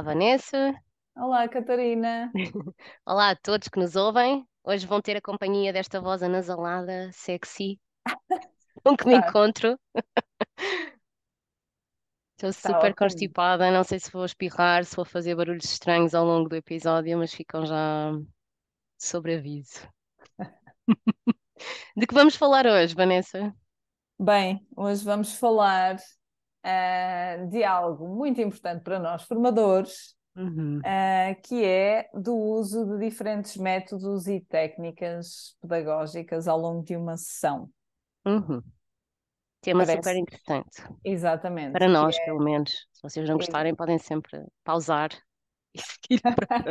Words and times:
Olá, 0.00 0.14
Vanessa. 0.14 0.74
Olá, 1.14 1.46
Catarina. 1.46 2.32
Olá 3.04 3.32
a 3.32 3.36
todos 3.36 3.68
que 3.68 3.78
nos 3.78 3.96
ouvem. 3.96 4.48
Hoje 4.64 4.86
vão 4.86 4.98
ter 5.02 5.14
a 5.18 5.20
companhia 5.20 5.74
desta 5.74 6.00
voz 6.00 6.22
anasalada, 6.22 7.10
sexy, 7.12 7.78
com 8.82 8.96
que 8.96 9.06
me 9.06 9.20
Tá, 9.20 9.28
encontro. 9.28 9.78
Estou 12.34 12.50
tá 12.50 12.52
super 12.78 12.94
constipada, 12.94 13.70
não 13.70 13.84
sei 13.84 14.00
se 14.00 14.10
vou 14.10 14.24
espirrar, 14.24 14.86
se 14.86 14.96
vou 14.96 15.04
fazer 15.04 15.34
barulhos 15.34 15.66
estranhos 15.66 16.14
ao 16.14 16.24
longo 16.24 16.48
do 16.48 16.56
episódio, 16.56 17.18
mas 17.18 17.34
ficam 17.34 17.66
já 17.66 18.12
sobre 18.96 19.34
aviso. 19.34 19.86
De 21.94 22.06
que 22.06 22.14
vamos 22.14 22.36
falar 22.36 22.64
hoje, 22.64 22.94
Vanessa? 22.94 23.54
Bem, 24.18 24.66
hoje 24.74 25.04
vamos 25.04 25.34
falar 25.34 25.98
ah, 26.62 27.36
de 27.50 27.64
algo 27.64 28.08
muito 28.08 28.40
importante 28.40 28.82
para 28.82 28.98
nós 28.98 29.24
formadores, 29.24 30.16
Uhum, 30.36 30.84
ah, 30.84 31.34
que 31.44 31.64
é 31.64 32.10
do 32.14 32.36
uso 32.36 32.86
de 32.86 33.08
diferentes 33.08 33.56
métodos 33.56 34.26
e 34.28 34.40
técnicas 34.42 35.56
pedagógicas 35.60 36.48
ao 36.48 36.58
longo 36.58 36.84
de 36.84 36.96
uma 36.96 37.16
sessão. 37.16 37.70
uhum. 38.26 38.62
Tema 39.62 39.84
super 39.86 40.16
Parece, 40.16 40.16
interessante. 40.16 40.82
exatamente, 41.04 41.72
Para 41.72 41.88
nós, 41.88 42.18
pelo 42.20 42.40
menos. 42.42 42.70
Se 42.92 43.02
vocês 43.02 43.28
não 43.28 43.36
é, 43.38 43.38
gostarem, 43.38 43.74
podem 43.74 43.98
sempre 43.98 44.44
pausar 44.64 45.10
e 45.74 45.80
seguir 45.80 46.22
para 46.34 46.64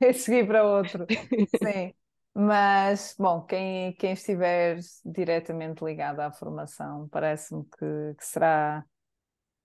é 0.00 0.12
seguir 0.12 0.46
para 0.46 0.64
outro. 0.64 1.06
Sim. 1.46 1.94
Mas, 2.34 3.14
bom, 3.18 3.42
quem, 3.44 3.94
quem 3.96 4.12
estiver 4.12 4.78
diretamente 5.04 5.84
ligado 5.84 6.20
à 6.20 6.32
formação, 6.32 7.08
parece-me 7.10 7.64
que, 7.64 8.14
que 8.18 8.24
será 8.24 8.84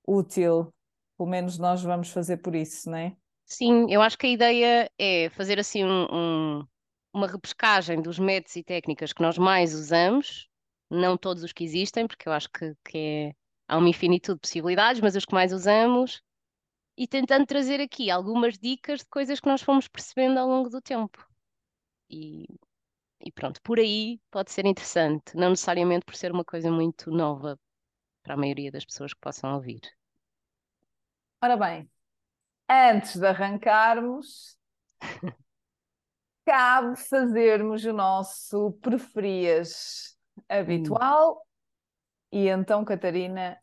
útil. 0.08 0.74
Pelo 1.18 1.30
menos 1.30 1.58
nós 1.60 1.84
vamos 1.84 2.10
fazer 2.12 2.38
por 2.38 2.56
isso, 2.56 2.90
não 2.90 2.98
é? 2.98 3.18
Sim, 3.46 3.88
eu 3.90 4.02
acho 4.02 4.18
que 4.18 4.28
a 4.28 4.30
ideia 4.30 4.92
é 5.00 5.30
fazer 5.30 5.60
assim 5.60 5.84
um- 5.84 6.60
um- 6.60 6.68
uma 7.14 7.28
repescagem 7.28 8.02
dos 8.02 8.20
métodos 8.20 8.56
e 8.56 8.64
técnicas 8.64 9.14
que 9.14 9.22
nós 9.22 9.38
mais 9.38 9.74
usamos, 9.74 10.50
não 10.90 11.18
todos 11.18 11.44
os 11.44 11.54
que 11.54 11.64
existem, 11.64 12.06
porque 12.08 12.28
eu 12.28 12.34
acho 12.34 12.50
que, 12.52 12.76
que 12.86 12.98
é- 12.98 13.34
há 13.68 13.78
uma 13.78 13.90
infinitude 13.90 14.36
de 14.36 14.42
possibilidades, 14.42 15.02
mas 15.02 15.16
os 15.16 15.26
que 15.26 15.34
mais 15.34 15.54
usamos, 15.54 16.22
e 16.98 17.08
tentando 17.08 17.46
trazer 17.48 17.82
aqui 17.82 18.12
algumas 18.12 18.58
dicas 18.60 19.02
de 19.02 19.08
coisas 19.08 19.40
que 19.40 19.48
nós 19.50 19.62
fomos 19.64 19.88
percebendo 19.88 20.40
ao 20.40 20.48
longo 20.50 20.70
do 20.70 20.82
tempo. 20.82 21.26
E, 22.10 22.46
e 23.22 23.32
pronto, 23.34 23.62
por 23.64 23.80
aí 23.80 24.20
pode 24.32 24.52
ser 24.52 24.66
interessante, 24.66 25.36
não 25.38 25.52
necessariamente 25.52 26.06
por 26.06 26.16
ser 26.16 26.32
uma 26.32 26.46
coisa 26.46 26.72
muito 26.72 27.12
nova 27.12 27.60
para 28.24 28.36
a 28.36 28.38
maioria 28.38 28.72
das 28.72 28.86
pessoas 28.86 29.14
que 29.14 29.22
possam 29.22 29.56
ouvir. 29.56 29.82
Ora 31.42 31.58
bem, 31.58 31.90
antes 32.70 33.18
de 33.20 33.28
arrancarmos, 33.28 34.58
cabe 36.46 36.96
fazermos 36.98 37.84
o 37.86 37.94
nosso 37.94 38.72
preferias 38.82 40.18
Hum, 40.66 41.00
habitual. 41.00 41.46
E 42.32 42.48
então, 42.50 42.86
Catarina, 42.86 43.60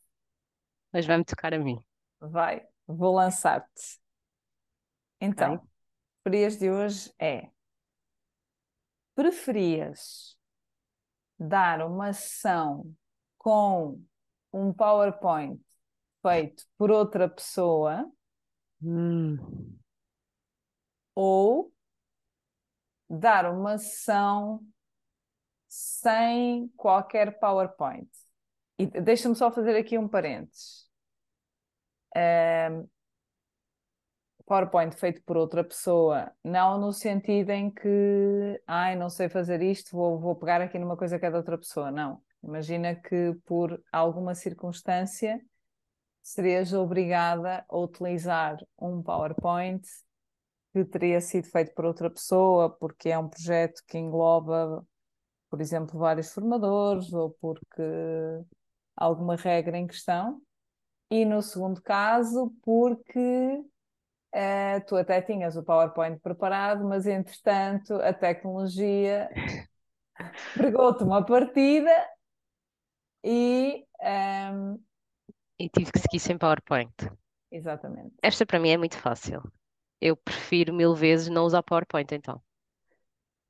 mas 0.93 1.05
vai-me 1.07 1.25
tocar 1.25 1.53
a 1.55 1.59
mim, 1.59 1.79
vai, 2.21 2.67
vou 2.87 3.15
lançar-te. 3.15 4.01
Então, 5.21 5.57
ok? 5.57 5.65
preferias 6.25 6.59
de 6.59 6.71
hoje 6.71 7.13
é: 7.19 7.51
preferias 9.17 10.37
dar 11.39 11.83
uma 11.87 12.13
sessão 12.13 12.95
com 13.39 14.01
um 14.53 14.73
PowerPoint 14.73 15.61
feito 16.25 16.65
por 16.79 16.91
outra 16.91 17.29
pessoa 17.29 18.11
Hum. 18.83 19.37
ou 21.15 21.73
dar 23.09 23.51
uma 23.53 23.79
sessão 23.79 24.61
sem 25.69 26.69
qualquer 26.77 27.39
PowerPoint? 27.39 28.09
E 28.79 28.87
deixa-me 28.87 29.37
só 29.37 29.51
fazer 29.51 29.77
aqui 29.77 29.97
um 29.99 30.09
parênteses. 30.09 30.91
PowerPoint 34.47 34.95
feito 34.95 35.23
por 35.23 35.37
outra 35.37 35.65
pessoa, 35.65 36.31
não 36.45 36.79
no 36.79 36.93
sentido 36.93 37.51
em 37.51 37.71
que, 37.71 38.63
ai, 38.67 38.95
não 38.95 39.09
sei 39.09 39.29
fazer 39.29 39.63
isto, 39.63 39.97
vou, 39.97 40.19
vou 40.19 40.37
pegar 40.37 40.61
aqui 40.61 40.79
numa 40.79 40.97
coisa 40.97 41.19
que 41.19 41.25
é 41.25 41.31
da 41.31 41.39
outra 41.39 41.57
pessoa. 41.57 41.91
Não. 41.91 42.23
Imagina 42.43 42.95
que 42.95 43.35
por 43.47 43.83
alguma 43.91 44.35
circunstância 44.35 45.41
serias 46.25 46.73
obrigada 46.73 47.65
a 47.69 47.79
utilizar 47.79 48.57
um 48.81 49.03
PowerPoint 49.03 49.87
que 50.73 50.85
teria 50.85 51.21
sido 51.21 51.47
feito 51.49 51.75
por 51.75 51.85
outra 51.85 52.11
pessoa, 52.11 52.71
porque 52.71 53.11
é 53.11 53.19
um 53.19 53.29
projeto 53.29 53.83
que 53.87 53.99
engloba, 53.99 54.85
por 55.51 55.61
exemplo, 55.61 55.99
vários 55.99 56.33
formadores 56.33 57.13
ou 57.13 57.31
porque 57.41 57.83
alguma 58.97 59.37
regra 59.37 59.77
em 59.79 59.87
questão. 59.87 60.41
E 61.11 61.25
no 61.25 61.43
segundo 61.43 61.83
caso, 61.83 62.53
porque 62.63 63.63
eh, 64.33 64.81
tu 64.81 64.97
até 64.97 65.23
tinhas 65.23 65.57
o 65.57 65.63
PowerPoint 65.63 66.21
preparado, 66.21 66.85
mas 66.85 67.07
entretanto 67.07 67.95
a 67.97 68.13
tecnologia 68.13 69.31
pregou-te 70.55 71.05
uma 71.05 71.25
partida 71.25 71.91
e. 73.23 73.87
ehm, 74.01 74.79
E 75.59 75.69
tive 75.69 75.91
que 75.93 75.99
seguir 75.99 76.21
sem 76.21 76.39
PowerPoint. 76.39 76.95
exatamente. 77.51 78.23
Esta 78.23 78.45
para 78.45 78.59
mim 78.59 78.71
é 78.71 78.77
muito 78.77 78.99
fácil. 78.99 79.41
Eu 80.01 80.17
prefiro 80.17 80.75
mil 80.75 80.95
vezes 80.95 81.29
não 81.29 81.45
usar 81.45 81.63
PowerPoint, 81.63 82.15
então. 82.15 82.43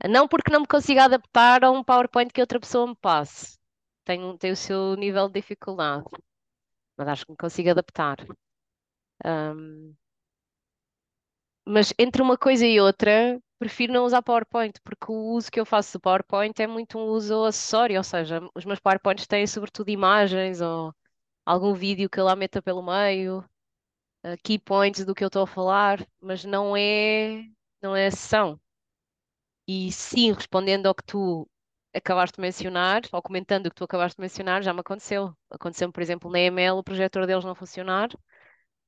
Não 0.09 0.29
porque 0.29 0.53
não 0.53 0.61
me 0.61 0.67
consiga 0.69 1.05
adaptar 1.05 1.65
a 1.65 1.71
um 1.71 1.83
PowerPoint 1.83 2.33
que 2.33 2.41
outra 2.41 2.61
pessoa 2.61 2.87
me 2.87 2.95
passe. 2.95 3.59
Tem, 4.05 4.23
um- 4.23 4.37
tem 4.37 4.53
o 4.53 4.57
seu 4.57 4.95
nível 4.97 5.29
de 5.29 5.41
dificuldade, 5.41 6.05
mas 6.97 7.09
acho 7.09 7.27
que 7.27 7.33
me 7.33 7.39
consigo 7.39 7.71
adaptar. 7.71 8.19
Ahm, 9.25 9.97
mas 11.67 11.93
entre 11.99 12.23
uma 12.23 12.37
coisa 12.39 12.67
e 12.67 12.81
outra, 12.81 13.41
prefiro 13.59 13.93
não 13.93 14.05
usar 14.05 14.23
PowerPoint, 14.23 14.79
porque 14.83 15.11
o 15.11 15.33
uso 15.35 15.51
que 15.51 15.61
eu 15.61 15.67
faço 15.67 15.99
do 15.99 16.01
PowerPoint 16.01 16.61
é 16.63 16.67
muito 16.67 16.99
um 16.99 17.05
uso 17.07 17.45
acessório, 17.45 17.97
ou 17.99 18.05
seja, 18.05 18.41
os 18.55 18.65
meus 18.65 18.81
PowerPoints 18.81 19.27
têm 19.27 19.47
sobretudo 19.47 19.89
imagens 19.91 20.61
ou 20.61 20.95
algum 21.47 21.75
vídeo 21.75 22.09
que 22.11 22.19
eu 22.21 22.25
lá 22.25 22.37
meta 22.37 22.63
pelo 22.63 22.83
meio. 22.83 23.41
uh, 24.25 24.37
key 24.45 24.59
points 24.59 25.05
do 25.07 25.15
que 25.15 25.25
eu 25.25 25.29
estou 25.29 25.43
a 25.45 25.47
falar, 25.49 26.07
mas 26.21 26.45
não 26.45 26.77
é, 26.77 27.45
não 27.83 27.97
é 27.97 28.07
a 28.09 28.11
sessão. 28.11 28.61
E 29.69 29.91
sim, 29.93 30.33
respondendo 30.33 30.87
ao 30.87 30.95
que 30.95 31.03
tu 31.05 31.49
acabaste 31.95 32.37
de 32.37 32.41
mencionar, 32.43 33.03
ou 33.13 33.23
comentando 33.23 33.67
o 33.67 33.71
que 33.71 33.77
tu 33.77 33.85
acabaste 33.85 34.17
de 34.17 34.23
mencionar, 34.23 34.63
já 34.63 34.73
me 34.73 34.81
aconteceu. 34.81 35.35
Aconteceu-me, 35.51 35.93
por 35.93 36.03
exemplo, 36.03 36.31
na 36.31 36.41
EML, 36.41 36.79
o 36.79 36.85
projetor 36.85 37.27
deles 37.27 37.45
não 37.45 37.55
funcionar, 37.55 38.09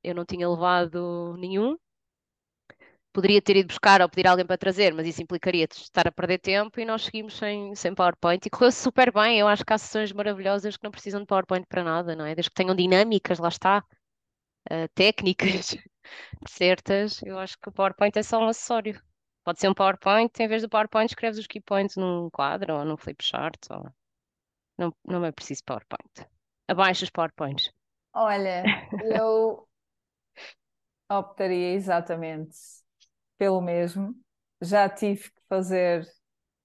eu 0.05 0.15
não 0.15 0.25
tinha 0.27 0.49
levado 0.49 1.37
nenhum. 1.39 1.77
Poderia 3.17 3.41
ter 3.41 3.57
ido 3.57 3.69
buscar 3.69 4.03
ou 4.03 4.11
pedir 4.11 4.27
alguém 4.27 4.45
para 4.45 4.59
trazer, 4.59 4.93
mas 4.93 5.07
isso 5.07 5.23
implicaria 5.23 5.67
estar 5.73 6.07
a 6.07 6.13
perder 6.13 6.37
tempo 6.37 6.79
e 6.79 6.85
nós 6.85 7.07
seguimos 7.07 7.39
sem, 7.39 7.75
sem 7.75 7.95
PowerPoint. 7.95 8.45
E 8.45 8.51
correu 8.51 8.71
super 8.71 9.11
bem. 9.11 9.39
Eu 9.39 9.49
acho 9.49 9.65
que 9.65 9.73
há 9.73 9.79
sessões 9.79 10.13
maravilhosas 10.13 10.77
que 10.77 10.85
não 10.85 10.91
precisam 10.91 11.21
de 11.21 11.27
PowerPoint 11.27 11.67
para 11.67 11.83
nada, 11.83 12.15
não 12.15 12.27
é? 12.27 12.35
Desde 12.35 12.51
que 12.51 12.55
tenham 12.55 12.77
dinâmicas, 12.77 13.39
lá 13.39 13.49
está, 13.49 13.83
uh, 14.71 14.87
técnicas. 14.95 15.79
certas, 16.47 17.23
eu 17.23 17.39
acho 17.39 17.59
que 17.59 17.71
o 17.71 17.73
PowerPoint 17.73 18.19
é 18.19 18.23
só 18.23 18.39
um 18.39 18.49
acessório. 18.49 19.03
Pode 19.43 19.61
ser 19.61 19.71
um 19.71 19.75
PowerPoint, 19.75 20.31
em 20.39 20.47
vez 20.47 20.61
do 20.61 20.69
PowerPoint, 20.69 21.11
escreves 21.11 21.39
os 21.39 21.47
key 21.47 21.63
points 21.63 21.97
num 21.97 22.29
quadro 22.29 22.75
ou 22.75 22.85
num 22.85 22.99
flipchart. 22.99 23.59
Ou... 23.71 23.91
Não, 24.77 24.95
não 25.03 25.25
é 25.25 25.33
preciso 25.33 25.65
PowerPoint. 25.65 26.29
Abaixo 26.69 27.05
os 27.05 27.11
PowerPoints. 27.11 27.73
Olha, 28.13 28.63
eu 29.19 29.67
optaria 31.09 31.73
exatamente 31.73 32.85
pelo 33.39 33.61
mesmo. 33.61 34.15
Já 34.61 34.89
tive 34.89 35.31
que 35.31 35.43
fazer, 35.49 36.07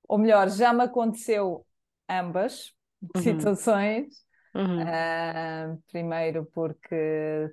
ou 0.08 0.18
melhor, 0.18 0.50
já 0.50 0.74
me 0.74 0.84
aconteceu 0.84 1.66
ambas 2.10 2.74
Uhum, 3.16 3.56
situações. 3.56 4.26
uhum, 4.56 4.96
Ah, 4.96 5.76
primeiro 5.92 6.46
porque 6.48 6.96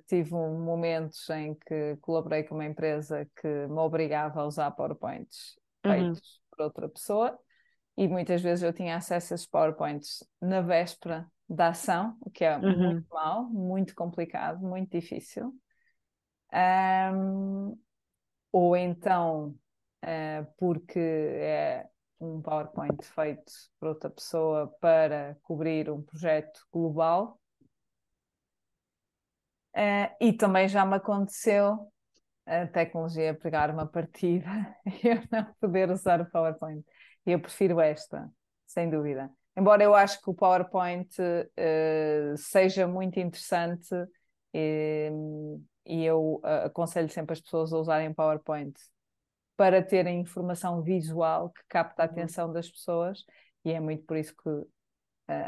tive 0.07 0.33
um 0.35 0.59
momentos 0.63 1.29
em 1.29 1.53
que 1.55 1.97
colaborei 2.01 2.43
com 2.43 2.55
uma 2.55 2.65
empresa 2.65 3.29
que 3.35 3.47
me 3.67 3.79
obrigava 3.79 4.41
a 4.41 4.45
usar 4.47 4.71
PowerPoints 4.71 5.59
uhum, 5.85 6.21
feitos 6.21 6.41
por 6.49 6.63
outra 6.65 6.89
pessoa 6.89 7.37
e 7.97 8.07
muitas 8.07 8.41
vezes 8.41 8.63
eu 8.63 8.73
tinha 8.73 8.97
acesso 8.97 9.33
a 9.33 9.35
esses 9.35 9.47
PowerPoints 9.47 10.23
na 10.41 10.61
véspera 10.61 11.31
da 11.49 11.69
ação, 11.69 12.17
o 12.21 12.29
que 12.31 12.45
é 12.45 12.57
muito 12.59 13.01
uhum, 13.01 13.05
mau, 13.11 13.45
muito 13.49 13.95
complicado, 13.95 14.61
muito 14.61 14.91
difícil. 14.91 15.53
Ahm, 16.51 17.75
ou 18.51 18.75
então 18.75 19.55
ah, 20.01 20.45
porque 20.57 20.99
é 20.99 21.87
um 22.19 22.41
PowerPoint 22.41 23.01
feito 23.03 23.51
por 23.79 23.89
outra 23.89 24.09
pessoa 24.09 24.67
para 24.79 25.37
cobrir 25.43 25.89
um 25.89 26.01
projeto 26.01 26.61
global. 26.71 27.39
Uh, 29.75 30.11
e 30.19 30.33
também 30.33 30.67
já 30.67 30.83
me 30.85 30.95
aconteceu 30.95 31.91
a 32.45 32.65
tecnologia 32.67 33.33
pegar 33.33 33.69
uma 33.69 33.85
partida 33.85 34.47
e 34.85 35.07
eu 35.07 35.21
não 35.31 35.53
poder 35.61 35.89
usar 35.91 36.19
o 36.19 36.29
PowerPoint. 36.29 36.83
Eu 37.25 37.39
prefiro 37.39 37.79
esta, 37.79 38.29
sem 38.65 38.89
dúvida. 38.89 39.29
Embora 39.55 39.83
eu 39.83 39.93
acho 39.93 40.21
que 40.21 40.29
o 40.29 40.33
PowerPoint 40.33 41.09
uh, 41.21 42.37
seja 42.37 42.87
muito 42.87 43.19
interessante 43.19 43.93
e 45.85 46.03
eu 46.03 46.41
uh, 46.43 46.65
aconselho 46.65 47.09
sempre 47.09 47.33
as 47.33 47.41
pessoas 47.41 47.73
a 47.73 47.77
usarem 47.77 48.13
PowerPoint 48.13 48.73
para 49.57 49.83
terem 49.83 50.21
informação 50.21 50.81
visual 50.81 51.49
que 51.49 51.61
capta 51.67 52.03
a 52.03 52.05
uhum. 52.05 52.11
atenção 52.11 52.51
das 52.51 52.69
pessoas 52.69 53.23
e 53.65 53.71
é 53.71 53.79
muito 53.79 54.05
por 54.05 54.17
isso 54.17 54.33
que 54.35 54.49
uh, 54.49 54.67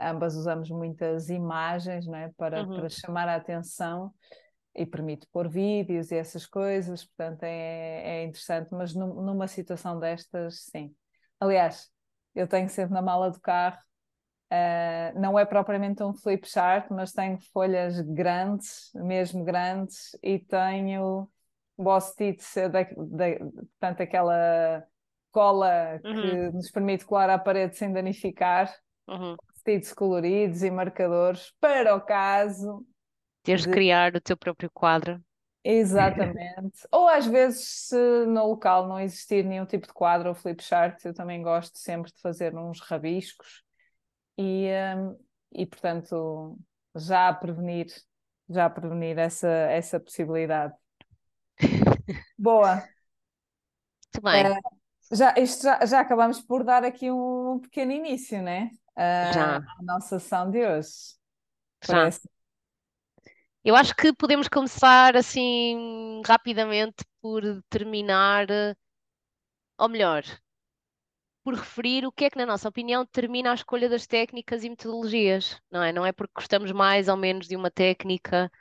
ambas 0.02 0.36
usamos 0.36 0.70
muitas 0.70 1.30
imagens 1.30 2.06
não 2.06 2.16
é? 2.16 2.30
para, 2.38 2.64
uhum. 2.64 2.76
para 2.76 2.90
chamar 2.90 3.30
a 3.30 3.36
atenção 3.36 4.14
e 4.76 4.86
permite 4.86 5.28
pôr 5.32 5.50
vídeos 5.50 6.12
e 6.12 6.16
essas 6.16 6.46
coisas, 6.46 7.06
portanto 7.06 7.44
é, 7.44 8.22
é 8.22 8.24
interessante, 8.24 8.70
mas 8.72 8.94
num, 8.96 9.22
numa 9.22 9.48
situação 9.48 10.00
destas, 10.00 10.64
sim. 10.72 10.96
Aliás, 11.40 11.90
eu 12.34 12.48
tenho 12.48 12.70
sempre 12.70 12.94
na 12.94 13.02
mala 13.02 13.30
do 13.30 13.40
carro, 13.40 13.78
uh, 14.52 15.20
não 15.20 15.40
é 15.40 15.46
propriamente 15.46 16.04
um 16.04 16.14
flip 16.14 16.48
chart, 16.48 16.88
mas 16.92 17.14
tenho 17.14 17.40
folhas 17.54 18.00
grandes, 18.02 18.92
mesmo 18.94 19.44
grandes, 19.44 20.18
e 20.22 20.38
tenho 20.38 21.30
post-its, 21.78 22.54
portanto 22.54 24.02
aquela 24.02 24.84
cola 25.32 26.00
que 26.02 26.08
uhum. 26.08 26.52
nos 26.52 26.70
permite 26.70 27.06
colar 27.06 27.30
à 27.30 27.40
parede 27.40 27.78
sem 27.78 27.92
danificar, 27.92 28.72
uhum. 29.08 29.36
post-its 29.38 29.94
coloridos 29.94 30.62
e 30.62 30.70
marcadores, 30.70 31.54
para 31.60 31.96
o 31.96 32.02
caso 32.02 32.86
Teres 33.44 33.64
de 33.64 33.72
criar 33.72 34.16
o 34.16 34.22
teu 34.22 34.38
próprio 34.38 34.70
quadro. 34.72 35.20
Exatamente. 35.64 36.86
ou 36.92 37.08
às 37.08 37.26
vezes, 37.26 37.88
se 37.88 38.26
no 38.26 38.50
local 38.50 38.88
não 38.88 39.00
existir 39.00 39.44
nenhum 39.44 39.66
tipo 39.66 39.88
de 39.88 39.94
quadro 39.94 40.30
ou 40.30 40.36
flipchart, 40.36 41.04
eu 41.06 41.14
também 41.14 41.42
gosto 41.42 41.78
sempre 41.80 42.12
de 42.12 42.22
fazer 42.22 42.56
uns 42.56 42.80
rabiscos 42.82 43.64
e, 44.38 44.70
um, 44.96 45.18
e 45.52 45.66
portanto, 45.66 46.58
já 46.96 47.30
a 47.30 47.34
prevenir, 47.34 47.88
já 48.50 48.66
a 48.66 48.70
prevenir 48.70 49.18
essa, 49.18 49.48
essa 49.48 50.00
possibilidade. 50.00 50.74
Boa. 52.38 52.76
Muito 54.14 54.24
bem. 54.24 54.52
Uh, 54.52 55.16
já, 55.16 55.34
isto 55.38 55.64
já, 55.64 55.86
já 55.86 56.00
acabamos 56.00 56.42
por 56.42 56.64
dar 56.64 56.84
aqui 56.84 57.12
um 57.12 57.60
pequeno 57.60 57.92
início, 57.92 58.42
né? 58.42 58.70
Uh, 58.92 59.34
já. 59.34 59.58
À 59.58 59.84
nossa 59.84 60.20
sessão 60.20 60.50
de 60.50 60.66
hoje. 60.66 61.16
Já. 61.84 61.94
Parece 61.94 62.22
eu 63.64 63.76
acho 63.76 63.96
que 63.96 64.12
podemos 64.14 64.48
começar 64.48 65.16
assim 65.16 66.22
rapidamente 66.26 67.06
por 67.22 67.42
determinar, 67.42 68.48
ou 69.78 69.88
melhor, 69.88 70.24
por 71.44 71.56
referir 71.56 72.06
o 72.06 72.12
que 72.12 72.26
é 72.26 72.30
que, 72.30 72.38
na 72.38 72.46
nossa 72.46 72.70
opinião, 72.70 73.04
determina 73.04 73.52
a 73.52 73.56
escolha 73.56 73.90
das 73.90 74.08
técnicas 74.08 74.64
e 74.64 74.70
metodologias, 74.70 75.60
não 75.72 75.84
é? 75.84 75.92
Não 75.92 76.06
é 76.06 76.12
porque 76.12 76.34
gostamos 76.36 76.72
mais 76.72 77.08
ou 77.08 77.18
menos 77.18 77.48
de 77.48 77.56
uma 77.56 77.72
técnica, 77.72 78.52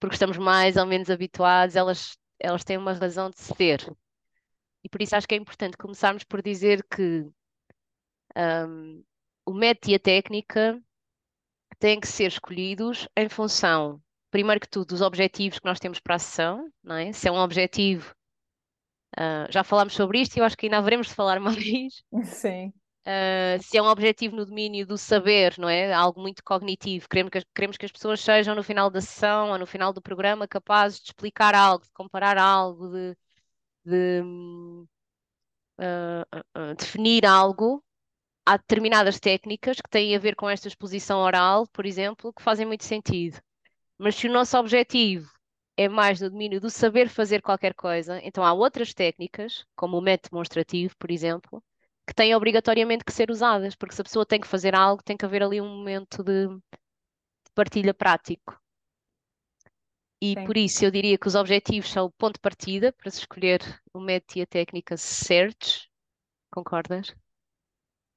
porque 0.00 0.14
estamos 0.14 0.36
mais 0.38 0.76
ou 0.76 0.86
menos 0.86 1.10
habituados, 1.10 1.76
elas, 1.76 2.18
elas 2.38 2.64
têm 2.64 2.76
uma 2.78 2.92
razão 2.92 3.30
de 3.30 3.38
ser. 3.40 3.80
E 4.82 4.88
por 4.88 5.00
isso 5.02 5.16
acho 5.16 5.26
que 5.28 5.34
é 5.34 5.38
importante 5.38 5.76
começarmos 5.76 6.24
por 6.24 6.42
dizer 6.42 6.84
que 6.84 7.26
um, 8.36 9.04
o 9.46 9.52
método 9.54 9.92
e 9.92 9.94
a 9.94 10.00
técnica 10.00 10.82
têm 11.78 12.00
que 12.00 12.08
ser 12.08 12.28
escolhidos 12.28 13.08
em 13.16 13.28
função 13.28 14.02
primeiro 14.34 14.60
que 14.60 14.68
tudo, 14.68 14.90
os 14.90 15.00
objetivos 15.00 15.60
que 15.60 15.64
nós 15.64 15.78
temos 15.78 16.00
para 16.00 16.16
a 16.16 16.18
sessão, 16.18 16.68
não 16.82 16.96
é? 16.96 17.12
Se 17.12 17.28
é 17.28 17.30
um 17.30 17.36
objetivo, 17.36 18.12
uh, 19.18 19.50
já 19.50 19.64
falámos 19.64 19.94
sobre 19.94 20.20
isto 20.20 20.36
e 20.36 20.40
eu 20.40 20.44
acho 20.44 20.56
que 20.56 20.66
ainda 20.66 20.78
haveremos 20.78 21.08
de 21.08 21.14
falar 21.14 21.38
mais. 21.40 22.02
Sim. 22.24 22.72
Uh, 23.06 23.62
se 23.62 23.76
é 23.76 23.82
um 23.82 23.86
objetivo 23.86 24.34
no 24.34 24.46
domínio 24.46 24.86
do 24.86 24.96
saber, 24.96 25.54
não 25.58 25.68
é? 25.68 25.92
Algo 25.92 26.20
muito 26.20 26.42
cognitivo. 26.42 27.06
Queremos 27.08 27.30
que, 27.30 27.42
queremos 27.54 27.76
que 27.76 27.84
as 27.84 27.92
pessoas 27.92 28.20
sejam 28.20 28.54
no 28.54 28.62
final 28.62 28.88
da 28.90 29.00
sessão 29.00 29.50
ou 29.50 29.58
no 29.58 29.66
final 29.66 29.92
do 29.92 30.00
programa 30.00 30.48
capazes 30.48 31.00
de 31.00 31.06
explicar 31.08 31.54
algo, 31.54 31.84
de 31.84 31.92
comparar 31.92 32.38
algo, 32.38 32.88
de, 32.88 33.16
de 33.84 34.22
uh, 35.78 36.74
definir 36.76 37.26
algo. 37.26 37.84
Há 38.46 38.56
determinadas 38.56 39.18
técnicas 39.20 39.76
que 39.76 39.88
têm 39.88 40.14
a 40.14 40.18
ver 40.18 40.34
com 40.36 40.48
esta 40.48 40.68
exposição 40.68 41.18
oral, 41.20 41.66
por 41.68 41.86
exemplo, 41.86 42.32
que 42.32 42.42
fazem 42.42 42.66
muito 42.66 42.84
sentido. 42.84 43.38
Mas 43.98 44.16
se 44.16 44.28
o 44.28 44.32
nosso 44.32 44.56
objetivo 44.58 45.30
é 45.76 45.88
mais 45.88 46.20
no 46.20 46.30
domínio 46.30 46.60
do 46.60 46.70
saber 46.70 47.08
fazer 47.08 47.42
qualquer 47.42 47.74
coisa, 47.74 48.20
então 48.22 48.44
há 48.44 48.52
outras 48.52 48.94
técnicas, 48.94 49.64
como 49.76 49.98
o 49.98 50.00
método 50.00 50.30
demonstrativo, 50.32 50.94
por 50.98 51.10
exemplo, 51.10 51.62
que 52.06 52.14
têm 52.14 52.34
obrigatoriamente 52.34 53.04
que 53.04 53.12
ser 53.12 53.30
usadas, 53.30 53.74
porque 53.74 53.94
se 53.94 54.00
a 54.00 54.04
pessoa 54.04 54.26
tem 54.26 54.40
que 54.40 54.46
fazer 54.46 54.74
algo, 54.74 55.02
tem 55.02 55.16
que 55.16 55.24
haver 55.24 55.42
ali 55.42 55.60
um 55.60 55.68
momento 55.68 56.22
de, 56.22 56.48
partilha 57.54 57.94
prático. 57.94 58.60
E 60.20 60.34
Sim. 60.34 60.44
por 60.44 60.56
isso 60.56 60.84
eu 60.84 60.90
diria 60.90 61.18
que 61.18 61.28
os 61.28 61.34
objetivos 61.34 61.90
são 61.90 62.06
o 62.06 62.12
ponto 62.12 62.34
de 62.34 62.40
partida 62.40 62.92
para 62.92 63.10
se 63.10 63.20
escolher 63.20 63.60
o 63.92 64.00
método 64.00 64.38
e 64.38 64.42
a 64.42 64.46
técnica 64.46 64.96
SEARCH. 64.96 65.88
Concordas? 66.50 67.14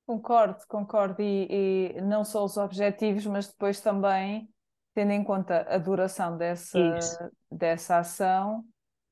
Concordo, 0.05 0.65
concordo. 0.67 1.21
E, 1.21 1.97
e 1.97 2.01
não 2.01 2.23
só 2.23 2.45
os 2.45 2.55
objetivos, 2.57 3.25
mas 3.25 3.47
depois 3.47 3.81
também 3.81 4.49
tendo 4.97 5.11
em 5.11 5.23
conta 5.23 5.63
a 5.69 5.77
duração 5.77 6.35
dessa, 6.35 7.31
dessa 7.51 7.99
ação, 7.99 8.65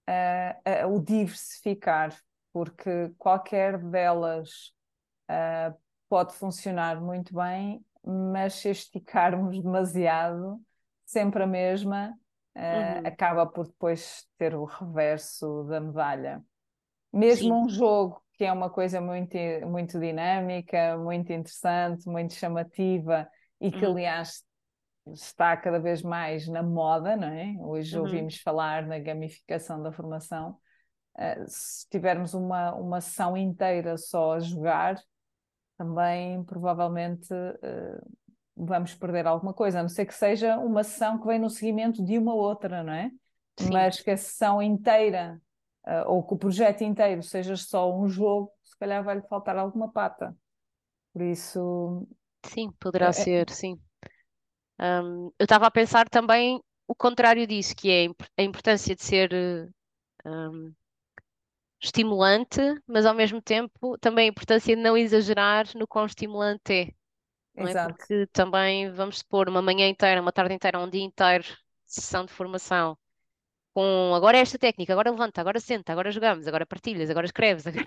uh, 0.09 0.87
uh, 0.87 0.95
o 0.95 0.99
diversificar, 0.99 2.11
porque 2.51 3.13
qualquer 3.19 3.77
delas 3.77 4.73
uh, 5.29 5.77
pode 6.09 6.33
funcionar 6.33 6.99
muito 6.99 7.35
bem, 7.35 7.85
mas 8.03 8.55
se 8.55 8.71
esticarmos 8.71 9.61
demasiado, 9.61 10.59
sempre 11.05 11.43
a 11.43 11.47
mesma, 11.47 12.17
uhum. 12.55 13.05
acaba 13.05 13.45
por 13.45 13.67
depois 13.67 14.25
ter 14.39 14.55
o 14.55 14.63
reverso 14.65 15.65
da 15.65 15.79
medalha. 15.79 16.43
Mesmo 17.13 17.49
Sim. 17.49 17.51
um 17.51 17.69
jogo 17.69 18.23
que 18.33 18.43
é 18.43 18.51
uma 18.51 18.71
coisa 18.71 18.99
muito, 18.99 19.37
muito 19.67 19.99
dinâmica, 19.99 20.97
muito 20.97 21.31
interessante, 21.31 22.09
muito 22.09 22.33
chamativa 22.33 23.29
e 23.61 23.71
que, 23.71 23.85
uhum. 23.85 23.91
aliás, 23.91 24.43
está 25.13 25.55
cada 25.55 25.79
vez 25.79 26.01
mais 26.01 26.47
na 26.47 26.63
moda, 26.63 27.15
não 27.15 27.27
é? 27.27 27.55
Hoje 27.59 27.97
uhum. 27.97 28.03
ouvimos 28.03 28.37
falar 28.37 28.85
na 28.85 28.99
gamificação 28.99 29.81
da 29.81 29.91
formação. 29.91 30.57
Uh, 31.15 31.45
se 31.47 31.87
tivermos 31.89 32.33
uma, 32.33 32.73
uma 32.75 32.99
sessão 32.99 33.37
inteira 33.37 33.97
só 33.97 34.33
a 34.33 34.39
jogar, 34.39 34.99
também 35.77 36.43
provavelmente 36.43 37.33
uh, 37.33 38.17
vamos 38.55 38.93
perder 38.95 39.27
alguma 39.27 39.53
coisa, 39.53 39.79
a 39.79 39.81
não 39.81 39.89
ser 39.89 40.05
que 40.05 40.13
seja 40.13 40.57
uma 40.57 40.83
sessão 40.83 41.19
que 41.19 41.27
vem 41.27 41.39
no 41.39 41.49
seguimento 41.49 42.03
de 42.03 42.17
uma 42.17 42.33
outra, 42.33 42.83
não 42.83 42.93
é? 42.93 43.11
Sim. 43.57 43.69
Mas 43.71 44.01
que 44.01 44.11
a 44.11 44.17
sessão 44.17 44.61
inteira 44.61 45.39
uh, 45.87 46.09
ou 46.09 46.23
que 46.23 46.33
o 46.33 46.37
projeto 46.37 46.83
inteiro 46.83 47.21
seja 47.21 47.55
só 47.55 47.95
um 47.95 48.07
jogo, 48.07 48.51
se 48.63 48.77
calhar 48.77 49.03
vai-lhe 49.03 49.21
faltar 49.23 49.57
alguma 49.57 49.91
pata. 49.91 50.35
Por 51.13 51.21
isso. 51.21 52.07
Sim, 52.45 52.71
poderá 52.79 53.07
é, 53.07 53.13
ser, 53.13 53.49
sim. 53.49 53.79
Um, 54.79 55.27
eu 55.39 55.43
estava 55.45 55.67
a 55.67 55.71
pensar 55.71 56.09
também 56.09 56.61
o 56.87 56.95
contrário 56.95 57.47
disso, 57.47 57.75
que 57.75 57.89
é 57.89 58.07
a 58.37 58.43
importância 58.43 58.95
de 58.95 59.03
ser 59.03 59.31
um, 60.25 60.73
estimulante, 61.81 62.59
mas 62.87 63.05
ao 63.05 63.13
mesmo 63.13 63.41
tempo 63.41 63.97
também 63.99 64.27
a 64.27 64.31
importância 64.31 64.75
de 64.75 64.81
não 64.81 64.97
exagerar 64.97 65.67
no 65.75 65.87
quão 65.87 66.05
estimulante 66.05 66.73
é. 66.73 66.91
Não 67.57 67.67
é? 67.67 67.75
Porque 67.75 68.27
também, 68.27 68.91
vamos 68.91 69.19
supor, 69.19 69.47
uma 69.49 69.61
manhã 69.61 69.87
inteira, 69.87 70.21
uma 70.21 70.31
tarde 70.31 70.53
inteira, 70.53 70.79
um 70.79 70.89
dia 70.89 71.03
inteiro 71.03 71.45
sessão 71.85 72.25
de 72.25 72.33
formação, 72.33 72.97
com 73.73 74.13
agora 74.15 74.37
é 74.37 74.41
esta 74.41 74.57
técnica, 74.59 74.93
agora 74.93 75.11
levanta, 75.11 75.41
agora 75.41 75.59
senta, 75.59 75.91
agora 75.91 76.11
jogamos, 76.11 76.47
agora 76.47 76.65
partilhas, 76.65 77.09
agora 77.09 77.25
escreves. 77.25 77.65
Agora... 77.67 77.85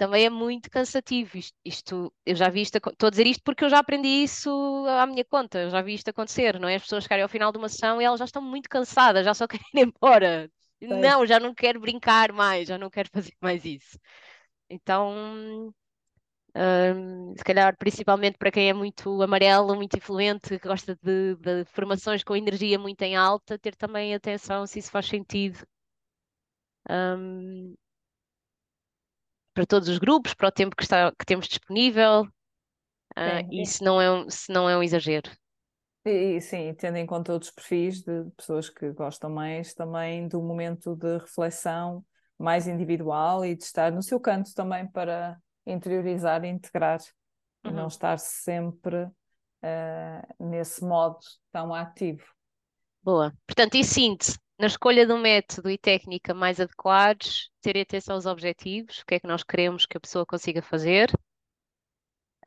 também 0.00 0.24
é 0.26 0.30
muito 0.30 0.70
cansativo. 0.70 1.36
Isto, 1.38 1.56
isto, 1.64 2.14
eu 2.24 2.34
já 2.34 2.48
vi 2.48 2.62
isto, 2.62 2.76
estou 2.78 3.06
a 3.08 3.10
dizer 3.10 3.26
isto 3.26 3.42
porque 3.44 3.64
eu 3.64 3.68
já 3.70 3.78
aprendi 3.80 4.08
isso 4.08 4.50
à 4.88 5.06
minha 5.06 5.24
conta, 5.24 5.58
eu 5.60 5.70
já 5.70 5.82
vi 5.82 5.94
isto 5.94 6.08
acontecer, 6.08 6.58
não 6.58 6.68
é? 6.68 6.76
As 6.76 6.82
pessoas 6.82 7.04
chegarem 7.04 7.22
ao 7.22 7.28
final 7.28 7.52
de 7.52 7.58
uma 7.58 7.68
sessão 7.68 8.00
e 8.00 8.04
elas 8.04 8.18
já 8.18 8.24
estão 8.24 8.42
muito 8.42 8.68
cansadas, 8.68 9.24
já 9.24 9.34
só 9.34 9.46
querem 9.48 9.66
ir 9.74 9.80
embora. 9.86 10.50
Não, 10.80 11.26
já 11.26 11.38
não 11.38 11.54
quero 11.54 11.80
brincar 11.80 12.32
mais, 12.32 12.68
já 12.68 12.78
não 12.78 12.88
quero 12.90 13.10
fazer 13.12 13.34
mais 13.40 13.64
isso. 13.66 13.98
Então, 14.70 15.12
hum, 16.54 17.34
se 17.36 17.44
calhar, 17.44 17.76
principalmente 17.76 18.38
para 18.38 18.50
quem 18.50 18.68
é 18.68 18.72
muito 18.72 19.22
amarelo, 19.22 19.74
muito 19.76 19.96
influente, 19.96 20.58
que 20.58 20.68
gosta 20.68 20.96
de, 21.02 21.36
de 21.36 21.64
formações 21.66 22.22
com 22.24 22.36
energia 22.36 22.78
muito 22.78 23.02
em 23.02 23.16
alta, 23.16 23.58
ter 23.58 23.74
também 23.76 24.14
atenção 24.14 24.66
se 24.66 24.78
isso 24.78 24.90
faz 24.90 25.06
sentido. 25.06 25.58
Um, 26.88 27.76
para 29.54 29.66
todos 29.66 29.88
os 29.88 29.98
grupos, 29.98 30.34
para 30.34 30.48
o 30.48 30.52
tempo 30.52 30.76
que, 30.76 30.82
está, 30.82 31.12
que 31.12 31.24
temos 31.24 31.48
disponível, 31.48 32.22
uh, 32.22 33.42
e 33.50 33.66
se 33.66 33.82
não, 33.82 34.00
é 34.00 34.10
um, 34.10 34.30
se 34.30 34.52
não 34.52 34.68
é 34.68 34.76
um 34.76 34.82
exagero. 34.82 35.30
E, 36.04 36.36
e, 36.36 36.40
sim, 36.40 36.72
tendo 36.74 36.96
em 36.96 37.06
conta 37.06 37.32
outros 37.32 37.50
perfis 37.50 38.02
de 38.02 38.24
pessoas 38.36 38.70
que 38.70 38.90
gostam 38.92 39.28
mais 39.30 39.74
também 39.74 40.26
do 40.28 40.42
momento 40.42 40.96
de 40.96 41.18
reflexão 41.18 42.04
mais 42.38 42.66
individual 42.66 43.44
e 43.44 43.54
de 43.54 43.62
estar 43.64 43.92
no 43.92 44.02
seu 44.02 44.18
canto 44.18 44.54
também 44.54 44.86
para 44.90 45.38
interiorizar 45.66 46.42
e 46.44 46.48
integrar 46.48 47.00
e 47.62 47.70
não 47.70 47.82
Uhum. 47.82 47.88
estar 47.88 48.18
sempre 48.18 49.04
uh, 49.04 50.34
nesse 50.38 50.82
modo 50.82 51.18
tão 51.52 51.74
ativo. 51.74 52.24
Boa. 53.02 53.32
Portanto, 53.46 53.74
em 53.74 53.82
síntese, 53.82 54.38
na 54.60 54.66
escolha 54.68 55.12
um 55.12 55.18
método 55.20 55.68
e 55.70 55.76
técnica 55.78 56.32
mais 56.34 56.60
adequados, 56.60 57.50
ter 57.60 57.76
atenção 57.80 58.14
aos 58.14 58.26
objetivos, 58.26 59.00
o 59.00 59.06
que 59.06 59.16
é 59.16 59.20
que 59.20 59.26
nós 59.26 59.42
queremos 59.42 59.86
que 59.86 59.96
a 59.96 60.00
pessoa 60.00 60.24
consiga 60.26 60.62
fazer, 60.62 61.10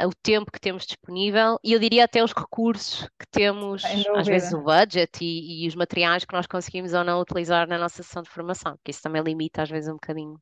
o 0.02 0.14
tempo 0.22 0.52
que 0.52 0.60
temos 0.60 0.86
disponível 0.86 1.58
e 1.64 1.74
eu 1.74 1.80
diria 1.80 2.04
até 2.06 2.24
os 2.24 2.32
recursos 2.34 3.10
que 3.20 3.26
temos, 3.32 4.08
às 4.14 4.28
vezes 4.28 4.52
o 4.52 4.62
budget 4.62 5.24
e, 5.24 5.64
e 5.66 5.68
os 5.68 5.74
materiais 5.76 6.26
que 6.26 6.34
nós 6.34 6.46
conseguimos 6.48 6.94
ou 6.94 7.04
não 7.04 7.20
utilizar 7.22 7.68
na 7.68 7.78
nossa 7.80 8.04
sessão 8.04 8.22
de 8.22 8.30
formação, 8.30 8.78
que 8.84 8.92
isso 8.92 9.02
também 9.02 9.22
limita 9.24 9.62
às 9.64 9.70
vezes 9.70 9.90
um 9.90 9.94
bocadinho 9.94 10.40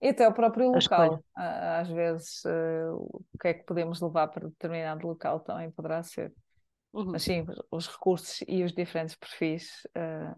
E 0.00 0.08
até 0.08 0.28
o 0.28 0.34
próprio 0.34 0.70
escolha. 0.74 1.20
local. 1.20 1.24
Às 1.34 1.88
vezes, 1.88 2.44
uh, 2.44 2.94
o 3.32 3.38
que 3.40 3.48
é 3.48 3.54
que 3.54 3.64
podemos 3.64 4.00
levar 4.00 4.28
para 4.28 4.48
determinado 4.48 5.06
local 5.06 5.40
também 5.40 5.70
poderá 5.70 6.02
ser. 6.02 6.34
Uhum, 6.92 7.12
Mas 7.12 7.24
sim, 7.24 7.42
os- 7.48 7.62
os 7.70 7.88
recursos 7.88 8.42
e 8.48 8.64
os 8.64 8.72
diferentes 8.74 9.16
perfis, 9.16 9.70
uh, 9.96 10.36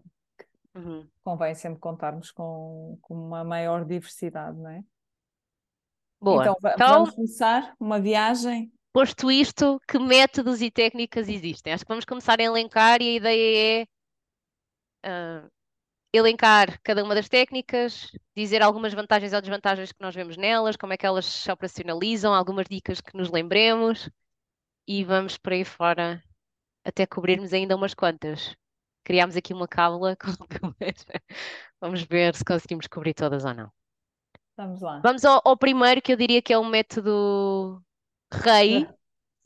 uhum. 0.77 1.07
convém 1.23 1.55
sempre 1.55 1.79
contarmos 1.79 2.31
com, 2.31 2.97
com 3.01 3.13
uma 3.13 3.43
maior 3.43 3.85
diversidade, 3.85 4.57
não 4.57 4.69
é? 4.69 4.83
Boa. 6.19 6.43
Então, 6.43 6.55
Então, 6.59 6.87
vamos 6.93 7.11
começar 7.11 7.75
uma 7.79 7.99
viagem. 7.99 8.71
posto 8.91 9.29
isto, 9.31 9.79
que 9.87 9.99
métodos 9.99 10.61
e 10.61 10.71
técnicas 10.71 11.29
existem? 11.29 11.73
Acho 11.73 11.83
que 11.83 11.89
vamos 11.89 12.05
começar 12.05 12.39
a 12.39 12.43
elencar 12.43 13.01
e 13.01 13.09
a 13.09 13.15
ideia 13.15 13.81
é 13.81 13.87
ah, 15.03 15.47
elencar 16.13 16.79
cada 16.81 17.03
uma 17.03 17.13
das 17.13 17.29
técnicas, 17.29 18.11
dizer 18.35 18.61
algumas 18.61 18.93
vantagens 18.93 19.33
ou 19.33 19.41
desvantagens 19.41 19.91
que 19.91 20.01
nós 20.01 20.15
vemos 20.15 20.37
nelas, 20.37 20.75
como 20.75 20.93
é 20.93 20.97
que 20.97 21.05
elas 21.05 21.25
se 21.25 21.51
operacionalizam, 21.51 22.33
algumas 22.33 22.65
dicas 22.67 23.01
que 23.01 23.15
nos 23.15 23.29
lembremos 23.29 24.09
e 24.87 25.03
vamos 25.03 25.37
por 25.37 25.53
aí 25.53 25.65
fora 25.65 26.23
até 26.83 27.05
cobrirmos 27.05 27.53
ainda 27.53 27.75
umas 27.75 27.93
quantas. 27.93 28.55
Criámos 29.07 29.37
aqui 29.37 29.53
uma 29.53 29.69
cábula, 29.69 30.17
vamos 31.79 32.03
ver 32.03 32.35
se 32.35 32.43
conseguimos 32.43 32.87
cobrir 32.87 33.13
todas 33.13 33.45
ou 33.45 33.53
não. 33.53 33.71
Vamos 34.57 34.81
lá. 34.81 34.99
Vamos 34.99 35.23
ao, 35.23 35.41
ao 35.45 35.55
primeiro, 35.55 36.01
que 36.01 36.11
eu 36.11 36.17
diria 36.17 36.41
que 36.41 36.51
é 36.51 36.59
um 36.59 36.67
método 36.67 37.81
rei, 38.29 38.85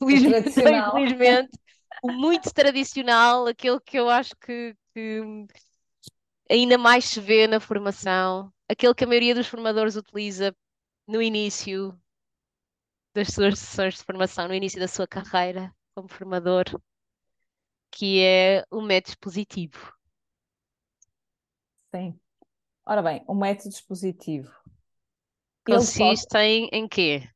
O 0.00 0.08
felizmente 0.08 0.48
infelizmente, 0.58 1.56
o 2.02 2.10
muito 2.10 2.52
tradicional, 2.52 3.46
aquele 3.46 3.78
que 3.78 3.96
eu 3.96 4.10
acho 4.10 4.34
que, 4.34 4.74
que 4.92 5.46
ainda 6.50 6.76
mais 6.76 7.04
se 7.04 7.20
vê 7.20 7.46
na 7.46 7.60
formação, 7.60 8.52
aquele 8.68 8.96
que 8.96 9.04
a 9.04 9.06
maioria 9.06 9.32
dos 9.32 9.46
formadores 9.46 9.94
utiliza 9.94 10.52
no 11.06 11.22
início 11.22 11.96
das 13.14 13.28
suas 13.28 13.60
sessões 13.60 13.94
de 13.94 14.02
formação, 14.02 14.48
no 14.48 14.54
início 14.54 14.80
da 14.80 14.88
sua 14.88 15.06
carreira 15.06 15.72
como 15.94 16.08
formador, 16.08 16.64
que 17.92 18.20
é 18.24 18.64
o 18.70 18.80
método 18.80 19.18
positivo. 19.18 19.92
Sim. 21.94 22.18
Ora 22.86 23.02
bem, 23.02 23.22
o 23.28 23.34
método 23.34 23.68
dispositivo. 23.68 24.50
Ele 25.68 25.76
pode, 25.76 25.86
Consiste 25.86 26.36
em, 26.38 26.68
em 26.72 26.88
quê? 26.88 27.28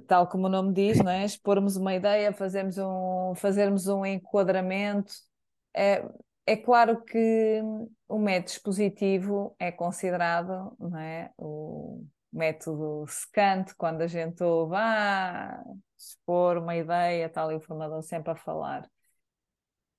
tal 0.00 0.26
como 0.28 0.46
o 0.46 0.50
nome 0.50 0.72
diz, 0.72 0.98
não 0.98 1.10
é? 1.10 1.24
Expormos 1.24 1.76
uma 1.76 1.94
ideia, 1.94 2.32
fazermos 2.32 2.78
um, 2.78 3.34
fazermos 3.34 3.88
um 3.88 4.06
enquadramento. 4.06 5.12
É, 5.74 6.04
é 6.46 6.56
claro 6.56 7.02
que 7.04 7.60
o 8.08 8.18
método 8.18 8.46
dispositivo 8.46 9.54
é 9.58 9.70
considerado, 9.70 10.74
não 10.78 10.98
é? 10.98 11.30
O 11.36 12.04
método 12.32 13.06
secante, 13.08 13.74
quando 13.76 14.02
a 14.02 14.06
gente 14.06 14.42
ouve, 14.42 14.74
ah, 14.76 15.62
expor 15.98 16.58
uma 16.58 16.76
ideia, 16.76 17.28
tal, 17.28 17.52
e 17.52 17.56
o 17.56 17.60
formador 17.60 18.02
sempre 18.02 18.32
a 18.32 18.36
falar. 18.36 18.88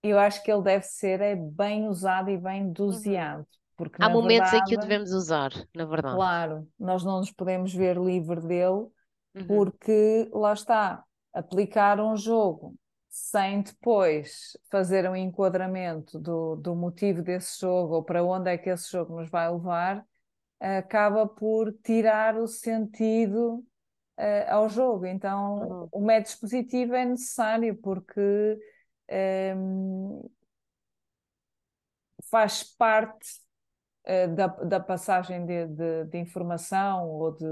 Eu 0.04 0.20
acho 0.20 0.44
que 0.44 0.52
ele 0.52 0.62
deve 0.64 0.84
ser 0.86 1.22
é 1.22 1.36
bem 1.36 1.88
usado 1.88 2.30
e 2.30 2.38
bem 2.38 2.72
Uhum. 2.90 3.04
doseado, 3.12 3.48
porque 3.78 4.02
Há 4.02 4.10
momentos 4.10 4.54
em 4.54 4.64
que 4.64 4.76
o 4.76 4.78
verdade, 4.78 4.80
devemos 4.80 5.12
usar, 5.14 5.52
na 5.76 5.86
verdade. 5.86 6.28
claro, 6.32 6.68
nós 6.80 7.04
não 7.04 7.20
nos 7.20 7.32
podemos 7.32 7.74
ver 7.74 7.98
livre 7.98 8.42
dele, 8.42 8.88
Uhum. 9.36 9.74
porque 9.76 10.30
lá 10.34 10.54
está, 10.54 11.04
aplicar 11.34 12.00
um 12.02 12.18
jogo 12.18 12.76
sem 13.10 13.62
depois 13.64 14.58
fazer 14.72 15.10
um 15.10 15.16
enquadramento 15.16 16.20
do, 16.20 16.56
do 16.58 16.76
motivo 16.76 17.22
desse 17.24 17.60
jogo 17.62 17.96
ou 17.96 18.04
para 18.04 18.24
onde 18.24 18.52
é 18.52 18.58
que 18.58 18.70
esse 18.70 18.92
jogo 18.92 19.16
nos 19.20 19.30
vai 19.30 19.52
levar, 19.52 20.06
acaba 20.80 21.28
por 21.28 21.74
tirar 21.84 22.38
o 22.38 22.48
sentido 22.48 23.66
eh, 24.18 24.50
ao 24.52 24.70
jogo. 24.70 25.06
Então, 25.06 25.70
Uhum. 25.70 25.92
o 25.92 26.02
método 26.02 26.26
dispositivo 26.32 26.96
é 26.96 27.06
necessário 27.06 27.76
porque 27.78 28.22
ehm, 29.10 30.22
faz 32.30 32.64
parte 32.64 33.28
eh, 34.06 34.28
da, 34.28 34.48
da 34.48 34.80
passagem 34.80 35.46
de, 35.46 35.68
de- 35.68 36.06
de 36.06 36.18
informação 36.20 37.10
ou 37.10 37.32
de 37.38 37.46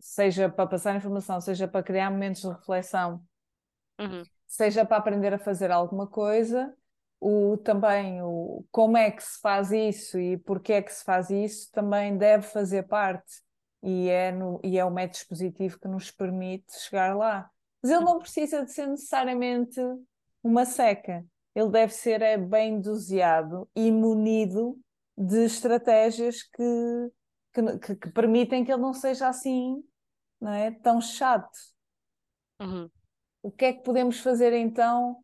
seja 0.00 0.48
para 0.50 0.66
passar 0.68 0.96
informação, 0.96 1.40
seja 1.40 1.68
para 1.68 1.82
criar 1.84 2.10
momentos 2.10 2.42
de 2.42 2.48
reflexão, 2.48 3.24
Uhum. 3.98 4.28
seja 4.46 4.84
para 4.84 4.96
aprender 4.98 5.32
a 5.34 5.38
fazer 5.38 5.70
alguma 5.70 6.06
coisa, 6.06 6.74
o, 7.22 7.56
também 7.58 8.20
o 8.22 8.64
como 8.70 8.96
é 8.96 9.10
que 9.10 9.22
se 9.22 9.40
faz 9.40 9.70
isso 9.70 10.18
e 10.18 10.36
porque 10.38 10.72
é 10.72 10.82
que 10.82 10.92
se 10.92 11.04
faz 11.04 11.30
isso 11.30 11.70
também 11.72 12.16
deve 12.18 12.44
fazer 12.46 12.82
parte 12.84 13.32
e 13.82 14.08
é, 14.08 14.32
no, 14.32 14.60
e 14.64 14.78
é 14.78 14.84
o 14.84 14.90
método 14.90 15.12
dispositivo 15.18 15.78
que 15.78 15.88
nos 15.88 16.10
permite 16.10 16.72
chegar 16.80 17.16
lá. 17.16 17.50
Mas 17.82 17.90
ele 17.92 18.04
não 18.04 18.18
precisa 18.18 18.64
de 18.64 18.72
ser 18.72 18.86
necessariamente 18.86 19.80
uma 20.42 20.64
seca, 20.64 21.24
ele 21.54 21.70
deve 21.70 21.92
ser 21.92 22.22
é, 22.22 22.36
bem 22.36 22.80
doseado 22.80 23.68
e 23.74 23.90
munido 23.90 24.78
de 25.16 25.44
estratégias 25.44 26.42
que, 26.42 27.12
que, 27.52 27.78
que- 27.78 27.96
que 27.96 28.10
permitem 28.10 28.64
que 28.64 28.72
ele 28.72 28.82
não 28.82 28.94
seja 28.94 29.28
assim, 29.28 29.82
não 30.40 30.52
é, 30.52 30.70
tão 30.70 31.00
chato. 31.00 31.50
Uhum. 32.60 32.90
O 33.42 33.50
que 33.50 33.64
é 33.66 33.72
que 33.72 33.82
podemos 33.82 34.20
fazer 34.20 34.52
então 34.52 35.21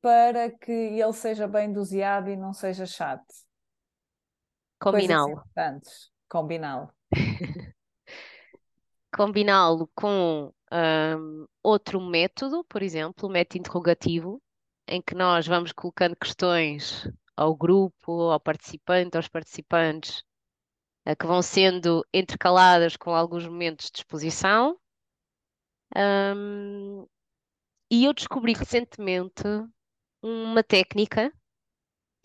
para 0.00 0.50
que 0.50 0.72
ele 0.72 1.12
seja 1.12 1.46
bem 1.46 1.72
doseado 1.72 2.30
e 2.30 2.36
não 2.36 2.52
seja 2.52 2.86
chato? 2.86 3.24
Combiná-lo. 4.78 5.42
Combiná-lo. 6.28 6.90
Combiná-lo 9.12 9.90
com 9.94 10.52
hum, 10.72 11.46
outro 11.62 12.00
método, 12.00 12.64
por 12.64 12.82
exemplo, 12.82 13.28
o 13.28 13.32
método 13.32 13.58
interrogativo, 13.58 14.40
em 14.86 15.02
que 15.02 15.14
nós 15.14 15.46
vamos 15.46 15.72
colocando 15.72 16.16
questões 16.16 17.06
ao 17.36 17.54
grupo, 17.54 18.30
ao 18.30 18.40
participante, 18.40 19.16
aos 19.16 19.28
participantes, 19.28 20.22
eh, 21.04 21.14
que 21.14 21.26
vão 21.26 21.42
sendo 21.42 22.04
intercaladas 22.12 22.96
com 22.96 23.14
alguns 23.14 23.46
momentos 23.46 23.90
de 23.90 23.98
exposição. 23.98 24.78
Hum, 25.96 27.06
e 27.90 28.04
eu 28.04 28.14
descobri 28.14 28.52
recentemente 28.52 29.42
uma 30.22 30.62
técnica 30.62 31.32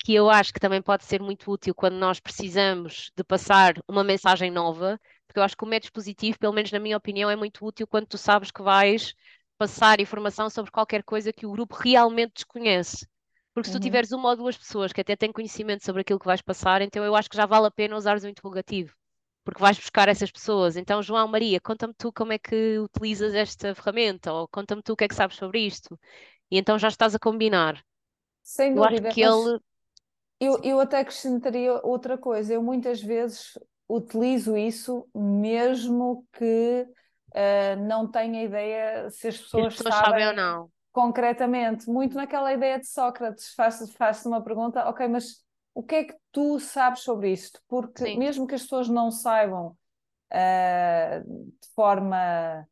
que 0.03 0.13
eu 0.13 0.29
acho 0.29 0.53
que 0.53 0.59
também 0.59 0.81
pode 0.81 1.03
ser 1.05 1.21
muito 1.21 1.49
útil 1.51 1.73
quando 1.73 1.95
nós 1.95 2.19
precisamos 2.19 3.11
de 3.15 3.23
passar 3.23 3.73
uma 3.87 4.03
mensagem 4.03 4.51
nova, 4.51 4.99
porque 5.27 5.39
eu 5.39 5.43
acho 5.43 5.57
que 5.57 5.63
o 5.63 5.67
método 5.67 5.83
dispositivo, 5.87 6.37
pelo 6.39 6.53
menos 6.53 6.71
na 6.71 6.79
minha 6.79 6.97
opinião, 6.97 7.29
é 7.29 7.35
muito 7.35 7.65
útil 7.65 7.87
quando 7.87 8.07
tu 8.07 8.17
sabes 8.17 8.51
que 8.51 8.61
vais 8.61 9.13
passar 9.57 9.99
informação 9.99 10.49
sobre 10.49 10.71
qualquer 10.71 11.03
coisa 11.03 11.33
que 11.33 11.45
o 11.45 11.51
grupo 11.51 11.75
realmente 11.75 12.33
desconhece. 12.35 13.07
Porque 13.53 13.67
se 13.69 13.71
tu 13.71 13.79
Uhum. 13.79 13.81
tiveres 13.81 14.11
uma 14.11 14.29
ou 14.29 14.35
duas 14.35 14.57
pessoas 14.57 14.91
que 14.93 15.01
até 15.01 15.15
têm 15.15 15.31
conhecimento 15.31 15.83
sobre 15.85 16.01
aquilo 16.01 16.19
que 16.19 16.25
vais 16.25 16.41
passar, 16.41 16.81
então 16.81 17.03
eu 17.03 17.15
acho 17.15 17.29
que 17.29 17.37
já 17.37 17.45
vale 17.45 17.67
a 17.67 17.71
pena 17.71 17.95
usares 17.95 18.23
o 18.23 18.27
interrogativo, 18.27 18.93
porque 19.45 19.61
vais 19.61 19.77
buscar 19.79 20.09
essas 20.09 20.29
pessoas. 20.31 20.75
Então, 20.75 21.01
João 21.01 21.27
Maria, 21.27 21.59
conta-me 21.61 21.93
tu 21.93 22.11
como 22.11 22.33
é 22.33 22.37
que 22.39 22.77
utilizas 22.79 23.33
esta 23.33 23.73
ferramenta, 23.73 24.33
ou 24.33 24.47
conta-me 24.47 24.81
tu 24.83 24.93
o 24.93 24.95
que 24.95 25.05
é 25.05 25.07
que 25.07 25.15
sabes 25.15 25.37
sobre 25.37 25.59
isto. 25.65 25.97
E 26.51 26.57
então 26.57 26.79
já 26.79 26.87
estás 26.89 27.15
a 27.15 27.19
combinar. 27.19 27.83
Sem 28.43 28.73
Eu 28.73 28.83
dúvida, 28.83 29.13
que 29.13 29.21
mas 29.21 29.53
ele. 29.53 29.59
eu, 30.39 30.61
eu 30.63 30.79
até 30.79 30.99
acrescentaria 30.99 31.73
outra 31.85 32.17
coisa. 32.17 32.53
Eu 32.53 32.63
muitas 32.63 33.01
vezes 33.01 33.57
utilizo 33.89 34.57
isso 34.57 35.07
mesmo 35.15 36.27
que 36.33 36.87
eh, 37.33 37.75
não 37.77 38.09
tenha 38.09 38.43
ideia 38.43 39.09
se 39.11 39.27
as 39.29 39.37
que 39.53 39.59
as 39.61 39.67
pessoas 39.67 39.75
pessoas 39.75 39.95
sabem 39.95 40.27
ou 40.27 40.33
sabem 40.35 40.35
não. 40.35 40.71
concretamente. 40.91 41.89
Muito 41.89 42.15
naquela 42.15 42.53
ideia 42.53 42.79
de 42.79 42.87
Sócrates, 42.87 43.53
faz, 43.55 43.91
faz-se 43.93 44.27
uma 44.27 44.43
pergunta, 44.43 44.87
ok, 44.89 45.07
mas 45.07 45.43
o 45.73 45.83
que 45.83 45.95
é 45.95 46.03
que 46.05 46.15
tu 46.31 46.59
sabes 46.59 47.01
sobre 47.01 47.31
isto? 47.31 47.61
Porque 47.67 48.05
Sim. 48.05 48.15
mesmo 48.15 48.47
que 48.47 48.55
as 48.55 48.63
pessoas 48.63 48.89
não 48.89 49.11
saibam 49.11 49.77
eh, 50.31 51.21
de 51.25 51.69
forma 51.75 52.67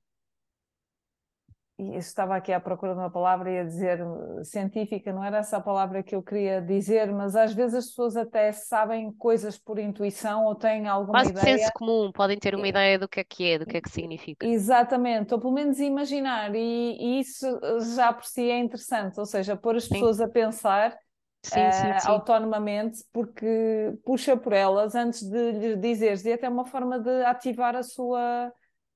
e 1.78 1.96
estava 1.96 2.36
aqui 2.36 2.52
à 2.54 2.60
procura 2.60 2.94
de 2.94 3.00
uma 3.00 3.12
palavra 3.12 3.52
e 3.52 3.60
a 3.60 3.64
dizer 3.64 4.02
uh, 4.02 4.44
científica, 4.44 5.12
não 5.12 5.24
era 5.24 5.38
essa 5.38 5.58
a 5.58 5.62
palavra 5.62 6.04
que 6.04 6.16
eu 6.16 6.22
queria 6.24 6.62
dizer, 6.62 7.12
mas 7.12 7.36
às 7.36 7.54
vezes 7.54 7.76
as 7.76 7.88
pessoas 7.88 8.16
até 8.16 8.52
sabem 8.52 9.12
coisas 9.14 9.58
por 9.58 9.80
intuição 9.80 10.46
ou 10.46 10.56
têm 10.56 10.88
alguma 10.88 11.20
Quase 11.20 11.32
de 11.34 11.40
ideia. 11.40 11.58
senso 11.58 11.72
comum, 11.74 12.12
podem 12.12 12.38
ter 12.40 12.56
uma 12.56 12.68
ideia 12.68 12.98
do 13.00 13.08
que 13.08 13.20
é 13.20 13.24
que 13.24 13.52
é, 13.52 13.60
do 13.60 13.66
que 13.66 13.78
é 13.78 13.82
que 13.82 13.90
significa. 13.90 14.48
Exatamente, 14.48 15.34
ou 15.34 15.40
pelo 15.40 15.54
menos 15.54 15.80
imaginar, 15.80 16.54
e, 16.54 16.60
e 17.00 17.20
isso 17.22 17.48
uh, 17.48 17.80
já 17.96 18.12
por 18.12 18.26
si 18.26 18.50
é 18.50 18.60
interessante, 18.60 19.18
ou 19.20 19.26
seja, 19.26 19.56
pôr 19.56 19.78
as 19.78 19.88
Sim, 19.88 19.94
pessoas 19.94 20.20
a 20.20 20.28
pensar 20.28 20.92
sim, 21.44 21.72
sim, 21.72 21.94
uh, 21.96 22.00
sim. 22.00 22.12
autonomamente, 22.12 23.04
porque 23.14 23.94
puxa 24.06 24.36
por 24.36 24.54
elas 24.54 24.96
antes 24.96 25.24
de 25.24 25.52
lhes 25.54 25.80
dizeres, 25.82 26.26
e 26.26 26.32
é 26.32 26.34
até 26.34 26.50
uma 26.50 26.66
forma 26.66 27.00
de 27.00 27.24
ativar 27.26 27.76
a 27.76 27.84
sua 27.84 28.52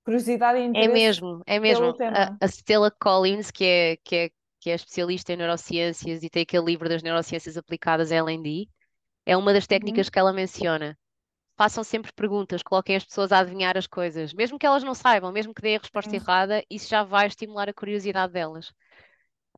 curiosidade 0.07 0.59
e 0.59 0.63
É 0.73 0.87
interesse 0.87 0.87
mesmo, 0.87 1.41
é 1.45 1.59
mesmo. 1.59 1.97
A, 2.07 2.31
a 2.39 2.47
Stella 2.47 2.91
Collins, 2.91 3.51
que 3.51 3.63
é, 3.65 3.97
que 3.97 4.15
é, 4.15 4.29
que 4.59 4.69
é 4.69 4.75
especialista 4.75 5.33
em 5.33 5.37
neurociências 5.37 6.23
e 6.23 6.29
tem 6.29 6.43
aquele 6.43 6.65
livro 6.65 6.87
das 6.89 7.01
neurociências 7.03 7.57
aplicadas, 7.57 8.11
LND, 8.11 8.69
é 9.25 9.35
uma 9.37 9.53
das 9.53 9.67
técnicas 9.67 10.09
Uhum. 10.09 10.11
que 10.11 10.19
ela 10.19 10.33
menciona. 10.33 10.97
Façam 11.57 11.83
sempre 11.83 12.13
perguntas, 12.13 12.63
coloquem 12.63 12.95
as 12.97 13.05
pessoas 13.05 13.31
a 13.31 13.39
adivinhar 13.39 13.77
as 13.77 13.87
coisas, 13.87 14.33
mesmo 14.33 14.59
que 14.59 14.65
elas 14.65 14.83
não 14.83 14.95
saibam, 14.95 15.31
mesmo 15.31 15.53
que 15.55 15.61
deem 15.61 15.77
a 15.77 15.79
resposta 15.79 16.15
Sim, 16.15 16.17
errada, 16.17 16.63
isso 16.69 16.89
já 16.89 17.03
vai 17.03 17.27
estimular 17.27 17.69
a 17.69 17.73
curiosidade 17.73 18.33
delas. 18.33 18.73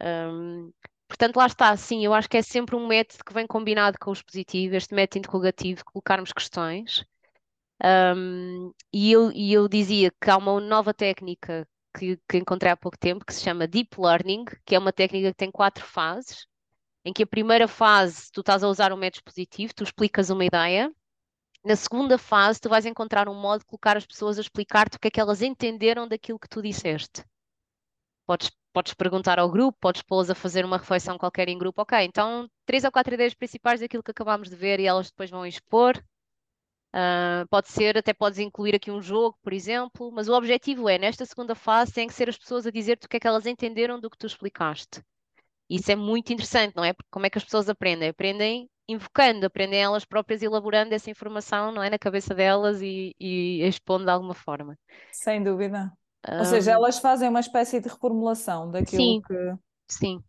Hum, 0.01 0.71
portanto, 1.07 1.37
lá 1.37 1.45
está, 1.47 1.75
sim, 1.77 2.05
eu 2.05 2.13
acho 2.13 2.29
que 2.29 2.37
é 2.37 2.41
sempre 2.41 2.75
um 2.75 2.87
método 2.87 3.23
que 3.25 3.33
vem 3.33 3.47
combinado 3.47 3.97
com 3.99 4.09
o 4.11 4.13
expositivo, 4.13 4.75
este 4.75 4.93
método 4.95 5.19
interrogativo, 5.19 5.83
colocarmos 5.85 6.31
questões. 6.33 7.05
Hum, 7.83 8.73
e 8.93 9.11
eu, 9.11 9.31
e 9.31 9.53
eu 9.53 9.67
dizia 9.69 10.11
que 10.21 10.29
há 10.29 10.37
uma 10.37 10.59
nova 10.59 10.93
técnica 10.93 11.67
que, 11.97 12.17
que 12.29 12.37
encontrei 12.37 12.71
há 12.71 12.77
pouco 12.77 12.97
tempo 12.97 13.25
que 13.25 13.33
se 13.33 13.41
chama 13.43 13.67
Deep 13.67 13.99
Learning, 13.99 14.45
que 14.65 14.75
é 14.75 14.79
uma 14.79 14.91
técnica 14.93 15.29
que 15.31 15.37
tem 15.37 15.51
quatro 15.51 15.85
fases, 15.85 16.45
em 17.05 17.13
que 17.13 17.23
a 17.23 17.27
primeira 17.27 17.67
fase 17.67 18.31
tu 18.31 18.41
estás 18.41 18.63
a 18.63 18.69
usar 18.69 18.93
um 18.93 18.97
método 18.97 19.19
expositivo, 19.19 19.73
tu 19.75 19.83
explicas 19.83 20.29
uma 20.29 20.45
ideia. 20.45 20.91
Na 21.65 21.75
segunda 21.75 22.17
fase, 22.17 22.61
tu 22.61 22.69
vais 22.69 22.85
encontrar 22.85 23.29
um 23.29 23.35
modo 23.35 23.61
de 23.61 23.65
colocar 23.67 23.97
as 23.97 24.05
pessoas 24.05 24.37
a 24.37 24.41
explicar-te 24.41 24.97
o 24.97 24.99
que 24.99 25.09
é 25.09 25.11
que 25.11 25.19
elas 25.21 25.41
entenderam 25.41 26.07
daquilo 26.07 26.39
que 26.39 26.49
tu 26.49 26.61
disseste. 26.61 27.23
Podes, 28.25 28.49
podes 28.73 28.93
perguntar 28.93 29.39
ao 29.39 29.49
grupo, 29.51 29.77
podes 29.79 30.01
pô-los 30.03 30.29
a 30.29 30.35
fazer 30.35 30.63
uma 30.63 30.77
reflexão 30.77 31.17
qualquer 31.17 31.49
em 31.49 31.57
grupo. 31.57 31.81
Ok, 31.81 31.97
então 32.01 32.49
três 32.65 32.83
ou 32.85 32.91
quatro 32.91 33.13
ideias 33.13 33.33
principais 33.33 33.79
daquilo 33.81 34.03
que 34.03 34.11
acabámos 34.11 34.49
de 34.49 34.55
ver 34.55 34.79
e 34.79 34.85
elas 34.85 35.09
depois 35.09 35.29
vão 35.29 35.45
expor. 35.45 36.01
Ah, 36.91 37.45
pode 37.49 37.69
ser, 37.69 37.97
até 37.97 38.13
podes 38.13 38.39
incluir 38.39 38.75
aqui 38.75 38.89
um 38.89 39.01
jogo, 39.01 39.37
por 39.43 39.53
exemplo, 39.53 40.11
mas 40.11 40.27
o 40.27 40.33
objetivo 40.33 40.89
é, 40.89 40.97
nesta 40.97 41.25
segunda 41.25 41.53
fase, 41.53 41.93
tem 41.93 42.07
que 42.07 42.13
ser 42.13 42.29
as 42.29 42.37
pessoas 42.37 42.65
a 42.65 42.71
dizer-te 42.71 43.05
o 43.05 43.09
que 43.09 43.17
é 43.17 43.19
que 43.19 43.27
elas 43.27 43.45
entenderam 43.45 43.99
do 43.99 44.09
que 44.09 44.17
tu 44.17 44.25
explicaste. 44.25 45.01
Isso 45.69 45.91
é 45.91 45.95
muito 45.95 46.33
interessante, 46.33 46.75
não 46.75 46.83
é? 46.83 46.93
Porque 46.93 47.09
como 47.11 47.27
é 47.27 47.29
que 47.29 47.37
as 47.37 47.43
pessoas 47.43 47.69
aprendem? 47.69 48.09
Aprendem 48.09 48.67
invocando, 48.87 49.45
aprendem 49.45 49.79
elas 49.79 50.03
próprias 50.03 50.41
elaborando 50.41 50.95
essa 50.95 51.11
informação, 51.11 51.71
não 51.71 51.83
é? 51.83 51.91
Na 51.91 51.99
cabeça 51.99 52.33
delas 52.33 52.81
e, 52.81 53.15
e 53.19 53.61
expondo 53.61 54.05
de 54.05 54.09
alguma 54.09 54.33
forma. 54.33 54.75
sem 55.11 55.43
dúvida. 55.43 55.93
Ou 56.27 56.45
seja, 56.45 56.71
elas 56.71 56.97
fazem 56.97 57.29
uma 57.29 57.39
espécie 57.39 57.79
de 57.79 57.87
reformulação 57.87 58.71
daquilo 58.71 59.03
sim, 59.03 59.21
que. 59.21 59.33
sim. 59.87 60.23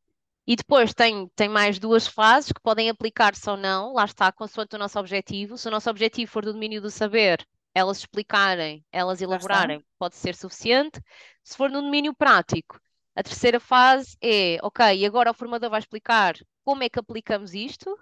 E 0.46 0.56
depois 0.56 0.92
tem, 0.92 1.28
tem 1.36 1.48
mais 1.48 1.78
duas 1.78 2.06
fases 2.06 2.50
que 2.52 2.60
podem 2.60 2.90
aplicar-se 2.90 3.48
ou 3.48 3.56
não, 3.56 3.92
lá 3.92 4.04
está, 4.04 4.32
consoante 4.32 4.74
o 4.74 4.78
nosso 4.78 4.98
objetivo. 4.98 5.56
Se 5.56 5.68
o 5.68 5.70
nosso 5.70 5.88
objetivo 5.88 6.30
for 6.30 6.44
do 6.44 6.52
domínio 6.52 6.80
do 6.80 6.90
saber, 6.90 7.46
elas 7.74 7.98
explicarem, 7.98 8.84
elas 8.90 9.20
elaborarem, 9.22 9.84
pode 9.98 10.16
ser 10.16 10.34
suficiente. 10.34 11.00
Se 11.44 11.56
for 11.56 11.70
no 11.70 11.82
domínio 11.82 12.14
prático, 12.14 12.80
a 13.14 13.22
terceira 13.22 13.60
fase 13.60 14.16
é, 14.20 14.58
ok, 14.62 14.96
e 14.96 15.06
agora 15.06 15.30
o 15.30 15.34
formador 15.34 15.70
vai 15.70 15.78
explicar 15.78 16.34
como 16.64 16.82
é 16.82 16.88
que 16.88 16.98
aplicamos 16.98 17.54
isto, 17.54 17.96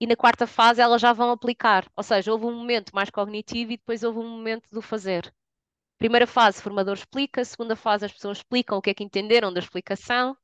e 0.00 0.06
na 0.06 0.16
quarta 0.16 0.46
fase 0.46 0.80
elas 0.80 1.00
já 1.00 1.12
vão 1.12 1.30
aplicar. 1.30 1.86
Ou 1.96 2.02
seja, 2.02 2.32
houve 2.32 2.46
um 2.46 2.54
momento 2.54 2.94
mais 2.94 3.10
cognitivo 3.10 3.72
e 3.72 3.76
depois 3.76 4.02
houve 4.02 4.18
um 4.18 4.28
momento 4.28 4.68
do 4.70 4.82
fazer. 4.82 5.32
Primeira 5.98 6.26
fase, 6.26 6.58
o 6.58 6.62
formador 6.62 6.94
explica. 6.94 7.44
Segunda 7.44 7.76
fase, 7.76 8.04
as 8.04 8.12
pessoas 8.12 8.38
explicam 8.38 8.76
o 8.76 8.82
que 8.82 8.90
é 8.90 8.94
que 8.94 9.04
entenderam 9.04 9.52
da 9.52 9.60
explicação. 9.60 10.36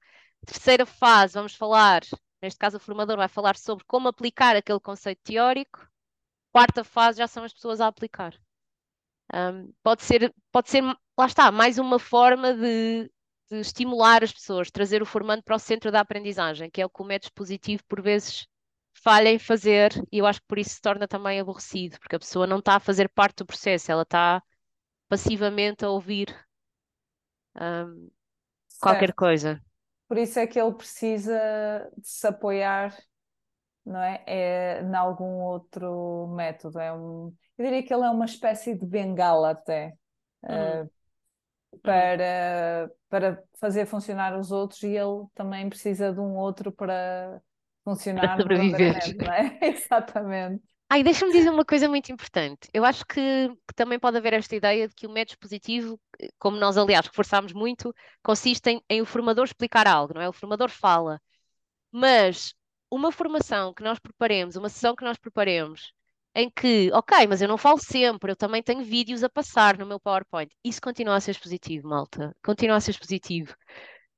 Terceira 0.47 0.87
fase, 0.87 1.35
vamos 1.35 1.55
falar, 1.55 2.03
neste 2.43 2.59
caso 2.59 2.77
o 2.77 2.81
formador 2.81 3.17
vai 3.17 3.29
falar 3.29 3.57
sobre 3.57 3.85
como 3.85 4.09
aplicar 4.09 4.57
aquele 4.57 4.81
conceito 4.81 5.21
teórico. 5.23 5.87
Quarta 6.53 6.83
fase 6.83 7.19
já 7.19 7.29
são 7.29 7.45
as 7.45 7.53
pessoas 7.53 7.81
a 7.81 7.87
aplicar. 7.87 8.35
Um, 9.33 9.73
pode 9.83 10.03
ser, 10.03 10.35
pode 10.51 10.71
ser, 10.71 10.83
lá 10.83 11.27
está, 11.27 11.53
mais 11.53 11.79
uma 11.79 11.99
forma 12.01 12.53
de, 12.53 13.11
de 13.49 13.61
estimular 13.61 14.25
as 14.25 14.33
pessoas, 14.33 14.71
trazer 14.71 15.03
o 15.03 15.07
formando 15.07 15.43
para 15.43 15.55
o 15.55 15.59
centro 15.59 15.93
da 15.93 16.01
aprendizagem, 16.01 16.69
que 16.69 16.83
é 16.83 16.87
o 16.87 16.91
que 16.91 17.01
o 17.01 17.05
método 17.05 17.33
positivo 17.35 17.85
por 17.87 18.03
vezes 18.03 18.49
falha 18.93 19.29
em 19.31 19.39
fazer, 19.39 19.93
e 20.11 20.19
eu 20.19 20.27
acho 20.27 20.41
que 20.41 20.47
por 20.49 20.59
isso 20.59 20.71
se 20.71 20.81
torna 20.81 21.07
também 21.07 21.39
aborrecido, 21.39 21.99
porque 22.01 22.17
a 22.17 22.19
pessoa 22.19 22.47
não 22.47 22.59
está 22.59 22.77
a 22.77 22.81
fazer 22.81 23.09
parte 23.09 23.39
do 23.39 23.47
processo, 23.47 23.93
ela 23.93 24.03
está 24.03 24.43
passivamente 25.09 25.85
a 25.85 25.91
ouvir 25.91 26.35
um, 27.57 28.11
qualquer 28.81 29.13
coisa. 29.13 29.63
Por 30.11 30.19
isso 30.19 30.41
é 30.41 30.49
que 30.49 30.61
ele 30.61 30.75
precisa 30.75 31.33
de 31.99 32.09
se 32.09 32.29
apoiar, 32.29 32.97
não 33.87 34.01
é? 34.03 34.25
É 34.27 34.83
em 34.83 34.95
algum 34.97 35.41
outro 35.43 36.29
método. 36.37 36.79
É 36.81 36.93
um, 36.93 37.35
eu 37.59 37.65
diria 37.67 37.83
que 37.85 37.95
ele 37.95 38.05
é 38.05 38.11
uma 38.11 38.27
espécie 38.27 38.75
de 38.77 38.87
bengala 38.87 39.51
até, 39.53 39.95
Uhum, 40.49 40.83
eh, 40.83 40.87
uhum. 41.85 42.11
para, 42.23 42.91
para 43.09 43.43
fazer 43.61 43.87
funcionar 43.87 44.39
os 44.39 44.51
outros 44.53 44.83
e 44.83 44.89
ele 44.97 45.27
também 45.35 45.69
precisa 45.69 46.13
de 46.13 46.21
um 46.21 46.37
outro 46.37 46.73
para 46.73 47.43
Para 48.15 48.29
funcionar 48.29 48.37
sobreviver. 48.37 48.97
verdadeiramente, 48.99 49.19
não 49.21 49.33
é? 49.33 49.59
Exatamente. 49.63 50.65
Ai, 50.93 51.03
deixa-me 51.05 51.33
dizer 51.33 51.51
uma 51.55 51.65
coisa 51.65 51.89
muito 51.89 52.11
importante. 52.13 52.69
Eu 52.75 52.85
acho 52.85 53.07
que, 53.07 53.49
que 53.69 53.75
também 53.77 53.99
pode 53.99 54.17
haver 54.17 54.33
esta 54.35 54.57
ideia 54.57 54.89
de 54.89 54.95
que 54.95 55.07
o 55.07 55.11
método 55.11 55.35
expositivo, 55.35 56.01
eh, 56.21 56.29
como 56.39 56.57
nós, 56.57 56.77
aliás, 56.77 57.07
reforçámos 57.07 57.53
muito, 57.53 57.95
consiste 58.23 58.71
em, 58.71 58.83
em 58.91 59.01
o 59.01 59.07
formador 59.07 59.45
explicar 59.45 59.87
algo, 59.87 60.15
não 60.15 60.21
é? 60.21 60.29
O 60.29 60.33
formador 60.33 60.69
fala. 60.69 61.21
Mas 61.93 62.55
uma 62.91 63.13
formação 63.13 63.75
que 63.75 63.83
nós 63.83 63.99
preparemos, 64.01 64.57
uma 64.57 64.69
sessão 64.69 64.97
que 64.97 65.05
nós 65.05 65.19
preparemos, 65.19 65.93
em 66.35 66.51
que, 66.51 66.91
ok, 66.93 67.27
mas 67.29 67.43
eu 67.43 67.49
não 67.49 67.59
falo 67.59 67.79
sempre, 67.79 68.33
eu 68.33 68.37
também 68.37 68.63
tenho 68.63 68.85
vídeos 68.85 69.25
a 69.25 69.29
passar 69.29 69.79
no 69.79 69.87
meu 69.87 70.01
PowerPoint. 70.01 70.51
Isso 70.65 70.81
continua 70.83 71.17
a 71.17 71.21
ser 71.21 71.33
expositivo, 71.33 71.89
malta. 71.89 72.35
Continua 72.45 72.77
a 72.77 72.81
ser 72.81 72.93
expositivo. 72.93 73.55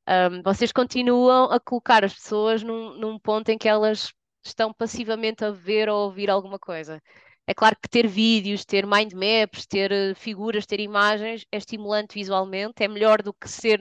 Um, 0.08 0.42
vocês 0.42 0.72
continuam 0.72 1.50
a 1.52 1.60
colocar 1.60 2.04
as 2.04 2.14
pessoas 2.14 2.62
num, 2.62 2.98
num 2.98 3.18
ponto 3.18 3.48
em 3.50 3.58
que 3.58 3.68
elas 3.68 4.12
estão 4.44 4.72
passivamente 4.72 5.44
a 5.44 5.50
ver 5.50 5.88
ou 5.88 5.96
a 5.96 6.04
ouvir 6.06 6.30
alguma 6.30 6.58
coisa. 6.58 7.00
É 7.46 7.54
claro 7.54 7.76
que 7.82 7.88
ter 7.88 8.06
vídeos, 8.08 8.64
ter 8.64 8.86
mind 8.86 9.12
maps, 9.14 9.66
ter 9.66 9.90
eh, 9.92 10.14
figuras, 10.14 10.66
ter 10.66 10.80
imagens 10.80 11.44
é 11.52 11.56
estimulante 11.58 12.14
visualmente, 12.14 12.82
é 12.84 12.88
melhor 12.88 13.22
do 13.22 13.32
que 13.34 13.48
ser 13.48 13.80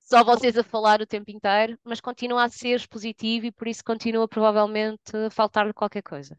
só 0.00 0.24
vocês 0.24 0.58
a 0.58 0.64
falar 0.64 1.00
o 1.00 1.06
tempo 1.06 1.30
inteiro, 1.30 1.78
mas 1.84 2.00
continua 2.00 2.44
a 2.44 2.48
ser 2.48 2.74
expositivo 2.76 3.46
e 3.46 3.52
por 3.52 3.68
isso 3.68 3.84
continua 3.84 4.26
provavelmente 4.26 5.16
a 5.16 5.30
faltar 5.30 5.72
qualquer 5.74 6.02
coisa. 6.02 6.36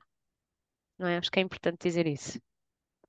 Não 0.99 1.07
é? 1.07 1.17
Acho 1.17 1.31
que 1.31 1.39
é 1.39 1.43
importante 1.43 1.81
dizer 1.87 2.05
isso. 2.07 2.39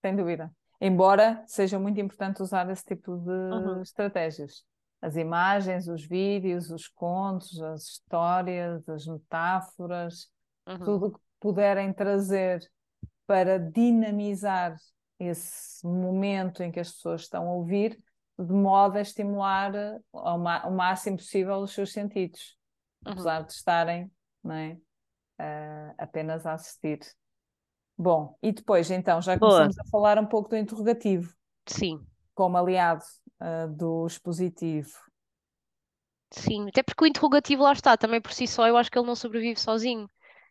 Sem 0.04 0.16
dúvida. 0.16 0.52
Embora 0.80 1.44
seja 1.46 1.78
muito 1.78 2.00
importante 2.00 2.42
usar 2.42 2.68
esse 2.70 2.85
tipo 2.85 3.16
de 3.18 3.30
Uhum, 3.50 3.83
estratégias. 3.83 4.64
As 5.02 5.16
imagens, 5.16 5.88
os 5.88 6.04
vídeos, 6.04 6.70
os 6.70 6.86
contos, 6.86 7.60
as 7.62 7.84
histórias, 7.84 8.86
as 8.88 9.06
metáforas, 9.06 10.30
uhum, 10.66 10.78
tudo 10.78 11.06
o 11.06 11.12
que 11.12 11.20
puderem 11.40 11.92
trazer 11.92 12.60
para 13.26 13.58
dinamizar 13.58 14.76
esse 15.18 15.86
momento 15.86 16.62
em 16.62 16.70
que 16.70 16.80
as 16.80 16.92
pessoas 16.92 17.22
estão 17.22 17.48
a 17.48 17.52
ouvir, 17.52 17.98
de 18.38 18.52
modo 18.52 18.96
a 18.96 19.00
estimular 19.00 19.72
ao, 20.12 20.38
ma- 20.38 20.62
ao 20.62 20.70
máximo 20.70 21.16
possível 21.16 21.58
os 21.58 21.72
seus 21.72 21.92
sentidos, 21.92 22.58
uhum. 23.06 23.12
apesar 23.12 23.44
de 23.44 23.52
estarem, 23.52 24.10
é, 24.50 24.76
eh, 25.38 25.94
apenas 25.98 26.46
a 26.46 26.54
assistir. 26.54 27.00
Bom, 27.96 28.36
e 28.42 28.50
depois 28.50 28.90
então 28.90 29.20
já 29.20 29.38
Boa, 29.38 29.52
começamos 29.52 29.78
a 29.78 29.84
falar 29.90 30.18
um 30.18 30.26
pouco 30.26 30.48
do 30.48 30.56
interrogativo, 30.56 31.34
sim. 31.66 32.00
como 32.34 32.56
aliado, 32.56 33.04
ah, 33.40 33.66
do 33.68 34.07
expositivo. 34.07 34.90
Sim, 36.33 36.68
até 36.68 36.83
porque 36.83 37.05
o 37.05 37.07
interrogativo 37.07 37.62
lá 37.62 37.72
está, 37.72 37.96
também 37.96 38.20
por 38.20 38.33
si 38.33 38.46
só, 38.46 38.66
eu 38.66 38.76
acho 38.76 38.90
que 38.90 38.98
ele 38.98 39.07
não 39.07 39.14
sobrevive 39.16 39.59
sozinho. 39.61 40.09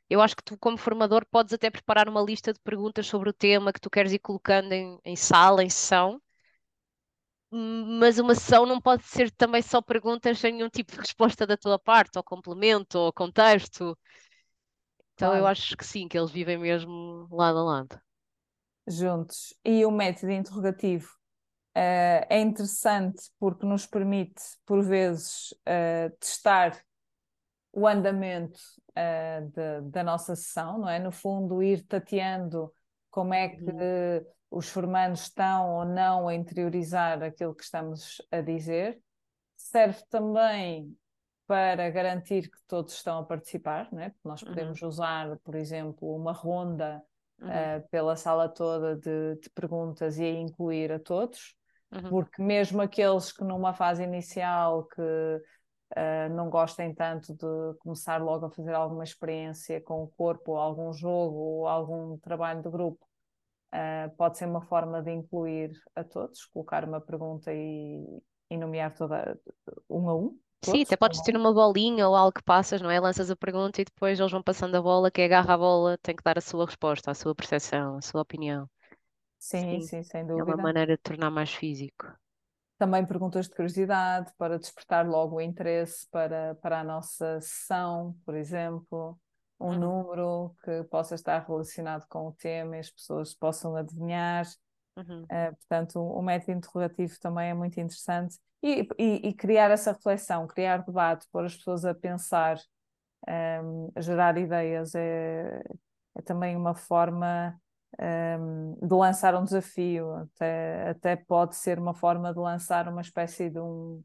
Eu 0.10 0.22
acho 0.22 0.36
que 0.36 0.44
tu, 0.44 0.58
como 0.58 0.78
formador, 0.78 1.26
podes 1.30 1.54
até 1.54 1.70
preparar 1.70 2.08
uma 2.10 2.22
lista 2.22 2.54
de 2.54 2.60
perguntas 2.62 3.06
sobre 3.08 3.30
o 3.30 3.34
tema 3.34 3.72
que 3.74 3.80
tu 3.82 3.90
queres 3.90 4.12
ir 4.14 4.20
colocando 4.20 4.72
em, 4.74 4.98
em 5.06 5.16
sala, 5.18 5.64
em 5.64 5.70
sessão, 5.70 6.22
mas 7.52 8.20
uma 8.20 8.36
sessão 8.36 8.66
não 8.66 8.80
pode 8.82 9.04
ser 9.04 9.32
também 9.32 9.62
só 9.62 9.82
perguntas 9.82 10.38
sem 10.40 10.54
nenhum 10.54 10.70
tipo 10.70 10.92
de 10.92 11.00
resposta 11.00 11.46
da 11.48 11.58
tua 11.58 11.80
parte, 11.80 12.18
ou 12.18 12.24
complemento, 12.24 12.98
ou 13.00 13.14
contexto. 13.14 13.98
Então 15.14 15.36
eu 15.36 15.46
Claro. 15.46 15.48
acho 15.48 15.78
que 15.78 15.86
sim, 15.86 16.08
que 16.08 16.18
eles 16.18 16.32
vivem 16.32 16.58
mesmo 16.58 17.28
lado 17.32 17.60
a 17.60 17.64
lado. 17.64 18.02
Juntos. 18.88 19.54
E 19.64 19.86
o 19.86 19.92
método 19.92 20.32
interrogativo? 20.34 21.08
Uh, 21.76 22.26
é 22.30 22.40
interessante 22.40 23.30
porque 23.40 23.66
nos 23.66 23.86
permite, 23.86 24.42
por 24.66 24.84
vezes, 24.84 25.52
uh, 25.62 26.16
testar 26.20 26.78
o 27.72 27.88
andamento 27.88 28.60
uh, 28.92 29.48
de, 29.50 29.90
da 29.90 30.04
nossa 30.04 30.36
sessão, 30.36 30.80
não 30.80 30.90
é? 30.90 31.00
No 31.00 31.12
fundo, 31.12 31.62
ir 31.62 31.84
tateando 31.84 32.74
como 33.10 33.34
é 33.34 33.50
que 33.50 33.64
uhum. 33.64 34.26
os 34.52 34.70
formandos 34.70 35.22
estão 35.22 35.76
ou 35.76 35.86
não 35.86 36.28
a 36.28 36.36
interiorizar 36.36 37.22
aquilo 37.24 37.56
que 37.56 37.64
estamos 37.64 38.22
a 38.32 38.42
dizer. 38.42 39.00
Serve 39.56 40.04
também 40.10 40.96
para 41.50 41.90
garantir 41.90 42.44
que 42.44 42.60
todos 42.68 42.94
estão 42.94 43.20
a 43.20 43.24
participar, 43.24 43.92
não 43.92 44.02
é? 44.02 44.10
Porque 44.10 44.28
nós 44.28 44.42
uhum. 44.42 44.50
podemos 44.50 44.82
uhum. 44.82 44.88
usar, 44.88 45.38
por 45.40 45.56
exemplo, 45.56 46.16
uma 46.16 46.32
ronda 46.32 47.02
uhum. 47.42 47.48
uh, 47.48 47.90
pela 47.90 48.16
sala 48.16 48.48
toda 48.48 48.96
de, 48.96 49.40
de, 49.42 49.50
perguntas 49.50 50.20
e 50.20 50.24
a 50.24 50.30
incluir 50.30 50.92
a 50.92 51.00
todos, 51.00 51.56
uhum. 51.92 52.10
porque 52.10 52.42
mesmo 52.42 52.82
aqueles 52.82 53.32
que 53.32 53.44
numa 53.44 53.74
fase 53.74 54.04
inicial 54.04 54.86
que 54.86 55.02
uh, 55.02 56.34
não 56.36 56.50
gostem 56.50 56.94
tanto 56.94 57.34
de 57.34 57.78
começar 57.80 58.22
logo 58.22 58.46
a 58.46 58.52
fazer 58.52 58.74
alguma 58.74 59.04
experiência 59.04 59.82
com 59.82 60.04
o 60.04 60.08
corpo, 60.08 60.52
ou 60.52 60.58
algum 60.58 60.94
jogo, 60.94 61.38
ou 61.38 61.68
algum 61.68 62.18
trabalho 62.20 62.62
de 62.62 62.70
grupo, 62.70 63.06
uh, 63.74 64.16
pode 64.16 64.38
ser 64.38 64.46
uma 64.46 64.62
forma 64.62 65.02
de 65.02 65.12
incluir 65.12 65.72
a 65.96 66.04
todos, 66.04 66.46
colocar 66.46 66.84
uma 66.84 67.02
pergunta 67.02 67.54
e, 67.54 68.22
e 68.50 68.58
nomear 68.58 68.94
toda 68.96 69.40
um 69.90 70.10
a 70.10 70.16
um. 70.16 70.40
Sim, 70.62 70.84
até 70.84 70.98
podes 70.98 71.22
ter 71.22 71.38
uma 71.38 71.54
bolinha 71.54 72.06
ou 72.06 72.14
algo 72.14 72.34
que 72.34 72.44
passas, 72.44 72.82
não 72.82 72.92
é? 72.92 73.00
Lanças 73.00 73.32
a 73.32 73.36
pergunta 73.36 73.82
e 73.82 73.86
depois 73.86 74.20
eles 74.20 74.32
vão 74.32 74.44
passando 74.44 74.76
a 74.76 74.82
bola, 74.82 75.10
quem 75.10 75.24
agarra 75.24 75.54
a 75.54 75.58
bola 75.58 75.98
tem 76.00 76.14
que 76.14 76.24
dar 76.24 76.38
a 76.38 76.42
sua 76.42 76.66
resposta, 76.66 77.10
a 77.10 77.14
sua 77.14 77.34
percepção, 77.34 77.96
a 77.96 78.02
sua 78.02 78.22
opinião. 78.22 78.70
Sim, 79.40 79.82
sim, 79.82 80.04
sem 80.04 80.22
É 80.22 80.44
uma 80.44 80.58
maneira 80.58 80.98
de 80.98 81.02
tornar 81.02 81.32
mais 81.32 81.54
físico. 81.54 82.06
Também 82.78 83.06
perguntas 83.06 83.48
de 83.48 83.56
curiosidade 83.56 84.32
para 84.38 84.60
despertar 84.60 85.08
logo 85.08 85.38
o 85.38 85.42
interesse 85.42 86.08
para, 86.12 86.56
para 86.56 86.82
a 86.82 86.84
nossa 86.84 87.40
sessão, 87.42 88.16
por 88.26 88.36
exemplo, 88.36 89.20
um 89.60 89.72
uhum. 89.72 89.80
número 89.80 90.56
que 90.64 90.84
possa 90.86 91.16
estar 91.16 91.46
relacionado 91.46 92.06
com 92.08 92.28
o 92.28 92.32
tema 92.34 92.78
e 92.78 92.80
as 92.80 92.90
pessoas 92.90 93.34
possam 93.34 93.76
adivinhar. 93.76 94.46
Uhum. 94.98 95.24
Uh, 95.24 95.56
portanto, 95.58 96.02
o 96.02 96.22
método 96.22 96.52
interrogativo 96.54 97.20
também 97.20 97.50
é 97.50 97.54
muito 97.54 97.80
interessante. 97.80 98.38
E, 98.62 98.88
e, 98.98 99.30
e, 99.30 99.34
criar 99.34 99.72
essa 99.72 99.94
reflexão, 99.94 100.46
criar 100.46 100.84
debate, 100.84 101.26
pôr 101.32 101.46
as 101.46 101.56
pessoas 101.56 101.86
a 101.86 101.94
pensar, 101.94 102.58
um, 103.26 103.32
ehm, 103.32 103.92
a 103.96 104.02
gerar 104.02 104.38
ideias, 104.38 104.94
é, 104.96 105.64
é 106.16 106.22
também 106.22 106.58
uma 106.58 106.76
forma 106.76 107.58
um, 107.98 108.76
de 108.86 108.94
lançar 108.94 109.36
um 109.36 109.44
desafio, 109.44 110.14
até, 110.14 110.90
até 110.90 111.16
pode 111.16 111.56
ser 111.56 111.80
uma 111.80 111.94
forma 111.94 112.34
de 112.34 112.40
lançar 112.40 112.88
uma 112.88 113.02
espécie 113.02 113.50
de 113.50 113.60
um, 113.60 114.04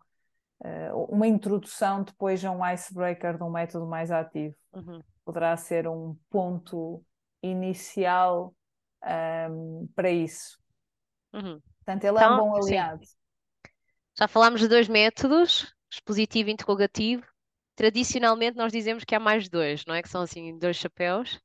uh, 0.60 1.04
uma 1.08 1.26
introdução 1.26 2.02
depois 2.02 2.44
a 2.44 2.50
um 2.50 2.66
icebreaker 2.66 3.36
de 3.36 3.42
um 3.42 3.50
método 3.50 3.86
mais 3.86 4.10
ativo. 4.10 4.54
Uhum. 4.72 5.00
Poderá 5.24 5.56
ser 5.56 5.86
um 5.88 6.16
ponto 6.30 7.02
inicial 7.42 8.54
um, 9.50 9.88
para 9.94 10.10
isso. 10.10 10.58
Uhum. 11.32 11.60
Portanto, 11.78 12.04
ele 12.04 12.16
então, 12.16 12.22
é 12.22 12.30
um 12.30 12.34
então, 12.34 12.50
bom 12.50 12.56
aliado. 12.56 13.04
Sim. 13.04 13.14
Já 14.18 14.28
falámos 14.28 14.60
de 14.60 14.68
dois 14.68 14.88
métodos, 14.88 15.74
expositivo 15.92 16.48
e 16.48 16.52
interrogativo. 16.52 17.24
Tradicionalmente 17.74 18.56
nós 18.56 18.72
dizemos 18.72 19.04
que 19.04 19.14
há 19.14 19.20
mais 19.20 19.48
dois, 19.48 19.84
não 19.84 19.94
é? 19.94 20.02
Que 20.02 20.08
são 20.08 20.22
assim 20.22 20.56
dois 20.56 20.76
chapéus. 20.76 21.40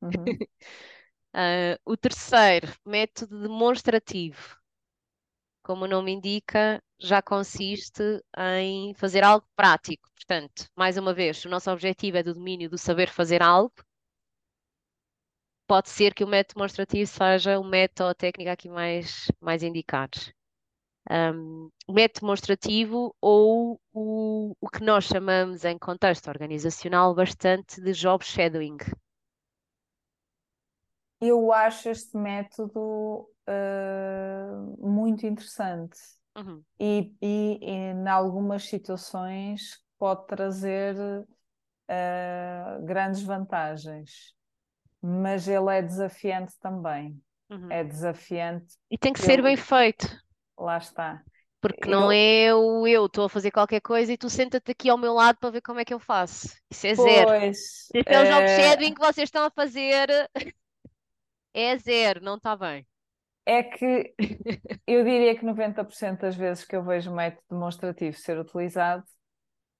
Uhum. 0.00 0.10
Uh, 1.36 1.76
o 1.84 1.98
terceiro, 1.98 2.72
método 2.82 3.42
demonstrativo. 3.42 4.56
Como 5.62 5.84
o 5.84 5.88
nome 5.88 6.12
indica, 6.12 6.82
já 6.98 7.20
consiste 7.20 8.02
em 8.38 8.94
fazer 8.94 9.22
algo 9.22 9.46
prático. 9.54 10.08
Portanto, 10.14 10.66
mais 10.74 10.96
uma 10.96 11.12
vez, 11.12 11.44
o 11.44 11.50
nosso 11.50 11.70
objetivo 11.70 12.16
é 12.16 12.22
do 12.22 12.32
domínio 12.32 12.70
do 12.70 12.78
saber 12.78 13.10
fazer 13.10 13.42
algo. 13.42 13.74
Pode 15.66 15.90
ser 15.90 16.14
que 16.14 16.24
o 16.24 16.26
método 16.26 16.54
demonstrativo 16.54 17.10
seja 17.10 17.58
o 17.58 17.64
método 17.64 18.04
ou 18.04 18.10
a 18.12 18.14
técnica 18.14 18.52
aqui 18.52 18.70
mais, 18.70 19.30
mais 19.38 19.62
indicados. 19.62 20.32
Um, 21.10 21.70
método 21.86 22.20
demonstrativo 22.20 23.14
ou 23.20 23.78
o, 23.92 24.56
o 24.58 24.68
que 24.70 24.82
nós 24.82 25.04
chamamos 25.04 25.66
em 25.66 25.78
contexto 25.78 26.28
organizacional 26.28 27.14
bastante 27.14 27.78
de 27.80 27.92
job 27.92 28.24
shadowing 28.24 28.78
eu 31.20 31.52
acho 31.52 31.88
este 31.88 32.16
método 32.16 33.28
uh, 33.48 34.86
muito 34.86 35.26
interessante 35.26 35.98
uhum. 36.36 36.62
e, 36.78 37.14
e, 37.22 37.58
e, 37.60 37.70
em 37.70 38.08
algumas 38.08 38.68
situações 38.68 39.80
pode 39.98 40.26
trazer 40.26 40.96
uh, 40.96 42.84
grandes 42.84 43.22
vantagens, 43.22 44.34
mas 45.00 45.48
ele 45.48 45.74
é 45.74 45.82
desafiante 45.82 46.52
também. 46.60 47.20
Uhum. 47.48 47.70
É 47.70 47.84
desafiante. 47.84 48.74
E 48.90 48.98
tem 48.98 49.12
que 49.12 49.20
ser 49.20 49.40
bem 49.40 49.56
feito. 49.56 50.08
Lá 50.58 50.78
está. 50.78 51.22
Porque 51.60 51.88
não 51.88 52.12
é 52.12 52.54
o 52.54 52.86
eu, 52.86 53.06
estou 53.06 53.24
a 53.24 53.28
fazer 53.28 53.50
qualquer 53.50 53.80
coisa 53.80 54.12
e 54.12 54.16
tu 54.16 54.28
senta-te 54.28 54.70
aqui 54.70 54.88
ao 54.88 54.98
meu 54.98 55.12
lado 55.12 55.38
para 55.38 55.50
ver 55.50 55.60
como 55.62 55.80
é 55.80 55.84
que 55.84 55.94
eu 55.94 55.98
faço. 55.98 56.48
Isso 56.70 56.86
é 56.86 56.94
zero. 56.94 57.28
Pois, 57.28 57.58
Esse 57.94 58.04
é 58.06 58.22
o 58.22 58.26
jogo 58.26 58.48
shadowing 58.48 58.94
que 58.94 59.00
vocês 59.00 59.26
estão 59.26 59.44
a 59.44 59.50
fazer 59.50 60.08
é 61.56 61.78
zero, 61.78 62.22
não 62.22 62.36
está 62.36 62.54
bem. 62.54 62.86
É 63.46 63.62
que 63.62 64.14
eu 64.86 65.04
diria 65.04 65.36
que 65.36 65.44
90% 65.44 66.20
das 66.20 66.36
vezes 66.36 66.64
que 66.64 66.76
eu 66.76 66.84
vejo 66.84 67.10
o 67.10 67.14
método 67.14 67.42
demonstrativo 67.50 68.16
ser 68.16 68.38
utilizado, 68.38 69.04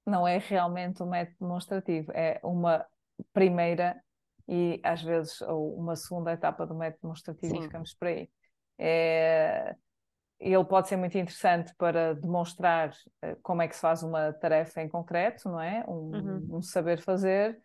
não 0.06 0.26
é 0.26 0.38
realmente 0.38 1.02
um 1.02 1.10
método 1.10 1.36
demonstrativo, 1.40 2.12
é 2.12 2.40
uma 2.42 2.86
primeira 3.32 4.00
e 4.48 4.80
às 4.84 5.02
vezes 5.02 5.40
ou 5.42 5.76
uma 5.76 5.96
segunda 5.96 6.32
etapa 6.32 6.64
do 6.66 6.74
método 6.74 7.02
demonstrativo 7.02 7.54
Sim. 7.54 7.60
e 7.60 7.62
ficamos 7.64 7.92
por 7.94 8.08
aí. 8.08 8.30
É, 8.78 9.74
ele 10.38 10.64
pode 10.64 10.88
ser 10.88 10.96
muito 10.96 11.18
interessante 11.18 11.74
para 11.76 12.14
demonstrar 12.14 12.92
eh, 13.22 13.36
como 13.42 13.62
é 13.62 13.68
que 13.68 13.74
se 13.74 13.80
faz 13.80 14.02
uma 14.02 14.32
tarefa 14.34 14.82
em 14.82 14.88
concreto, 14.88 15.48
não 15.48 15.60
é? 15.60 15.84
Um, 15.88 15.92
uhum. 15.92 16.48
um 16.58 16.62
saber 16.62 17.00
fazer, 17.00 17.58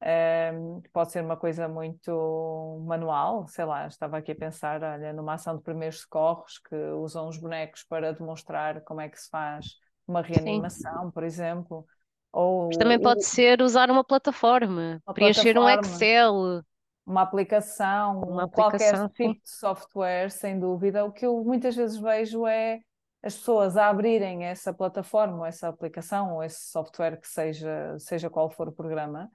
um, 0.00 0.80
pode 0.92 1.10
ser 1.10 1.24
uma 1.24 1.36
coisa 1.36 1.68
muito 1.68 2.82
manual, 2.86 3.46
sei 3.48 3.64
lá, 3.64 3.86
estava 3.86 4.18
aqui 4.18 4.32
a 4.32 4.36
pensar, 4.36 4.82
olha, 4.82 5.12
numa 5.12 5.34
ação 5.34 5.56
de 5.56 5.62
primeiros 5.62 6.00
socorros 6.02 6.58
que 6.58 6.76
usam 6.76 7.28
os 7.28 7.36
bonecos 7.36 7.82
para 7.82 8.12
demonstrar 8.12 8.82
como 8.82 9.00
é 9.00 9.08
que 9.08 9.20
se 9.20 9.28
faz 9.28 9.76
uma 10.06 10.22
reanimação, 10.22 11.06
Sim. 11.06 11.10
por 11.10 11.24
exemplo. 11.24 11.84
Ou, 12.32 12.66
Mas 12.66 12.76
também 12.76 13.00
pode 13.00 13.24
ser 13.24 13.60
usar 13.60 13.90
uma 13.90 14.04
plataforma, 14.04 15.02
uma 15.06 15.14
preencher 15.14 15.54
plataforma, 15.54 15.88
um 15.88 15.92
Excel. 15.92 16.62
Uma 17.04 17.22
aplicação, 17.22 18.20
uma 18.20 18.44
aplicação, 18.44 19.08
qualquer 19.08 19.08
tipo 19.14 19.42
de 19.42 19.50
software, 19.50 20.30
sem 20.30 20.60
dúvida. 20.60 21.04
O 21.04 21.12
que 21.12 21.24
eu 21.24 21.42
muitas 21.42 21.74
vezes 21.74 21.98
vejo 21.98 22.46
é 22.46 22.80
as 23.22 23.34
pessoas 23.34 23.76
a 23.76 23.88
abrirem 23.88 24.44
essa 24.44 24.72
plataforma, 24.72 25.38
ou 25.38 25.46
essa 25.46 25.68
aplicação, 25.68 26.34
ou 26.34 26.44
esse 26.44 26.70
software 26.70 27.18
que 27.18 27.26
seja, 27.26 27.96
seja 27.98 28.30
qual 28.30 28.50
for 28.50 28.68
o 28.68 28.72
programa, 28.72 29.28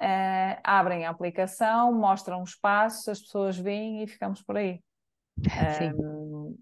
uh, 0.00 0.60
abrem 0.64 1.04
a 1.04 1.10
aplicação, 1.10 1.92
mostram 1.92 2.42
os 2.42 2.54
passos, 2.54 3.08
as 3.08 3.20
pessoas 3.20 3.58
veem 3.58 4.02
e 4.02 4.06
ficamos 4.06 4.42
por 4.42 4.56
aí. 4.56 4.80
Um, 5.96 6.58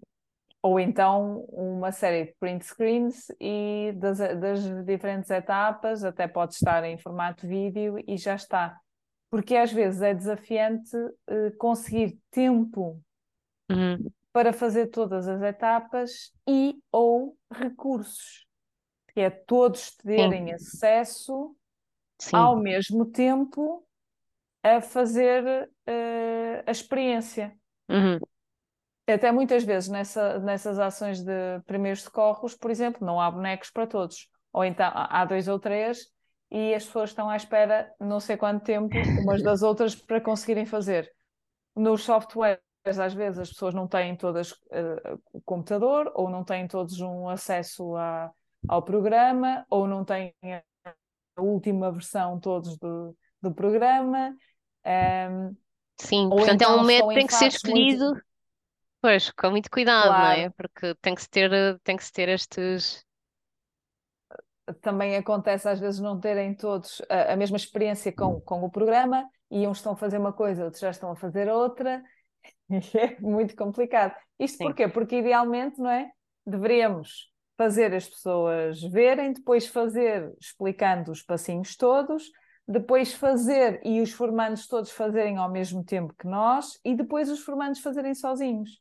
ou 0.61 0.79
então 0.79 1.45
uma 1.49 1.91
série 1.91 2.25
de 2.25 2.33
print 2.39 2.65
screens 2.65 3.27
e 3.39 3.93
das, 3.95 4.17
das, 4.17 4.85
diferentes 4.85 5.29
etapas, 5.29 6.03
até 6.03 6.27
pode 6.27 6.53
estar 6.53 6.83
em 6.83 6.97
formato 6.97 7.47
vídeo 7.47 7.97
e 8.05 8.17
já 8.17 8.35
está. 8.35 8.77
Porque 9.31 9.55
às 9.55 9.71
vezes 9.71 10.01
é 10.01 10.13
desafiante 10.13 10.95
uh, 10.95 11.55
conseguir 11.57 12.19
tempo 12.29 13.01
uhum. 13.71 14.11
para 14.33 14.51
fazer 14.51 14.87
todas 14.87 15.27
as 15.27 15.41
etapas 15.41 16.33
e 16.47 16.77
ou 16.91 17.37
recursos, 17.51 18.45
que 19.13 19.21
é 19.21 19.29
todos 19.29 19.95
terem 19.97 20.47
Sim. 20.47 20.53
acesso 20.53 21.55
Sim. 22.19 22.35
ao 22.35 22.55
mesmo 22.55 23.05
tempo 23.05 23.85
a 24.61 24.81
fazer 24.81 25.43
uh, 25.87 26.63
a 26.65 26.71
experiência. 26.71 27.57
Uhum. 27.89 28.19
Até 29.07 29.31
muitas 29.31 29.63
vezes 29.63 29.89
nessa, 29.89 30.37
nessas 30.39 30.77
ações 30.77 31.23
de 31.23 31.59
primeiros 31.65 32.03
socorros, 32.03 32.55
por 32.55 32.69
exemplo, 32.69 33.05
não 33.05 33.19
há 33.19 33.31
bonecos 33.31 33.71
para 33.71 33.87
todos. 33.87 34.29
Ou 34.53 34.63
então 34.63 34.91
há 34.93 35.25
dois 35.25 35.47
ou 35.47 35.59
três 35.59 36.07
e 36.51 36.73
as 36.73 36.85
pessoas 36.85 37.11
estão 37.11 37.29
à 37.29 37.35
espera 37.35 37.91
não 37.99 38.19
sei 38.19 38.35
quanto 38.35 38.63
tempo 38.63 38.95
umas 39.21 39.41
das 39.41 39.61
outras 39.61 39.95
para 39.95 40.21
conseguirem 40.21 40.65
fazer. 40.65 41.11
Nos 41.75 42.03
softwares, 42.03 42.59
às 42.85 43.13
vezes, 43.13 43.39
as 43.39 43.49
pessoas 43.49 43.73
não 43.73 43.87
têm 43.87 44.15
todas 44.15 44.51
uh, 44.51 45.21
o 45.31 45.41
computador, 45.41 46.11
ou 46.15 46.29
não 46.29 46.43
têm 46.43 46.67
todos 46.67 46.99
um 46.99 47.29
acesso 47.29 47.95
a, 47.95 48.31
ao 48.67 48.81
programa, 48.81 49.65
ou 49.69 49.87
não 49.87 50.03
têm 50.03 50.33
última 51.39 51.91
versão 51.91 52.39
todos 52.39 52.77
do, 52.77 53.15
do 53.41 53.53
programa. 53.53 54.35
Um, 54.85 55.55
Sim, 55.99 56.29
portanto 56.29 56.55
então 56.55 56.71
é 56.71 56.71
um 56.71 56.75
então 56.75 56.85
método 56.85 57.09
que 57.09 57.15
tem 57.15 57.27
que 57.27 57.33
ser 57.33 57.47
escolhido. 57.47 58.05
Muito... 58.05 58.23
Pois, 59.01 59.31
com 59.31 59.49
muito 59.51 59.69
cuidado, 59.69 60.09
não 60.09 60.27
é? 60.27 60.35
Claro, 60.35 60.53
Porque 60.57 60.95
tem 61.01 61.15
que 61.15 61.21
se 61.21 61.29
ter, 61.29 61.79
tem 61.83 61.95
que 61.95 62.03
se 62.03 62.11
ter 62.11 62.29
estes. 62.29 63.05
também 64.81 65.15
acontece 65.15 65.67
às 65.67 65.79
vezes 65.79 65.99
não 65.99 66.19
terem 66.19 66.53
todos 66.53 67.01
a, 67.09 67.33
a 67.33 67.35
mesma 67.35 67.57
experiência 67.57 68.11
com, 68.11 68.41
com 68.41 68.63
o 68.63 68.69
programa 68.69 69.29
e 69.49 69.67
uns 69.67 69.77
estão 69.77 69.93
a 69.93 69.97
fazer 69.97 70.17
uma 70.17 70.33
coisa, 70.33 70.65
outros 70.65 70.81
já 70.81 70.89
estão 70.89 71.11
a 71.11 71.15
fazer 71.15 71.49
outra, 71.49 72.03
e 72.69 72.97
é 72.97 73.19
muito 73.19 73.55
complicado. 73.55 74.15
Isto 74.37 74.57
Sim, 74.57 74.63
porquê? 74.65 74.87
Porque 74.87 75.17
idealmente, 75.17 75.79
não 75.79 75.89
é? 75.89 76.11
Deveríamos 76.45 77.29
fazer 77.59 77.93
as 77.93 78.07
pessoas 78.07 78.81
verem, 78.83 79.33
depois 79.33 79.67
fazer 79.67 80.33
explicando 80.39 81.11
os 81.11 81.21
passinhos 81.21 81.75
todos, 81.75 82.31
depois 82.65 83.13
fazer 83.13 83.81
e 83.83 83.99
os 83.99 84.13
formandos 84.13 84.65
todos 84.65 84.91
fazerem 84.91 85.35
ao 85.35 85.51
mesmo 85.51 85.83
tempo 85.83 86.15
que 86.17 86.25
nós, 86.25 86.79
e 86.85 86.95
depois 86.95 87.29
os 87.29 87.41
formandos 87.41 87.81
fazerem 87.81 88.15
sozinhos. 88.15 88.79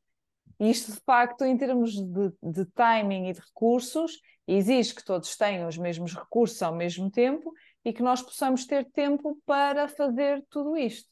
Isto, 0.61 0.93
de 0.93 1.01
facto, 1.01 1.45
em 1.45 1.57
termos 1.57 1.91
de, 1.91 2.33
de 2.41 2.64
timing 2.67 3.29
e 3.29 3.33
de 3.33 3.41
recursos, 3.41 4.21
exige 4.47 4.95
que 4.95 5.05
todos 5.05 5.37
tenham 5.37 5.67
os 5.67 5.77
mesmos 5.77 6.14
recursos 6.14 6.62
ao 6.62 6.73
mesmo 6.73 7.11
tempo 7.11 7.53
e 7.85 7.93
que 7.93 8.03
nós 8.03 8.23
possamos 8.23 8.64
ter 8.64 8.88
tempo 8.93 9.41
para 9.45 9.88
fazer 9.88 10.41
tudo 10.49 10.77
isto. 10.77 11.11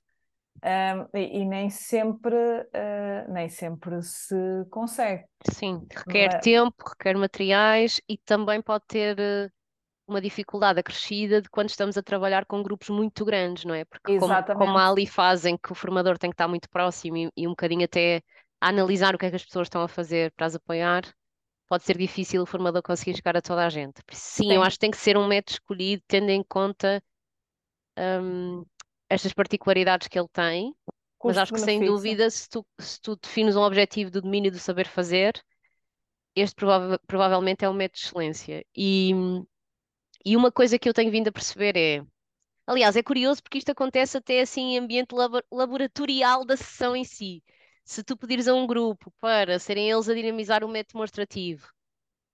Um, 0.65 1.19
e, 1.19 1.43
e, 1.43 1.45
nem 1.45 1.71
sempre, 1.71 2.35
uh, 2.35 3.33
nem 3.33 3.49
sempre 3.49 4.03
se 4.03 4.35
consegue. 4.71 5.25
sim, 5.53 5.87
requer 5.95 6.29
Mas, 6.29 6.43
tempo, 6.43 6.75
requer 6.89 7.17
materiais 7.17 8.01
e 8.09 8.19
também 8.19 8.61
pode 8.63 8.85
ter 8.87 9.19
eh, 9.19 9.51
uma 10.07 10.21
dificuldade 10.21 10.81
acrescida 10.81 11.43
de 11.43 11.49
quando 11.51 11.71
estamos 11.71 11.97
a 11.97 12.03
trabalhar 12.03 12.47
com 12.47 12.63
grupos 12.63 12.91
muito 12.91 13.25
grandes, 13.25 13.65
não 13.65 13.75
é? 13.75 13.85
Porque 13.85 14.19
como, 14.19 14.35
como 14.55 14.79
há 14.79 14.89
ali 14.91 15.07
fazem 15.07 15.57
que 15.59 15.73
o 15.73 15.75
formador 15.75 16.19
tem 16.19 16.31
que 16.31 16.35
estar 16.35 16.49
muito 16.49 16.69
próximo 16.71 17.17
e, 17.17 17.31
e 17.37 17.47
um 17.47 17.51
bocadinho 17.51 17.85
até 17.85 18.23
a 18.61 18.69
analisar 18.69 19.15
o 19.15 19.19
que 19.19 19.27
é 19.27 19.31
que 19.31 19.37
as 19.37 19.45
pessoas 19.45 19.67
estão 19.67 19.83
a 19.83 19.89
fazer 19.89 20.33
para 20.33 20.47
as 20.47 20.55
apoiar, 20.55 21.03
pode 21.69 21.85
ser 21.85 21.99
difícil 21.99 22.43
o 22.43 22.47
formador 22.47 22.83
conseguir 22.83 23.17
chegar 23.17 23.37
a 23.37 23.43
toda 23.43 23.67
a 23.67 23.71
gente. 23.71 24.03
Isso, 24.11 24.23
sim, 24.37 24.55
eu 24.55 24.63
sim, 24.63 24.63
acho 24.63 24.77
que 24.77 24.81
tem 24.81 24.91
que 24.91 24.97
ser 24.97 25.17
um 25.17 25.27
método 25.27 25.53
escolhido 25.55 26.03
tendo 26.09 26.31
em 26.31 26.43
conta 26.43 27.03
hum, 27.99 28.65
estas 29.09 29.33
particularidades 29.33 30.09
que 30.09 30.19
ele 30.19 30.29
tem, 30.29 30.75
mas 31.25 31.37
acho 31.37 31.53
que 31.53 31.61
sem 31.61 31.79
custo-benefício. 31.79 31.85
dúvida, 31.85 32.31
se 32.31 32.49
tu, 32.49 32.67
se 32.79 33.01
tu 33.01 33.17
defines 33.17 33.57
um 33.57 33.63
objetivo 33.63 34.11
do 34.11 34.23
domínio 34.23 34.51
do 34.51 34.59
saber 34.59 34.87
fazer, 34.87 35.43
este 36.35 36.55
prova- 36.57 37.01
provavelmente 37.07 37.65
é 37.65 37.71
um 37.71 37.75
método 37.75 37.99
de 38.01 38.07
excelência. 38.07 38.67
E, 38.77 39.13
e 40.25 40.37
uma 40.37 40.53
coisa 40.53 40.79
que 40.79 40.89
eu 40.89 40.95
tenho 40.95 41.11
vindo 41.11 41.29
a 41.29 41.33
perceber 41.33 41.77
é, 41.77 42.05
aliás, 42.67 42.97
é 42.97 43.03
curioso 43.05 43.43
porque 43.43 43.59
isto 43.59 43.71
acontece 43.73 44.19
até 44.19 44.41
assim 44.43 44.75
em 44.75 44.79
ambiente 44.79 45.15
labo- 45.15 45.43
laboratorial 45.53 46.45
da 46.45 46.57
sessão 46.57 46.97
em 46.97 47.05
si. 47.05 47.45
Se 47.85 48.05
tu 48.05 48.17
pedires 48.17 48.49
a 48.49 48.55
um 48.55 48.67
grupo 48.67 49.13
para 49.21 49.59
serem 49.61 49.91
eles 49.91 50.09
a 50.09 50.15
dinamizar 50.15 50.65
o 50.65 50.69
método 50.69 50.95
demonstrativo 50.95 51.69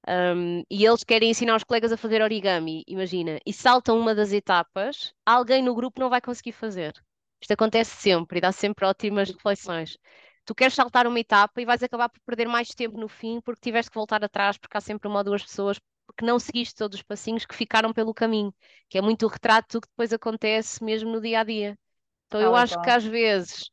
Um, 0.08 0.64
e 0.70 0.84
eles 0.84 1.04
querem 1.04 1.30
ensinar 1.30 1.56
os 1.56 1.64
colegas 1.64 1.92
a 1.92 1.96
fazer 1.96 2.22
origami, 2.22 2.82
imagina, 2.88 3.38
e 3.46 3.52
saltam 3.52 3.98
uma 3.98 4.14
das 4.14 4.32
etapas, 4.32 5.14
alguém 5.24 5.62
no 5.62 5.74
grupo 5.74 6.00
não 6.00 6.10
vai 6.10 6.20
conseguir 6.20 6.52
fazer. 6.52 6.92
Isto 7.40 7.52
acontece 7.52 7.94
sempre 7.96 8.38
e 8.38 8.40
dá 8.40 8.50
sempre 8.52 8.84
ótimas 8.84 9.30
reflexões. 9.30 9.96
Tu 10.44 10.54
queres 10.54 10.74
saltar 10.74 11.06
uma 11.06 11.20
etapa 11.20 11.60
e 11.60 11.64
vais 11.64 11.82
acabar 11.82 12.08
por 12.08 12.20
perder 12.26 12.48
mais 12.48 12.68
tempo 12.70 12.98
no 12.98 13.08
fim 13.08 13.40
porque 13.40 13.60
tiveste 13.60 13.90
que 13.90 13.96
voltar 13.96 14.24
atrás, 14.24 14.58
porque 14.58 14.76
há 14.76 14.80
sempre 14.80 15.08
uma 15.08 15.18
ou 15.18 15.24
duas 15.24 15.42
pessoas 15.42 15.78
porque 16.06 16.24
não 16.24 16.38
seguiste 16.38 16.74
todos 16.74 16.96
os 16.98 17.02
passinhos 17.02 17.46
que 17.46 17.54
ficaram 17.54 17.92
pelo 17.92 18.12
caminho, 18.12 18.52
que 18.88 18.98
é 18.98 19.00
muito 19.00 19.24
o 19.24 19.28
retrato 19.28 19.78
do 19.78 19.80
que 19.82 19.88
depois 19.88 20.12
acontece 20.12 20.82
mesmo 20.84 21.10
no 21.12 21.20
dia 21.20 21.40
a 21.40 21.44
dia. 21.44 21.78
Então 22.26 22.40
eu 22.40 22.50
Tal 22.50 22.56
e 22.58 22.62
acho 22.62 22.78
que 22.78 22.90
às 22.90 23.04
vezes 23.04 23.70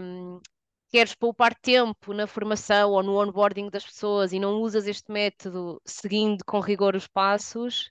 um, 0.00 0.40
queres 0.90 1.14
poupar 1.14 1.54
tempo 1.54 2.12
na 2.12 2.26
formação 2.26 2.90
ou 2.92 3.02
no 3.02 3.20
onboarding 3.20 3.70
das 3.70 3.84
pessoas 3.84 4.32
e 4.32 4.40
não 4.40 4.60
usas 4.60 4.86
este 4.86 5.10
método 5.12 5.80
seguindo 5.86 6.44
com 6.44 6.60
rigor 6.60 6.96
os 6.96 7.06
passos, 7.06 7.90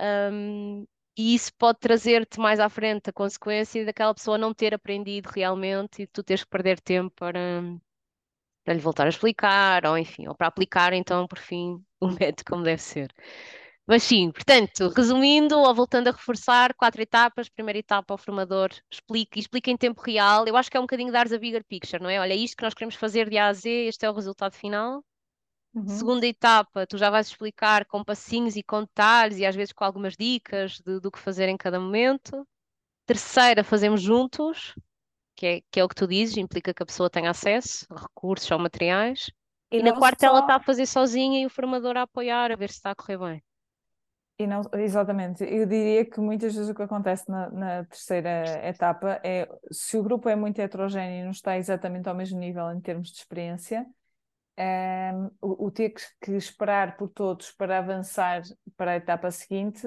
um, 0.00 0.86
e 1.16 1.34
isso 1.34 1.52
pode 1.58 1.80
trazer-te 1.80 2.38
mais 2.38 2.60
à 2.60 2.68
frente 2.68 3.10
a 3.10 3.12
consequência 3.12 3.84
daquela 3.84 4.14
pessoa 4.14 4.38
não 4.38 4.54
ter 4.54 4.74
aprendido 4.74 5.28
realmente 5.28 6.02
e 6.02 6.06
tu 6.06 6.22
teres 6.22 6.44
que 6.44 6.50
perder 6.50 6.80
tempo 6.80 7.12
para, 7.16 7.62
para 8.64 8.74
lhe 8.74 8.80
voltar 8.80 9.06
a 9.06 9.08
explicar, 9.08 9.86
ou 9.86 9.98
enfim, 9.98 10.28
ou 10.28 10.34
para 10.34 10.46
aplicar 10.46 10.92
então, 10.92 11.26
por 11.26 11.38
fim, 11.38 11.84
o 12.00 12.08
método 12.20 12.44
como 12.48 12.62
deve 12.62 12.82
ser. 12.82 13.12
Mas 13.88 14.02
sim, 14.04 14.30
portanto, 14.30 14.88
resumindo 14.90 15.58
ou 15.58 15.74
voltando 15.74 16.08
a 16.08 16.12
reforçar, 16.12 16.74
quatro 16.74 17.00
etapas. 17.02 17.48
Primeira 17.48 17.78
etapa, 17.78 18.14
o 18.14 18.18
formador 18.18 18.70
explica, 18.90 19.38
explica 19.38 19.70
em 19.70 19.76
tempo 19.76 20.00
real. 20.02 20.46
Eu 20.46 20.56
acho 20.56 20.70
que 20.70 20.76
é 20.76 20.80
um 20.80 20.82
bocadinho 20.84 21.10
dares 21.12 21.32
a 21.32 21.38
bigger 21.38 21.64
picture, 21.64 22.02
não 22.02 22.10
é? 22.10 22.20
Olha, 22.20 22.34
é 22.34 22.36
isto 22.36 22.56
que 22.56 22.62
nós 22.64 22.74
queremos 22.74 22.94
fazer 22.94 23.28
de 23.30 23.38
A 23.38 23.46
a 23.48 23.52
Z, 23.52 23.68
este 23.88 24.04
é 24.04 24.10
o 24.10 24.14
resultado 24.14 24.54
final. 24.54 25.02
Uhum. 25.74 25.98
Segunda 25.98 26.26
etapa, 26.26 26.86
tu 26.86 26.98
já 26.98 27.10
vais 27.10 27.28
explicar 27.28 27.86
com 27.86 28.04
passinhos 28.04 28.56
e 28.56 28.62
com 28.62 28.82
detalhes 28.82 29.38
e 29.38 29.46
às 29.46 29.56
vezes 29.56 29.72
com 29.72 29.84
algumas 29.84 30.16
dicas 30.16 30.80
de- 30.80 31.00
do 31.00 31.10
que 31.10 31.18
fazer 31.18 31.48
em 31.48 31.56
cada 31.56 31.80
momento. 31.80 32.46
Terceira, 33.06 33.64
fazemos 33.64 34.02
juntos, 34.02 34.74
que 35.36 35.46
é, 35.46 35.62
que 35.72 35.80
é 35.80 35.84
o 35.84 35.88
que 35.88 35.94
tu 35.96 36.06
dizes, 36.08 36.36
implica 36.38 36.74
que 36.74 36.82
a 36.82 36.86
pessoa 36.86 37.10
tenha 37.10 37.30
acesso 37.30 37.86
a 37.90 38.00
recursos 38.02 38.50
ou 38.50 38.58
materiais. 38.58 39.30
E 39.70 39.78
E 39.78 39.82
na 39.82 39.92
quarta, 39.94 40.26
ela 40.26 40.40
está 40.40 40.56
a 40.56 40.60
só, 40.60 40.64
fazer 40.64 40.86
sozinha 40.86 41.40
e 41.42 41.46
o 41.46 41.50
formador 41.50 41.96
a 41.96 42.02
apoiar, 42.02 42.52
a 42.52 42.56
ver 42.56 42.70
se 42.70 42.76
está 42.76 42.90
a 42.92 42.96
correr 42.96 43.18
bem. 43.18 43.42
E 44.38 44.46
não, 44.46 44.62
exatamente, 44.74 45.42
eu 45.44 45.66
diria 45.66 46.04
que 46.08 46.20
muitas 46.20 46.54
vezes 46.54 46.70
o 46.70 46.74
que 46.74 46.82
acontece 46.82 47.28
na, 47.28 47.50
na 47.50 47.84
terceira 47.84 48.64
etapa 48.68 49.20
é 49.24 49.48
se 49.72 49.96
o 49.96 50.02
grupo 50.02 50.28
é 50.28 50.36
muito 50.36 50.60
heterogéneo 50.60 51.20
e 51.22 51.24
não 51.24 51.32
está 51.32 51.58
exatamente 51.58 52.08
ao 52.08 52.14
mesmo 52.14 52.38
nível 52.38 52.70
em 52.70 52.80
termos 52.80 53.10
de 53.10 53.18
experiência, 53.18 53.84
ehm, 54.56 55.28
o, 55.40 55.66
o 55.66 55.70
ter 55.72 55.90
que, 55.90 56.02
que 56.22 56.32
esperar 56.32 56.96
por 56.96 57.08
todos 57.10 57.52
para 57.52 57.78
avançar 57.78 58.42
para 58.76 58.92
a 58.92 58.96
etapa 58.96 59.30
seguinte 59.30 59.86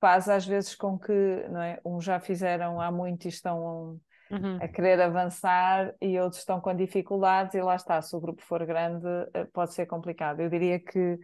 faz 0.00 0.28
às 0.28 0.46
vezes 0.46 0.74
com 0.74 0.98
que, 0.98 1.12
não 1.48 1.62
é, 1.62 1.80
uns 1.84 2.04
já 2.04 2.20
fizeram 2.20 2.80
há 2.80 2.90
muito 2.90 3.26
e 3.26 3.28
estão 3.28 4.00
Uhum, 4.30 4.62
a 4.62 4.68
querer 4.68 5.00
avançar 5.00 5.94
e 6.00 6.18
outros 6.20 6.40
estão 6.42 6.60
com 6.60 6.74
dificuldades, 6.74 7.54
e 7.54 7.62
lá 7.62 7.74
está, 7.76 8.00
se 8.00 8.14
o 8.14 8.20
grupo 8.20 8.42
for 8.42 8.64
grande, 8.64 9.06
eh, 9.34 9.44
pode 9.52 9.74
ser 9.74 9.86
complicado. 9.86 10.40
Eu 10.40 10.48
diria 10.50 10.78
que 10.78 11.18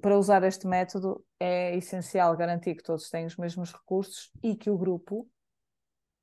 para 0.00 0.18
usar 0.18 0.42
este 0.44 0.66
método 0.66 1.24
é 1.38 1.76
essencial 1.76 2.36
garantir 2.36 2.74
que 2.74 2.82
todos 2.82 3.08
têm 3.08 3.26
os 3.26 3.36
mesmos 3.36 3.72
recursos 3.72 4.30
e 4.42 4.56
que 4.56 4.70
o 4.70 4.76
grupo 4.78 5.28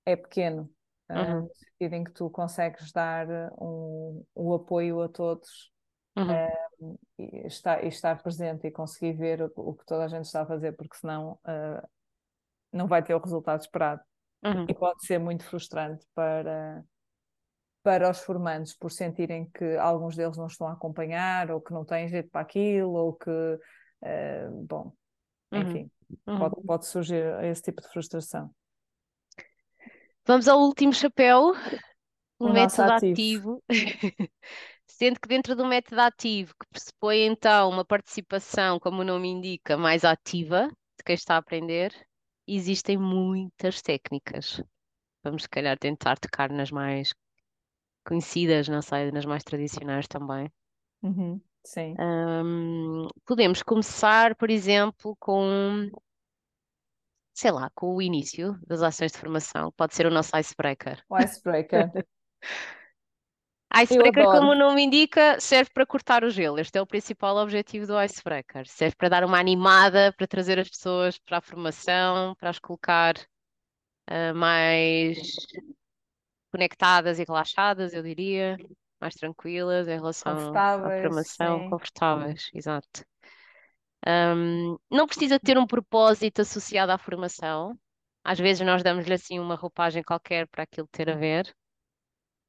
é 0.06 0.16
pequeno, 0.16 0.70
eh, 1.10 1.16
uhum, 1.16 1.42
no 1.42 1.56
sentido 1.56 1.94
em 1.94 2.04
que 2.04 2.12
tu 2.12 2.30
consegues 2.30 2.92
dar 2.92 3.28
um, 3.60 4.24
o 4.36 4.54
apoio 4.54 5.02
a 5.02 5.10
todos. 5.10 5.72
uhum, 6.16 6.32
eh, 6.32 6.68
E 7.18 7.48
estar, 7.48 7.84
e 7.84 7.88
estar 7.88 8.22
presente 8.22 8.68
e 8.68 8.72
conseguir 8.72 9.14
ver 9.14 9.42
o, 9.42 9.52
o 9.56 9.74
que 9.74 9.86
toda 9.86 10.06
a 10.06 10.08
gente 10.08 10.26
está 10.26 10.44
a 10.44 10.46
fazer, 10.46 10.74
porque 10.74 10.98
senão 10.98 11.40
eh, 11.48 11.84
não 12.72 12.88
vai 12.88 13.04
ter 13.04 13.16
o 13.16 13.20
resultado 13.20 13.62
esperado. 13.62 14.02
uhum. 14.44 14.66
E 14.70 14.74
pode 14.74 15.06
ser 15.06 15.20
muito 15.20 15.44
frustrante 15.44 16.06
para, 16.14 16.84
para 17.88 18.10
os 18.12 18.20
formandos 18.20 18.74
por 18.74 18.92
sentirem 18.92 19.50
que 19.50 19.78
alguns 19.78 20.18
deles 20.18 20.36
não 20.38 20.48
estão 20.48 20.68
a 20.68 20.74
acompanhar 20.74 21.50
ou 21.52 21.62
que 21.62 21.72
não 21.72 21.86
têm 21.86 22.10
jeito 22.10 22.30
para 22.30 22.42
aquilo 22.42 22.92
ou 22.92 23.14
que, 23.14 23.32
eh, 24.04 24.50
bom, 24.52 24.92
Uhum, 25.52 25.62
enfim, 25.62 25.92
uhum. 26.28 26.38
pode, 26.40 26.56
pode 26.66 26.86
surgir 26.88 27.24
esse 27.46 27.62
tipo 27.62 27.82
de 27.82 27.88
frustração. 27.88 28.54
Vamos 30.26 30.48
ao 30.48 30.60
último 30.60 30.94
chapéu, 30.94 31.54
o 32.40 32.48
O 32.48 32.50
método 32.50 32.92
ativo. 32.92 33.14
ativo. 33.14 33.64
Sendo 34.88 35.20
que 35.20 35.28
dentro 35.28 35.56
do 35.56 35.66
método 35.66 36.02
ativo, 36.02 36.54
que 36.60 36.68
pressupõe 36.72 37.20
então 37.28 37.70
uma 37.70 37.86
participação, 37.86 38.80
como 38.80 39.02
o 39.02 39.06
nome 39.06 39.30
indica, 39.30 39.78
mais 39.78 40.04
ativa 40.04 40.68
de 40.68 41.04
quem 41.06 41.16
está 41.16 41.36
a 41.36 41.38
aprender, 41.38 41.94
existem 42.48 42.98
muitas 42.98 43.82
técnicas. 43.82 44.62
Vamos, 45.24 45.44
se 45.44 45.50
calhar, 45.50 45.78
tentar 45.78 46.18
tocar 46.20 46.50
nas 46.52 46.72
mais 46.72 47.14
conhecidas, 48.08 48.70
não 48.70 48.82
sei, 48.82 49.12
nas 49.12 49.26
mais 49.26 49.44
tradicionais 49.44 50.08
também. 50.08 50.50
Uhum, 51.04 51.42
sim. 51.64 51.94
Hum, 52.00 53.08
podemos 53.26 53.62
começar, 53.62 54.34
por 54.36 54.50
exemplo, 54.50 55.16
com, 55.20 55.92
sei 57.34 57.52
lá, 57.52 57.70
com 57.76 57.94
o 57.94 58.02
início 58.02 58.58
das 58.66 58.82
ações 58.82 59.12
de 59.12 59.18
formação. 59.18 59.72
Pode 59.74 59.94
ser 59.94 60.06
o 60.06 60.12
nosso 60.12 60.36
icebreaker. 60.38 61.04
O 61.10 61.20
icebreaker. 61.20 61.92
Icebreaker, 63.76 64.24
como 64.24 64.52
o 64.52 64.56
nome 64.56 64.82
indica, 64.82 65.40
serve 65.42 65.70
para 65.72 65.86
cortar 65.86 66.24
o 66.24 66.30
gelo. 66.30 66.58
Este 66.58 66.80
é 66.80 66.82
o 66.82 66.88
principal 66.88 67.36
objetivo 67.36 67.86
do 67.86 68.02
icebreaker. 68.02 68.66
Serve 68.66 68.96
para 68.96 69.10
dar 69.10 69.24
uma 69.26 69.38
animada, 69.38 70.14
para 70.14 70.26
trazer 70.26 70.58
as 70.58 70.70
pessoas 70.70 71.20
para 71.20 71.40
a 71.40 71.42
formação, 71.42 72.34
para 72.36 72.50
as 72.50 72.60
colocar 72.60 73.14
ah, 74.08 74.34
mais 74.34 75.18
conectadas 76.58 77.20
e 77.20 77.24
relaxadas, 77.24 77.94
eu 77.94 78.02
diria, 78.02 78.58
mais 79.00 79.14
tranquilas 79.14 79.88
em 79.88 79.96
relação 79.96 80.56
à 80.56 80.90
formação, 81.02 81.60
sim. 81.60 81.70
confortáveis, 81.70 82.50
exato. 82.52 83.06
Ahm, 84.04 84.76
não 84.90 85.06
precisa 85.06 85.40
ter 85.40 85.56
um 85.58 85.68
propósito 85.68 86.42
associado 86.42 86.92
à 86.92 86.98
formação. 86.98 87.78
Às 88.24 88.40
vezes 88.40 88.66
nós 88.66 88.82
damos-lhe 88.82 89.14
assim 89.14 89.40
uma 89.40 89.56
roupagem 89.56 90.02
qualquer 90.02 90.48
para 90.48 90.64
aquilo 90.64 90.88
ter 90.92 91.10
a 91.12 91.16
ver. 91.16 91.56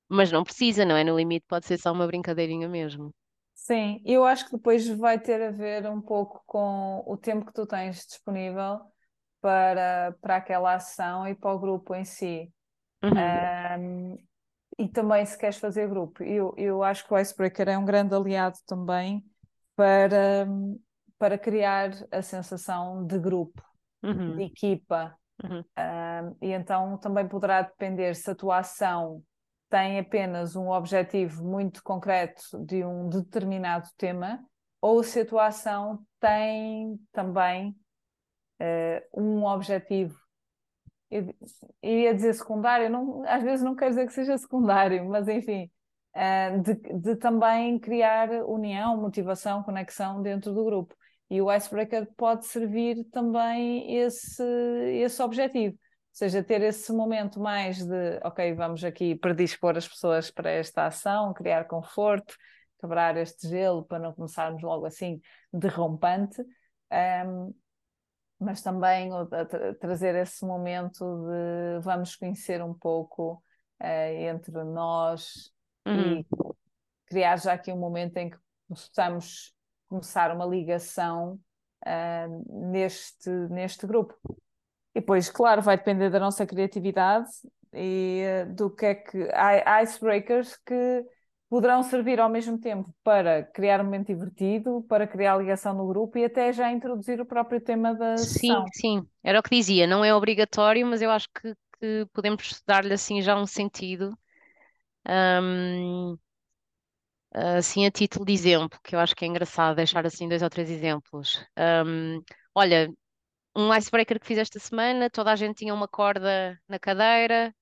Mas 0.09 0.33
não 0.33 0.43
precisa, 0.43 0.87
não 0.87 0.97
é? 0.97 1.05
No 1.05 1.17
limite 1.17 1.45
pode 1.47 1.67
ser 1.67 1.79
só 1.79 1.93
uma 1.93 2.07
brincadeirinha 2.07 2.67
mesmo. 2.67 3.13
Sim, 3.55 4.01
eu 4.07 4.25
acho 4.25 4.47
que 4.47 4.53
depois 4.53 4.89
vai 4.89 5.21
ter 5.21 5.43
a 5.43 5.51
ver 5.51 5.87
um 5.87 6.01
pouco 6.01 6.43
com 6.47 7.03
o 7.07 7.17
tempo 7.19 7.45
que 7.45 7.53
tu 7.53 7.67
tens 7.67 8.07
disponível 8.07 8.81
para, 9.41 10.17
para 10.21 10.37
aquela 10.37 10.75
ação 10.75 11.27
e 11.29 11.35
para 11.35 11.53
o 11.53 11.59
grupo 11.59 11.95
em 11.95 12.05
si. 12.05 12.51
Uhum. 13.03 13.13
Um, 13.81 14.19
e 14.79 14.89
também 14.89 15.25
se 15.27 15.37
queres 15.37 15.59
fazer 15.59 15.89
grupo. 15.89 16.23
Eu, 16.23 16.55
eu 16.57 16.83
acho 16.83 17.07
que 17.07 17.13
o 17.13 17.19
Icebreaker 17.19 17.69
é 17.69 17.79
um 17.79 17.85
grande 17.85 18.15
aliado 18.15 18.59
também 18.67 19.25
para, 19.75 20.47
para 21.19 21.39
criar 21.39 21.91
a 22.11 22.23
sensação 22.23 23.05
de 23.07 23.19
grupo, 23.19 23.63
Uhum. 24.03 24.37
de 24.37 24.45
equipa. 24.45 25.19
Uhum. 25.43 25.65
Um, 25.79 26.37
e 26.41 26.53
então 26.53 26.97
também 26.99 27.27
poderá 27.27 27.63
depender 27.63 28.15
se 28.15 28.31
a 28.31 28.35
tua 28.35 28.59
ação 28.59 29.23
tem 29.69 29.99
apenas 29.99 30.57
um 30.57 30.71
objetivo 30.71 31.45
muito 31.45 31.83
concreto 31.83 32.43
de 32.65 32.85
um 32.85 33.09
determinado 33.09 33.89
tema, 33.97 34.41
ou 34.81 35.03
se 35.03 35.21
a 35.21 35.27
tua 35.27 35.47
ação 35.47 36.01
tem 36.21 36.99
também 37.13 37.77
uh, 38.61 39.21
um 39.21 39.45
objetivo. 39.45 40.19
Eu 41.11 41.35
iria 41.83 42.15
dizer 42.15 42.35
secundário, 42.35 42.91
não, 42.91 43.25
às 43.27 43.43
vezes 43.43 43.65
não 43.65 43.75
quero 43.75 43.91
dizer 43.91 44.07
que 44.07 44.13
seja 44.13 44.37
secundário, 44.37 45.09
mas 45.09 45.27
enfim, 45.29 45.71
uh, 46.15 46.63
de, 46.63 46.75
de 46.75 47.17
também 47.17 47.79
criar 47.79 48.31
união, 48.47 48.97
motivação, 48.97 49.63
conexão 49.63 50.23
dentro 50.23 50.53
do 50.53 50.65
grupo. 50.65 50.95
E 51.31 51.41
o 51.43 51.53
icebreaker 51.53 52.09
pode 52.17 52.47
servir 52.47 53.05
também 53.11 53.97
esse, 53.97 54.43
esse 55.03 55.23
objetivo 55.23 55.79
seja, 56.19 56.43
ter 56.43 56.61
esse 56.63 56.93
momento 56.93 57.39
mais 57.39 57.79
de, 57.85 58.19
ok, 58.25 58.53
vamos 58.55 58.83
aqui 58.83 59.15
predispor 59.15 59.77
as 59.77 59.87
pessoas 59.87 60.33
para 60.33 60.51
esta 60.51 60.87
ação, 60.87 61.33
criar 61.33 61.65
conforto, 61.67 62.35
quebrar 62.81 63.17
este 63.17 63.49
gelo 63.49 63.85
para 63.85 64.01
não 64.01 64.13
começarmos 64.13 64.61
logo 64.61 64.85
assim 64.85 65.21
derrompante, 65.53 66.43
um, 67.25 67.55
mas 68.39 68.63
também 68.63 69.11
tra 69.29 69.75
trazer 69.75 70.15
esse 70.15 70.45
momento 70.45 71.27
de 71.27 71.81
vamos 71.83 72.15
conhecer 72.15 72.63
um 72.63 72.73
pouco 72.73 73.43
uh, 73.83 73.85
entre 73.85 74.63
nós 74.65 75.53
uhum. 75.87 76.19
e 76.19 76.27
criar 77.07 77.37
já 77.39 77.53
aqui 77.53 77.73
um 77.73 77.79
momento 77.79 78.17
em 78.17 78.31
que 78.31 78.39
possamos 78.69 79.55
começar 79.89 80.35
uma 80.35 80.47
ligação 80.47 81.41
uh, 81.87 82.71
neste, 82.71 83.31
neste 83.51 83.87
grupo. 83.87 84.15
E 84.95 85.01
depois, 85.01 85.31
claro, 85.31 85.63
vai 85.63 85.77
depender 85.77 86.11
da 86.11 86.21
nossa 86.21 86.47
criatividade 86.47 87.29
e 87.73 88.23
eh, 88.25 88.45
do 88.47 88.71
que 88.71 88.87
é 88.87 88.95
que. 88.95 89.29
Há 89.33 89.83
icebreakers 89.83 90.57
que 90.67 91.05
poderão 91.49 91.83
servir 91.83 92.21
ao 92.21 92.29
mesmo 92.29 92.59
tempo 92.59 92.95
para 93.03 93.43
criar 93.43 93.81
um 93.81 93.85
momento 93.85 94.09
divertido, 94.09 94.85
para 94.89 95.07
criar 95.07 95.37
ligação 95.39 95.75
no 95.75 95.87
grupo 95.87 96.19
e 96.19 96.25
até 96.25 96.53
já 96.53 96.71
introduzir 96.71 97.21
o 97.21 97.27
próprio 97.27 97.61
tema 97.61 97.95
da 97.95 98.17
sim, 98.19 98.25
sessão. 98.27 98.67
Sim, 98.73 99.07
era 99.25 99.41
o 99.41 99.43
que 99.43 99.57
dizia, 99.57 99.87
não 99.87 100.05
é 100.05 100.15
obrigatório, 100.15 100.87
mas 100.87 101.01
eu 101.01 101.11
acho 101.11 101.29
que, 101.31 101.55
que 101.81 102.07
podemos 102.13 102.63
dar-lhe 102.67 102.93
assim 102.93 103.23
já 103.23 103.37
um 103.37 103.47
sentido. 103.47 104.17
Um, 105.09 106.19
assim, 107.33 107.87
a 107.87 107.91
título 107.91 108.27
de 108.27 108.33
exemplo, 108.33 108.79
que 108.85 108.95
eu 108.95 109.01
acho 109.01 109.15
que 109.17 109.25
é 109.25 109.29
engraçado 109.29 109.77
deixar 109.77 110.05
assim 110.07 110.29
dois 110.29 110.43
ou 110.43 110.51
três 110.51 110.71
exemplos. 110.71 111.43
Um, 111.87 112.23
olha, 112.55 112.91
um 113.57 113.75
icebreaker 113.75 114.21
que 114.21 114.27
fiz 114.27 114.39
esta 114.39 114.59
semana, 114.59 115.09
toda 115.09 115.33
a 115.33 115.37
gente 115.37 115.57
tinha 115.57 115.73
uma 115.73 115.89
corda 115.89 116.61
na 116.69 116.79
cadeira, 116.79 117.55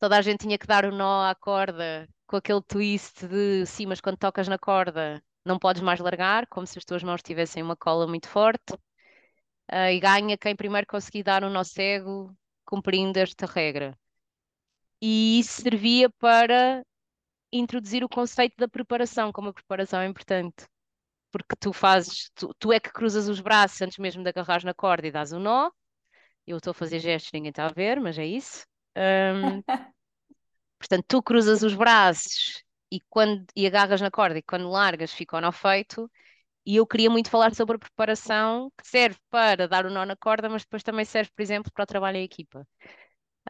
toda 0.00 0.18
a 0.18 0.22
gente 0.22 0.40
tinha 0.40 0.58
que 0.58 0.66
dar 0.66 0.84
o 0.84 0.90
nó 0.90 1.24
à 1.24 1.34
corda 1.36 2.08
com 2.32 2.38
aquele 2.38 2.62
twist 2.62 3.26
de 3.26 3.66
sim, 3.66 3.84
mas 3.84 4.00
quando 4.00 4.16
tocas 4.16 4.48
na 4.48 4.58
corda 4.58 5.22
não 5.44 5.58
podes 5.58 5.82
mais 5.82 6.00
largar, 6.00 6.46
como 6.46 6.66
se 6.66 6.78
as 6.78 6.84
tuas 6.84 7.02
mãos 7.02 7.22
tivessem 7.22 7.62
uma 7.62 7.76
cola 7.76 8.06
muito 8.06 8.26
forte. 8.26 8.72
Uh, 9.70 9.90
e 9.92 10.00
ganha 10.00 10.38
quem 10.38 10.56
primeiro 10.56 10.86
conseguir 10.86 11.22
dar 11.22 11.44
o 11.44 11.50
nó 11.50 11.62
cego 11.62 12.34
cumprindo 12.64 13.18
esta 13.18 13.44
regra. 13.44 13.94
E 15.00 15.40
isso 15.40 15.60
servia 15.60 16.08
para 16.08 16.82
introduzir 17.52 18.02
o 18.02 18.08
conceito 18.08 18.56
da 18.56 18.68
preparação, 18.68 19.30
como 19.30 19.50
a 19.50 19.52
preparação 19.52 20.00
é 20.00 20.06
importante 20.06 20.64
porque 21.30 21.56
tu 21.58 21.72
fazes, 21.72 22.30
tu, 22.34 22.54
tu 22.58 22.72
é 22.72 22.78
que 22.78 22.92
cruzas 22.92 23.26
os 23.26 23.40
braços 23.40 23.80
antes 23.80 23.98
mesmo 23.98 24.22
de 24.22 24.28
agarrar 24.28 24.62
na 24.64 24.74
corda 24.74 25.06
e 25.06 25.10
dás 25.10 25.32
o 25.32 25.36
um 25.38 25.40
nó. 25.40 25.70
Eu 26.46 26.58
estou 26.58 26.72
a 26.72 26.74
fazer 26.74 26.98
gestos, 26.98 27.32
ninguém 27.32 27.50
está 27.50 27.66
a 27.66 27.72
ver, 27.72 28.00
mas 28.00 28.18
é 28.18 28.26
isso. 28.26 28.66
Um, 28.96 29.62
portanto, 30.82 31.04
tu 31.08 31.22
cruzas 31.22 31.62
os 31.62 31.74
braços 31.74 32.62
e, 32.90 33.00
quando, 33.08 33.46
e 33.56 33.66
agarras 33.66 34.00
na 34.00 34.10
corda 34.10 34.38
e 34.38 34.42
quando 34.42 34.68
largas 34.70 35.12
fica 35.12 35.36
o 35.36 35.40
nó 35.40 35.52
feito. 35.52 36.10
E 36.66 36.76
eu 36.76 36.86
queria 36.86 37.10
muito 37.10 37.30
falar 37.30 37.54
sobre 37.54 37.76
a 37.76 37.78
preparação 37.78 38.70
que 38.78 38.86
serve 38.88 39.18
para 39.30 39.68
dar 39.68 39.86
o 39.86 39.90
nó 39.90 40.04
na 40.06 40.16
corda, 40.16 40.48
mas 40.48 40.62
depois 40.62 40.82
também 40.82 41.04
serve, 41.04 41.30
por 41.34 41.42
exemplo, 41.42 41.72
para 41.72 41.84
o 41.84 41.86
trabalho 41.86 42.18
em 42.18 42.24
equipa. 42.24 42.66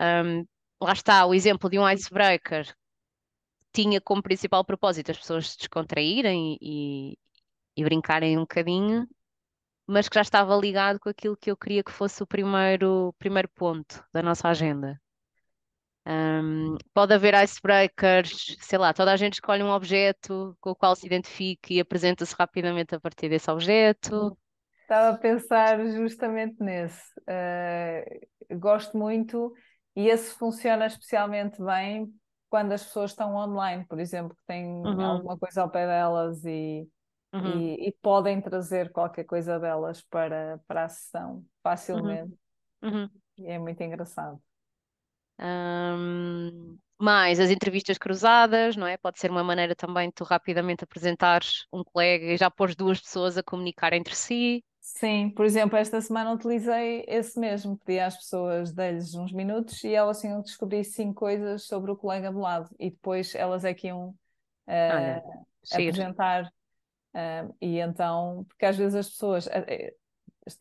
Um, 0.00 0.46
lá 0.82 0.92
está 0.92 1.26
o 1.26 1.34
exemplo 1.34 1.70
de 1.70 1.78
um 1.78 1.88
icebreaker 1.88 2.74
tinha 3.72 4.00
como 4.00 4.22
principal 4.22 4.64
propósito 4.64 5.10
as 5.10 5.18
pessoas 5.18 5.50
se 5.50 5.58
descontraírem 5.58 6.58
e, 6.60 7.18
e 7.76 7.84
brincarem 7.84 8.38
um 8.38 8.42
bocadinho, 8.42 9.08
mas 9.86 10.08
que 10.08 10.16
já 10.16 10.22
estava 10.22 10.56
ligado 10.56 11.00
com 11.00 11.10
aquilo 11.10 11.36
que 11.36 11.50
eu 11.50 11.58
queria 11.58 11.84
que 11.84 11.92
fosse 11.92 12.22
o 12.22 12.28
primeiro, 12.28 13.14
primeiro 13.18 13.48
ponto 13.50 14.04
da 14.14 14.22
nossa 14.22 14.48
agenda. 14.48 15.01
Um, 16.04 16.76
pode 16.92 17.14
haver 17.14 17.32
icebreakers, 17.34 18.56
sei 18.60 18.78
lá, 18.78 18.92
toda 18.92 19.12
a 19.12 19.16
gente 19.16 19.34
escolhe 19.34 19.62
um 19.62 19.70
objeto 19.70 20.56
com 20.60 20.70
o 20.70 20.74
qual 20.74 20.96
se 20.96 21.06
identifique 21.06 21.74
e 21.74 21.80
apresenta-se 21.80 22.34
rapidamente 22.36 22.94
a 22.94 23.00
partir 23.00 23.28
desse 23.28 23.50
objeto. 23.50 24.36
Estava 24.80 25.14
a 25.14 25.18
pensar 25.18 25.84
justamente 25.86 26.56
nesse. 26.60 27.02
Uh, 27.20 28.58
gosto 28.58 28.96
muito 28.98 29.52
e 29.94 30.08
esse 30.08 30.34
funciona 30.34 30.86
especialmente 30.86 31.62
bem 31.62 32.12
quando 32.50 32.72
as 32.72 32.84
pessoas 32.84 33.12
estão 33.12 33.34
online, 33.34 33.86
por 33.86 33.98
exemplo, 33.98 34.36
que 34.36 34.44
têm 34.46 34.66
uhum. 34.66 35.00
alguma 35.00 35.38
coisa 35.38 35.62
ao 35.62 35.70
pé 35.70 35.86
delas 35.86 36.44
e 36.44 36.86
uhum. 37.32 37.60
e, 37.60 37.88
e, 37.88 37.92
podem 38.02 38.40
trazer 38.40 38.92
qualquer 38.92 39.24
coisa 39.24 39.58
delas 39.58 40.02
para, 40.02 40.60
para 40.66 40.84
a 40.84 40.88
sessão 40.88 41.44
facilmente. 41.62 42.36
Uhum. 42.82 43.02
uhum. 43.02 43.10
E 43.38 43.46
é 43.46 43.58
muito 43.58 43.82
engraçado. 43.82 44.38
Um, 45.42 46.76
mais 46.98 47.40
as 47.40 47.50
entrevistas 47.50 47.98
cruzadas, 47.98 48.76
não 48.76 48.86
é? 48.86 48.96
Pode 48.96 49.18
ser 49.18 49.30
uma 49.30 49.42
maneira 49.42 49.74
também 49.74 50.08
de 50.08 50.14
tu 50.14 50.24
rapidamente 50.24 50.84
apresentares 50.84 51.66
um 51.72 51.82
colega 51.82 52.26
e 52.26 52.36
já 52.36 52.50
pôs 52.50 52.76
duas 52.76 53.00
pessoas 53.00 53.36
a 53.36 53.42
comunicar 53.42 53.92
entre 53.92 54.14
si. 54.14 54.64
Sim, 54.80 55.30
por 55.30 55.44
exemplo, 55.44 55.76
esta 55.76 56.00
semana 56.00 56.32
utilizei 56.32 57.04
esse 57.08 57.38
mesmo, 57.38 57.76
pedi 57.78 57.98
às 57.98 58.16
pessoas, 58.16 58.72
dei-lhes 58.72 59.14
uns 59.14 59.32
minutos 59.32 59.82
e 59.84 59.94
elas 59.94 60.20
tinham 60.20 60.42
descobrir 60.42 60.84
cinco 60.84 61.14
coisas 61.14 61.64
sobre 61.64 61.90
o 61.90 61.96
colega 61.96 62.30
do 62.30 62.38
lado 62.38 62.70
e 62.78 62.90
depois 62.90 63.34
elas 63.34 63.64
é 63.64 63.74
que 63.74 63.88
iam 63.88 64.08
uh, 64.68 65.44
apresentar 65.72 66.52
Uh, 67.12 67.54
e 67.60 67.78
então, 67.78 68.44
porque 68.48 68.64
às 68.64 68.76
vezes 68.76 68.94
as 68.94 69.10
pessoas 69.10 69.46
uh, 69.46 69.50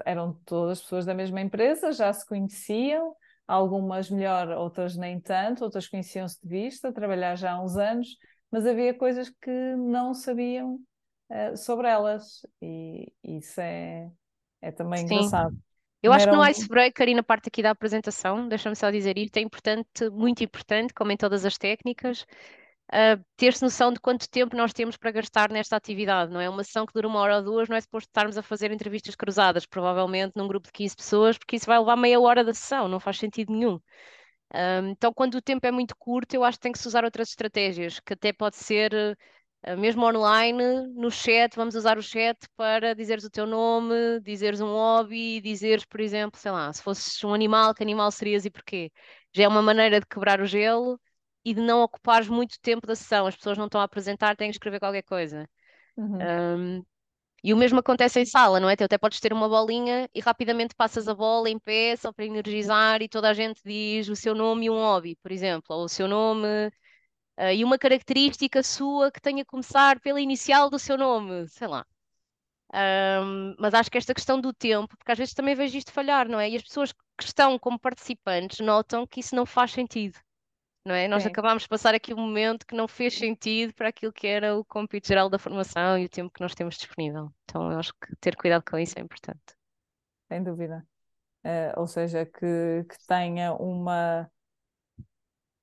eram 0.05 0.33
todas 0.45 0.81
pessoas 0.81 1.05
da 1.05 1.13
mesma 1.13 1.39
empresa, 1.39 1.93
já 1.93 2.11
se 2.11 2.27
conheciam, 2.27 3.15
algumas 3.51 4.09
melhor, 4.09 4.49
outras 4.49 4.95
nem 4.95 5.19
tanto, 5.19 5.63
outras 5.63 5.87
conheciam-se 5.87 6.39
de 6.41 6.47
vista, 6.47 6.93
trabalhar 6.93 7.35
já 7.35 7.51
há 7.51 7.61
uns 7.61 7.75
anos, 7.75 8.07
mas 8.49 8.65
havia 8.65 8.93
coisas 8.93 9.29
que 9.29 9.75
não 9.75 10.13
sabiam 10.13 10.79
uh, 11.29 11.57
sobre 11.57 11.87
elas, 11.87 12.45
e 12.61 13.11
isso 13.23 13.59
é, 13.59 14.09
é 14.61 14.71
também 14.71 15.05
Sim. 15.05 15.15
engraçado. 15.15 15.55
Eu 16.01 16.11
acho 16.11 16.27
que 16.27 16.35
no 16.35 16.47
icebreaker 16.47 17.09
e 17.09 17.13
na 17.13 17.21
parte 17.21 17.47
aqui 17.47 17.61
da 17.61 17.69
apresentação, 17.69 18.47
deixa-me 18.47 18.75
só 18.75 18.89
dizer 18.89 19.17
isto, 19.17 19.37
é 19.37 19.41
importante, 19.41 20.09
muito 20.09 20.43
importante, 20.43 20.93
como 20.93 21.11
em 21.11 21.17
todas 21.17 21.45
as 21.45 21.57
técnicas, 21.57 22.25
uh, 22.93 23.23
ter-se 23.37 23.61
noção 23.63 23.91
de 23.93 23.99
quanto 23.99 24.29
tempo 24.29 24.55
nós 24.55 24.73
temos 24.73 24.97
para 24.97 25.11
gastar 25.11 25.49
nesta 25.51 25.75
atividade, 25.75 26.31
não 26.31 26.39
é? 26.39 26.49
Uma 26.49 26.63
sessão 26.63 26.85
que 26.85 26.93
dura 26.93 27.07
uma 27.07 27.19
hora 27.19 27.37
ou 27.37 27.43
duas, 27.43 27.69
não 27.69 27.75
é 27.77 27.81
suposto 27.81 28.09
estarmos 28.09 28.37
a 28.37 28.43
fazer 28.43 28.71
entrevistas 28.71 29.15
cruzadas, 29.15 29.65
provavelmente 29.65 30.33
num 30.35 30.47
grupo 30.47 30.67
de 30.67 30.73
15 30.73 30.95
pessoas, 30.95 31.37
porque 31.37 31.55
isso 31.55 31.65
vai 31.65 31.79
levar 31.79 31.95
meia 31.95 32.19
hora 32.19 32.43
da 32.43 32.53
sessão, 32.53 32.87
não 32.87 32.99
faz 32.99 33.17
sentido 33.17 33.53
nenhum. 33.53 33.79
Um, 34.53 34.89
então, 34.89 35.13
quando 35.13 35.35
o 35.35 35.41
tempo 35.41 35.65
é 35.65 35.71
muito 35.71 35.95
curto, 35.97 36.33
eu 36.33 36.43
acho 36.43 36.57
que 36.57 36.63
tem 36.63 36.71
que 36.73 36.79
se 36.79 36.87
usar 36.87 37.05
outras 37.05 37.29
estratégias, 37.29 37.99
que 38.01 38.13
até 38.13 38.33
pode 38.33 38.57
ser, 38.57 38.93
uh, 39.65 39.77
mesmo 39.77 40.05
online, 40.05 40.87
no 40.93 41.09
chat, 41.09 41.55
vamos 41.55 41.75
usar 41.75 41.97
o 41.97 42.01
chat 42.03 42.37
para 42.57 42.93
dizeres 42.93 43.23
o 43.23 43.29
teu 43.29 43.45
nome, 43.47 44.19
dizeres 44.21 44.59
um 44.59 44.67
hobby, 44.67 45.39
dizeres, 45.41 45.85
por 45.85 46.01
exemplo, 46.01 46.39
sei 46.39 46.51
lá, 46.51 46.71
se 46.73 46.81
fosses 46.83 47.23
um 47.23 47.33
animal, 47.33 47.73
que 47.73 47.83
animal 47.83 48.11
serias 48.11 48.43
e 48.45 48.49
porquê? 48.51 48.91
Já 49.33 49.43
é 49.43 49.47
uma 49.47 49.61
maneira 49.61 49.99
de 50.01 50.05
quebrar 50.07 50.41
o 50.41 50.45
gelo 50.45 50.99
e 51.43 51.53
de 51.53 51.61
não 51.61 51.81
ocupares 51.81 52.27
muito 52.27 52.59
tempo 52.61 52.85
da 52.87 52.95
sessão. 52.95 53.27
As 53.27 53.35
pessoas 53.35 53.57
não 53.57 53.65
estão 53.65 53.81
a 53.81 53.85
apresentar, 53.85 54.35
têm 54.35 54.49
que 54.49 54.55
escrever 54.55 54.79
qualquer 54.79 55.03
coisa. 55.03 55.49
Uhum. 55.97 56.17
Um, 56.77 56.85
e 57.43 57.53
o 57.53 57.57
mesmo 57.57 57.79
acontece 57.79 58.19
em 58.19 58.25
sala, 58.25 58.59
não 58.59 58.69
é? 58.69 58.75
Tu 58.75 58.83
até 58.83 58.97
podes 58.97 59.19
ter 59.19 59.33
uma 59.33 59.49
bolinha 59.49 60.07
e 60.13 60.19
rapidamente 60.19 60.75
passas 60.75 61.07
a 61.07 61.15
bola 61.15 61.49
em 61.49 61.57
pé 61.57 61.95
só 61.95 62.13
para 62.13 62.25
energizar 62.25 63.01
e 63.01 63.09
toda 63.09 63.29
a 63.29 63.33
gente 63.33 63.61
diz 63.65 64.09
o 64.09 64.15
seu 64.15 64.35
nome 64.35 64.67
e 64.67 64.69
um 64.69 64.75
hobby, 64.75 65.17
por 65.23 65.31
exemplo, 65.31 65.75
ou 65.75 65.85
o 65.85 65.89
seu 65.89 66.07
nome, 66.07 66.71
Uh, 67.37 67.53
e 67.55 67.63
uma 67.63 67.77
característica 67.77 68.61
sua 68.61 69.11
que 69.11 69.21
tenha 69.21 69.43
que 69.43 69.49
começar 69.49 69.99
pela 69.99 70.21
inicial 70.21 70.69
do 70.69 70.77
seu 70.77 70.97
nome, 70.97 71.47
sei 71.47 71.67
lá. 71.67 71.85
Um, 72.73 73.55
mas 73.59 73.73
acho 73.73 73.89
que 73.91 73.97
esta 73.97 74.13
questão 74.13 74.39
do 74.39 74.53
tempo, 74.53 74.95
porque 74.97 75.11
às 75.11 75.17
vezes 75.17 75.33
também 75.33 75.55
vejo 75.55 75.77
isto 75.77 75.91
falhar, 75.91 76.27
não 76.29 76.39
é? 76.39 76.49
E 76.49 76.55
as 76.55 76.61
pessoas 76.63 76.91
que 76.93 77.23
estão 77.23 77.57
como 77.59 77.79
participantes 77.79 78.59
notam 78.59 79.07
que 79.07 79.19
isso 79.21 79.35
não 79.35 79.45
faz 79.45 79.71
sentido, 79.71 80.19
não 80.85 80.95
é? 80.95 81.07
Nós 81.07 81.23
Sim. 81.23 81.29
acabámos 81.29 81.63
de 81.63 81.69
passar 81.69 81.93
aqui 81.93 82.13
um 82.13 82.17
momento 82.17 82.65
que 82.65 82.75
não 82.75 82.87
fez 82.87 83.15
sentido 83.15 83.73
para 83.73 83.89
aquilo 83.89 84.11
que 84.11 84.27
era 84.27 84.57
o 84.57 84.65
compito 84.65 85.07
geral 85.07 85.29
da 85.29 85.39
formação 85.39 85.97
e 85.97 86.05
o 86.05 86.09
tempo 86.09 86.33
que 86.33 86.41
nós 86.41 86.55
temos 86.55 86.75
disponível. 86.77 87.31
Então 87.43 87.71
eu 87.71 87.79
acho 87.79 87.93
que 87.93 88.15
ter 88.19 88.35
cuidado 88.35 88.63
com 88.63 88.77
isso 88.77 88.97
é 88.97 89.01
importante. 89.01 89.55
Sem 90.27 90.43
dúvida. 90.43 90.85
Uh, 91.43 91.79
ou 91.79 91.87
seja, 91.87 92.25
que, 92.25 92.85
que 92.89 93.07
tenha 93.07 93.53
uma 93.53 94.29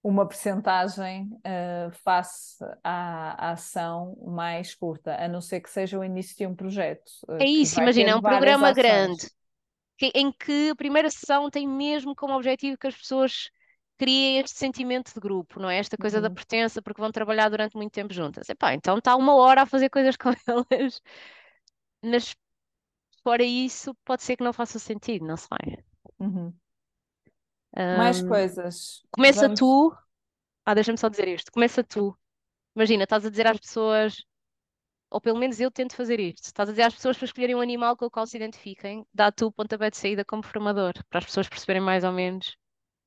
uma 0.00 0.26
percentagem 0.26 1.28
uh, 1.38 1.90
face 2.04 2.64
à, 2.84 3.48
à, 3.48 3.50
ação 3.50 4.16
mais 4.24 4.74
curta, 4.74 5.14
a 5.16 5.28
não 5.28 5.40
ser 5.40 5.60
que 5.60 5.68
seja 5.68 5.98
o 5.98 6.04
início 6.04 6.36
de 6.36 6.46
um 6.46 6.54
projeto. 6.54 7.10
Uh, 7.28 7.42
é 7.42 7.44
isso, 7.44 7.80
imagina, 7.80 8.12
é 8.12 8.16
um 8.16 8.22
programa 8.22 8.70
ações. 8.70 8.76
grande 8.76 9.30
que, 9.98 10.12
em 10.14 10.32
que 10.32 10.70
a 10.70 10.76
primeira 10.76 11.10
sessão 11.10 11.50
tem 11.50 11.66
mesmo 11.66 12.14
como 12.14 12.34
objetivo 12.34 12.78
que 12.78 12.86
as 12.86 12.96
pessoas 12.96 13.50
criem 13.98 14.38
este 14.38 14.56
sentimento 14.56 15.12
de 15.12 15.20
grupo, 15.20 15.60
não 15.60 15.68
é? 15.68 15.78
Esta 15.78 15.96
coisa 15.96 16.18
uhum. 16.18 16.22
da 16.22 16.30
pertença, 16.30 16.80
porque 16.80 17.00
vão 17.00 17.10
trabalhar 17.10 17.48
durante 17.48 17.76
muito 17.76 17.92
tempo 17.92 18.14
juntas. 18.14 18.48
Epá, 18.48 18.72
então 18.72 18.98
está 18.98 19.16
uma 19.16 19.34
hora 19.34 19.62
a 19.62 19.66
fazer 19.66 19.90
coisas 19.90 20.16
com 20.16 20.30
elas. 20.46 21.02
Nas... 22.02 22.34
Fora 23.22 23.42
isso, 23.42 23.94
pode 24.04 24.22
ser 24.22 24.36
que 24.36 24.44
não 24.44 24.52
faça 24.52 24.78
sentido, 24.78 25.26
não 25.26 25.36
sei. 25.36 25.84
Uhum. 26.20 26.54
Mais 27.76 28.22
coisas. 28.22 29.02
Começa 29.10 29.42
Vamos... 29.42 29.58
tu. 29.58 29.96
Ah, 30.64 30.74
deixa-me 30.74 30.98
só 30.98 31.08
dizer 31.08 31.28
isto. 31.28 31.50
Começa 31.50 31.82
tu. 31.82 32.16
Imagina, 32.74 33.04
estás 33.04 33.26
a 33.26 33.30
dizer 33.30 33.46
às 33.46 33.58
pessoas, 33.58 34.16
ou 35.10 35.20
pelo 35.20 35.38
menos 35.38 35.58
eu 35.60 35.70
tento 35.70 35.96
fazer 35.96 36.20
isto. 36.20 36.44
Estás 36.44 36.68
a 36.68 36.72
dizer 36.72 36.82
às 36.82 36.94
pessoas 36.94 37.16
para 37.16 37.26
escolherem 37.26 37.56
um 37.56 37.60
animal 37.60 37.96
com 37.96 38.06
o 38.06 38.10
qual 38.10 38.26
se 38.26 38.36
identifiquem, 38.36 39.04
dá 39.12 39.32
tu 39.32 39.46
o 39.46 39.52
pontapé 39.52 39.90
de 39.90 39.96
saída 39.96 40.24
como 40.24 40.42
formador, 40.42 40.92
para 41.10 41.18
as 41.18 41.24
pessoas 41.24 41.48
perceberem 41.48 41.82
mais 41.82 42.04
ou 42.04 42.12
menos 42.12 42.56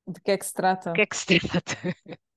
de 0.06 0.20
que 0.20 0.30
é 0.32 0.38
que 0.38 0.46
se 0.46 0.54
trata. 0.54 0.90
De 0.90 0.96
que 0.96 1.02
é 1.02 1.06
que 1.06 1.16
se 1.16 1.40
trata. 1.40 1.76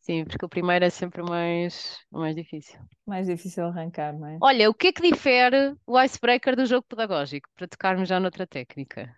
Sim, 0.00 0.24
porque 0.24 0.44
o 0.44 0.48
primeiro 0.48 0.84
é 0.84 0.90
sempre 0.90 1.20
mais, 1.20 1.98
mais 2.12 2.36
difícil. 2.36 2.78
Mais 3.04 3.26
difícil 3.26 3.64
arrancar, 3.64 4.16
não 4.16 4.28
é? 4.28 4.38
Olha, 4.40 4.70
o 4.70 4.74
que 4.74 4.86
é 4.86 4.92
que 4.92 5.02
difere 5.02 5.76
o 5.84 6.00
icebreaker 6.00 6.54
do 6.54 6.64
jogo 6.64 6.86
pedagógico? 6.88 7.48
Para 7.56 7.66
tocarmos 7.66 8.08
já 8.08 8.20
noutra 8.20 8.46
técnica, 8.46 9.12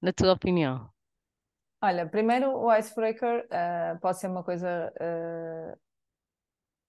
na 0.00 0.14
tua 0.14 0.32
opinião. 0.32 0.88
Olha, 1.82 2.08
primeiro 2.08 2.50
o 2.50 2.74
icebreaker 2.74 3.44
uh, 3.44 4.00
pode 4.00 4.18
ser 4.18 4.28
uma 4.28 4.42
coisa 4.42 4.90
uh, 4.96 5.78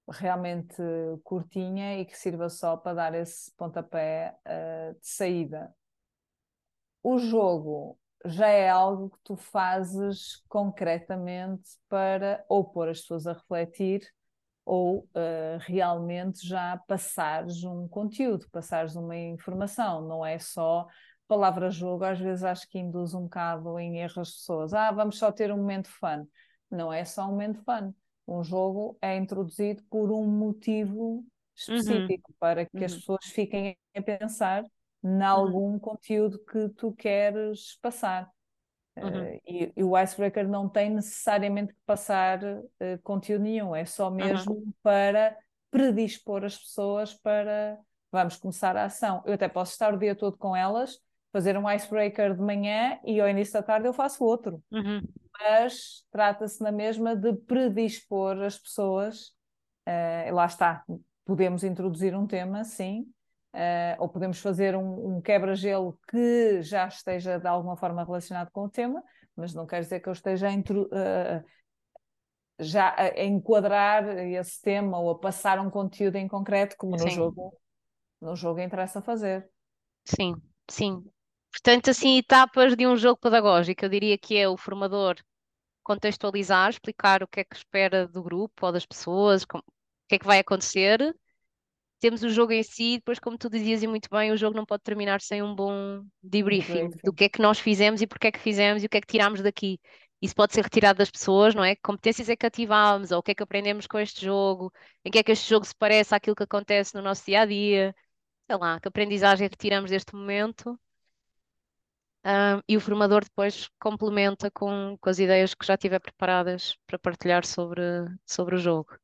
realmente 0.09 0.81
curtinha 1.21 1.99
e 1.99 2.05
que 2.05 2.17
sirva 2.17 2.47
só 2.47 2.77
para 2.77 2.93
dar 2.93 3.13
esse 3.13 3.53
pontapé 3.57 4.37
uh, 4.45 4.97
de 5.01 5.05
saída. 5.05 5.75
O 7.03 7.19
jogo 7.19 7.99
já 8.27 8.47
é 8.47 8.69
algo 8.69 9.09
que 9.09 9.19
tu 9.23 9.35
fazes 9.35 10.43
concretamente 10.47 11.69
para 11.89 12.43
ou 12.49 12.63
pôr 12.63 12.89
as 12.89 13.01
pessoas 13.01 13.27
a 13.27 13.33
refletir 13.33 14.01
ou 14.65 15.07
realmente 15.61 16.45
já 16.45 16.77
passares 16.87 17.63
um 17.63 17.87
conteúdo, 17.87 18.49
passares 18.51 18.95
uma 18.95 19.15
informação, 19.15 20.01
não 20.05 20.25
é 20.25 20.37
só 20.39 20.85
palavra 21.27 21.69
jogo 21.69 22.03
às 22.05 22.19
vezes 22.19 22.43
acho 22.43 22.67
que 22.69 22.79
induz 22.79 23.13
um 23.13 23.23
bocado 23.23 23.77
em 23.79 23.99
erro 23.99 24.21
as 24.21 24.31
pessoas. 24.31 24.73
Ah, 24.73 24.91
vamos 24.91 25.17
só 25.17 25.31
ter 25.31 25.51
um 25.51 25.57
momento 25.57 25.89
fun. 25.89 26.25
Não 26.71 26.91
é 26.91 27.03
só 27.05 27.25
um 27.25 27.31
momento 27.31 27.61
fun. 27.63 27.93
Um 28.27 28.43
jogo 28.43 28.97
é 29.01 29.15
introduzido 29.15 29.83
por 29.89 30.11
um 30.11 30.25
motivo 30.25 31.25
específico 31.55 32.31
uhum. 32.31 32.35
para 32.39 32.65
que 32.65 32.77
uhum. 32.77 32.85
as 32.85 32.93
pessoas 32.95 33.25
fiquem 33.25 33.77
a 33.95 34.01
pensar 34.01 34.63
em 35.03 35.07
uhum. 35.07 35.23
algum 35.25 35.71
uhum. 35.73 35.79
conteúdo 35.79 36.39
que 36.39 36.69
tu 36.69 36.91
queres 36.93 37.77
passar. 37.81 38.29
Uh, 38.97 39.39
e, 39.45 39.71
e, 39.75 39.83
o 39.83 39.95
icebreaker 39.97 40.47
não 40.47 40.67
tem 40.67 40.89
necessariamente 40.89 41.71
que 41.71 41.79
passar 41.85 42.43
uh, 42.43 42.99
conteúdo 43.03 43.43
nenhum, 43.43 43.75
é 43.75 43.85
só 43.85 44.09
mesmo 44.09 44.55
uhum. 44.55 44.73
para 44.81 45.37
predispor 45.69 46.43
as 46.43 46.57
pessoas 46.57 47.13
para 47.13 47.77
vamos 48.11 48.37
começar 48.37 48.75
a 48.75 48.85
ação. 48.85 49.21
Eu 49.25 49.33
até 49.33 49.47
posso 49.47 49.73
estar 49.73 49.93
o 49.93 49.99
dia 49.99 50.15
todo 50.15 50.37
com 50.37 50.55
elas, 50.55 50.97
fazer 51.31 51.57
um 51.57 51.69
icebreaker 51.69 52.35
de 52.35 52.41
manhã 52.41 52.99
e 53.05 53.19
ao 53.19 53.29
início 53.29 53.53
da 53.53 53.61
tarde 53.61 53.87
eu 53.87 53.93
faço 53.93 54.23
outro. 54.23 54.63
Uhum. 54.71 55.01
Mas 55.39 56.03
trata-se 56.11 56.63
na 56.63 56.71
mesma 56.71 57.15
de 57.15 57.33
predispor 57.33 58.41
as 58.41 58.57
pessoas, 58.57 59.27
uh, 59.87 60.33
lá 60.33 60.45
está, 60.45 60.83
podemos 61.25 61.63
introduzir 61.63 62.15
um 62.15 62.25
tema, 62.25 62.63
sim, 62.63 63.05
uh, 63.53 63.99
ou 63.99 64.09
podemos 64.09 64.39
fazer 64.39 64.75
um, 64.75 65.17
um 65.17 65.21
quebra-gelo 65.21 65.99
que 66.09 66.61
já 66.61 66.87
esteja 66.87 67.39
de 67.39 67.47
alguma 67.47 67.75
forma 67.75 68.03
relacionado 68.03 68.49
com 68.51 68.65
o 68.65 68.69
tema, 68.69 69.03
mas 69.35 69.53
não 69.53 69.65
quer 69.65 69.81
dizer 69.81 69.99
que 69.99 70.09
eu 70.09 70.13
esteja 70.13 70.47
a, 70.47 70.53
uh, 70.53 71.45
já 72.59 72.95
a 72.97 73.23
enquadrar 73.23 74.07
esse 74.17 74.61
tema 74.61 74.99
ou 74.99 75.11
a 75.11 75.19
passar 75.19 75.59
um 75.59 75.69
conteúdo 75.69 76.15
em 76.15 76.27
concreto, 76.27 76.75
como 76.77 76.95
no 76.95 77.09
jogo, 77.09 77.57
no 78.21 78.35
jogo 78.35 78.59
interessa 78.59 79.01
fazer. 79.01 79.47
Sim, 80.05 80.35
sim. 80.69 81.03
Portanto, 81.51 81.89
assim, 81.89 82.17
etapas 82.17 82.75
de 82.75 82.87
um 82.87 82.95
jogo 82.95 83.19
pedagógico, 83.19 83.85
eu 83.85 83.89
diria 83.89 84.17
que 84.17 84.37
é 84.37 84.47
o 84.47 84.57
formador 84.57 85.15
contextualizar, 85.83 86.69
explicar 86.69 87.23
o 87.23 87.27
que 87.27 87.39
é 87.39 87.43
que 87.45 87.55
espera 87.55 88.07
do 88.07 88.21
grupo 88.21 88.65
ou 88.65 88.71
das 88.71 88.85
pessoas, 88.85 89.45
como, 89.45 89.63
o 89.63 90.07
que 90.09 90.15
é 90.15 90.19
que 90.19 90.25
vai 90.25 90.39
acontecer. 90.39 91.15
Temos 91.99 92.21
o 92.23 92.29
jogo 92.29 92.51
em 92.53 92.63
si, 92.63 92.97
depois, 92.97 93.19
como 93.19 93.37
tu 93.37 93.49
dizias 93.49 93.81
e 93.81 93.87
muito 93.87 94.07
bem, 94.11 94.31
o 94.31 94.37
jogo 94.37 94.55
não 94.55 94.65
pode 94.65 94.83
terminar 94.83 95.19
sem 95.21 95.41
um 95.41 95.55
bom 95.55 96.03
debriefing 96.21 96.91
do 97.03 97.11
que 97.11 97.23
é 97.25 97.29
que 97.29 97.41
nós 97.41 97.59
fizemos 97.59 98.01
e 98.01 98.07
porque 98.07 98.27
é 98.27 98.31
que 98.31 98.39
fizemos 98.39 98.83
e 98.83 98.85
o 98.85 98.89
que 98.89 98.97
é 98.97 99.01
que 99.01 99.07
tirámos 99.07 99.41
daqui. 99.41 99.79
Isso 100.21 100.35
pode 100.35 100.53
ser 100.53 100.63
retirado 100.63 100.97
das 100.97 101.11
pessoas, 101.11 101.53
não 101.55 101.63
é? 101.63 101.75
Que 101.75 101.81
competências 101.81 102.29
é 102.29 102.35
que 102.35 102.45
ativámos, 102.45 103.11
ou 103.11 103.19
o 103.19 103.23
que 103.23 103.31
é 103.31 103.35
que 103.35 103.43
aprendemos 103.43 103.87
com 103.87 103.99
este 103.99 104.25
jogo, 104.25 104.71
em 105.05 105.11
que 105.11 105.19
é 105.19 105.23
que 105.23 105.31
este 105.31 105.49
jogo 105.49 105.65
se 105.65 105.75
parece 105.75 106.13
àquilo 106.15 106.35
que 106.35 106.43
acontece 106.43 106.95
no 106.95 107.01
nosso 107.01 107.25
dia 107.25 107.41
a 107.41 107.45
dia, 107.45 107.95
sei 108.47 108.57
lá, 108.57 108.79
que 108.79 108.87
aprendizagem 108.87 109.47
retiramos 109.47 109.91
deste 109.91 110.15
momento 110.15 110.79
um, 112.25 112.61
e 112.67 112.75
o 112.75 112.81
formador 112.81 113.23
depois 113.23 113.69
complementa 113.79 114.51
com, 114.51 114.97
com 114.99 115.09
as 115.09 115.17
ideias 115.19 115.53
que 115.53 115.65
já 115.65 115.77
tiver 115.77 115.99
preparadas 115.99 116.75
para 116.85 116.99
partilhar 116.99 117.45
sobre, 117.45 117.81
sobre 118.25 118.55
o 118.55 118.57
jogo. 118.57 118.97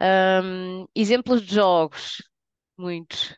Um, 0.00 0.86
exemplos 0.94 1.42
de 1.42 1.54
jogos, 1.54 2.22
muitos. 2.76 3.36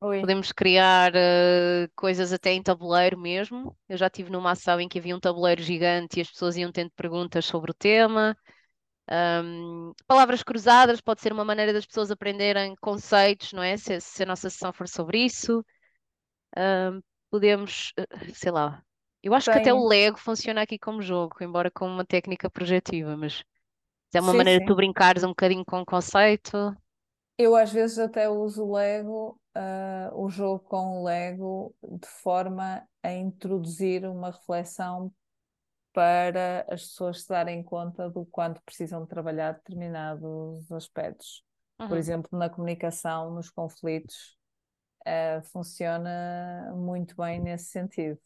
Oi. 0.00 0.20
Podemos 0.20 0.50
criar 0.50 1.12
uh, 1.14 1.88
coisas 1.94 2.32
até 2.32 2.52
em 2.52 2.62
tabuleiro 2.62 3.18
mesmo. 3.18 3.76
Eu 3.88 3.96
já 3.96 4.10
tive 4.10 4.30
numa 4.30 4.50
ação 4.50 4.80
em 4.80 4.88
que 4.88 4.98
havia 4.98 5.14
um 5.14 5.20
tabuleiro 5.20 5.62
gigante 5.62 6.18
e 6.18 6.22
as 6.22 6.28
pessoas 6.28 6.56
iam 6.56 6.72
tendo 6.72 6.90
perguntas 6.90 7.44
sobre 7.44 7.70
o 7.70 7.74
tema. 7.74 8.36
Um, 9.10 9.92
palavras 10.06 10.42
cruzadas 10.42 11.00
pode 11.00 11.20
ser 11.20 11.32
uma 11.32 11.44
maneira 11.44 11.72
das 11.72 11.86
pessoas 11.86 12.10
aprenderem 12.10 12.74
conceitos, 12.80 13.52
não 13.52 13.62
é? 13.62 13.76
Se, 13.76 14.00
se 14.00 14.22
a 14.22 14.26
nossa 14.26 14.50
sessão 14.50 14.72
for 14.72 14.88
sobre 14.88 15.24
isso. 15.24 15.64
Um, 16.56 17.00
podemos, 17.30 17.92
eh, 17.96 18.32
sei 18.34 18.50
lá. 18.50 18.82
Eu 19.22 19.34
acho 19.34 19.46
Tem. 19.46 19.54
que 19.54 19.60
até 19.60 19.72
o 19.72 19.86
Lego 19.86 20.18
funciona 20.18 20.62
aqui 20.62 20.78
como 20.78 21.00
jogo, 21.00 21.36
embora 21.40 21.70
com 21.70 21.86
uma 21.86 22.04
técnica 22.04 22.50
projetiva, 22.50 23.16
mas 23.16 23.44
é 24.18 24.20
uma 24.20 24.32
sim, 24.32 24.38
maneira 24.38 24.60
sim. 24.60 24.64
de 24.64 24.72
tu 24.72 24.76
brincares 24.76 25.24
um 25.24 25.28
bocadinho 25.28 25.64
com 25.64 25.80
o 25.80 25.86
conceito. 25.86 26.76
Eu 27.38 27.56
às 27.56 27.72
vezes 27.72 27.98
até 27.98 28.28
uso 28.28 28.64
o 28.64 28.72
Lego, 28.72 29.40
uh, 29.56 30.22
o 30.22 30.28
jogo 30.28 30.60
com 30.60 31.00
o 31.00 31.04
Lego, 31.04 31.74
de 31.82 32.06
forma 32.06 32.86
a 33.02 33.12
introduzir 33.12 34.04
uma 34.04 34.30
reflexão 34.30 35.12
para 35.92 36.64
as 36.68 36.82
pessoas 36.82 37.22
se 37.22 37.28
darem 37.28 37.62
conta 37.62 38.08
do 38.08 38.24
quanto 38.26 38.62
precisam 38.62 39.04
trabalhar 39.06 39.52
determinados 39.52 40.70
aspectos. 40.72 41.44
Uhum. 41.80 41.88
Por 41.88 41.98
exemplo, 41.98 42.38
na 42.38 42.48
comunicação, 42.48 43.34
nos 43.34 43.50
conflitos, 43.50 44.36
uh, 45.06 45.42
funciona 45.50 46.72
muito 46.74 47.16
bem 47.16 47.40
nesse 47.40 47.66
sentido. 47.66 48.18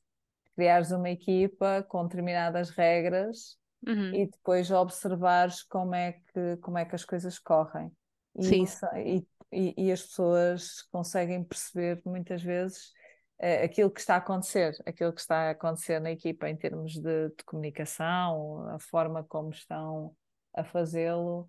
Criares 0.55 0.91
uma 0.91 1.11
equipa 1.11 1.83
com 1.89 2.05
determinadas 2.05 2.71
regras 2.71 3.59
uhum. 3.87 4.15
e 4.15 4.27
depois 4.27 4.71
observares 4.71 5.63
como 5.63 5.95
é 5.95 6.13
que, 6.13 6.57
como 6.61 6.79
é 6.79 6.85
que 6.85 6.95
as 6.95 7.05
coisas 7.05 7.39
correm. 7.39 7.91
E, 8.39 8.63
isso, 8.63 8.87
e, 8.97 9.27
e, 9.51 9.87
e, 9.87 9.93
as 9.93 10.03
pessoas 10.03 10.83
conseguem 10.93 11.43
perceber 11.43 12.01
muitas 12.05 12.43
vezes 12.43 12.93
uh, 13.41 13.65
aquilo 13.65 13.91
que 13.91 14.01
está 14.01 14.15
a 14.15 14.19
acontecer, 14.19 14.77
aquilo 14.85 15.13
que 15.13 15.21
está 15.21 15.49
a 15.49 15.51
acontecer 15.51 16.01
na 16.01 16.11
equipa 16.11 16.49
em 16.49 16.57
termos 16.57 16.93
de, 16.93 17.29
de 17.31 17.45
comunicação, 17.45 18.69
a 18.69 18.79
forma 18.79 19.25
como 19.25 19.51
estão 19.51 20.15
a 20.55 20.63
fazê-lo. 20.65 21.49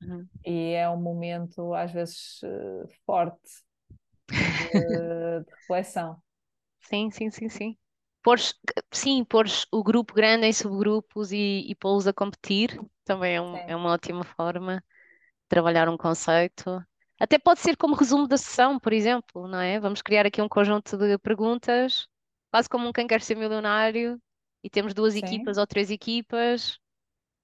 Uhum. 0.00 0.28
E 0.46 0.74
é 0.74 0.88
um 0.88 1.00
momento, 1.00 1.74
às 1.74 1.90
vezes, 1.90 2.40
uh, 2.44 2.88
forte 3.04 3.50
de, 4.28 5.44
de 5.44 5.50
reflexão. 5.60 6.22
Sim, 6.80 7.10
sim, 7.10 7.30
sim, 7.30 7.48
sim. 7.48 7.76
Pôres, 8.22 8.54
sim, 8.92 9.24
pôres 9.24 9.66
o 9.72 9.82
grupo 9.82 10.14
grande 10.14 10.46
em 10.46 10.52
subgrupos 10.52 11.32
e, 11.32 11.64
e 11.70 11.74
pô-los 11.74 12.06
a 12.06 12.12
competir 12.12 12.78
também 13.04 13.36
é, 13.36 13.40
um- 13.40 13.62
é 13.66 13.74
uma 13.76 13.90
ótima 13.92 14.24
forma 14.24 14.76
de 14.78 14.82
trabalhar 15.48 15.88
um 15.88 15.96
conceito. 15.98 16.84
Até 17.20 17.38
pode 17.38 17.60
ser 17.60 17.76
como 17.76 17.94
resumo 17.96 18.26
da 18.28 18.36
sessão, 18.36 18.78
por 18.78 18.92
exemplo, 18.92 19.48
não 19.48 19.60
é? 19.60 19.80
Vamos 19.80 20.02
criar 20.02 20.26
aqui 20.26 20.40
um 20.42 20.48
conjunto 20.48 20.96
de 20.96 21.18
perguntas, 21.18 22.06
quase 22.50 22.68
como 22.68 22.88
um 22.88 22.92
quem 22.92 23.06
quer 23.06 23.20
ser 23.22 23.34
milionário, 23.36 24.20
e 24.62 24.70
temos 24.70 24.94
duas 24.94 25.14
sim. 25.14 25.16
equipas 25.16 25.58
ou 25.58 25.66
três 25.66 25.90
equipas, 25.90 26.78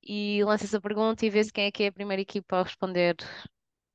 e 0.02 0.44
lança-se 0.44 0.76
a 0.76 0.80
pergunta 0.80 1.26
e 1.26 1.30
vê-se 1.30 1.52
quem 1.52 1.66
é 1.66 1.72
que 1.72 1.84
é 1.84 1.88
a 1.88 1.92
primeira 1.92 2.22
equipa 2.22 2.58
a 2.58 2.62
responder 2.64 3.16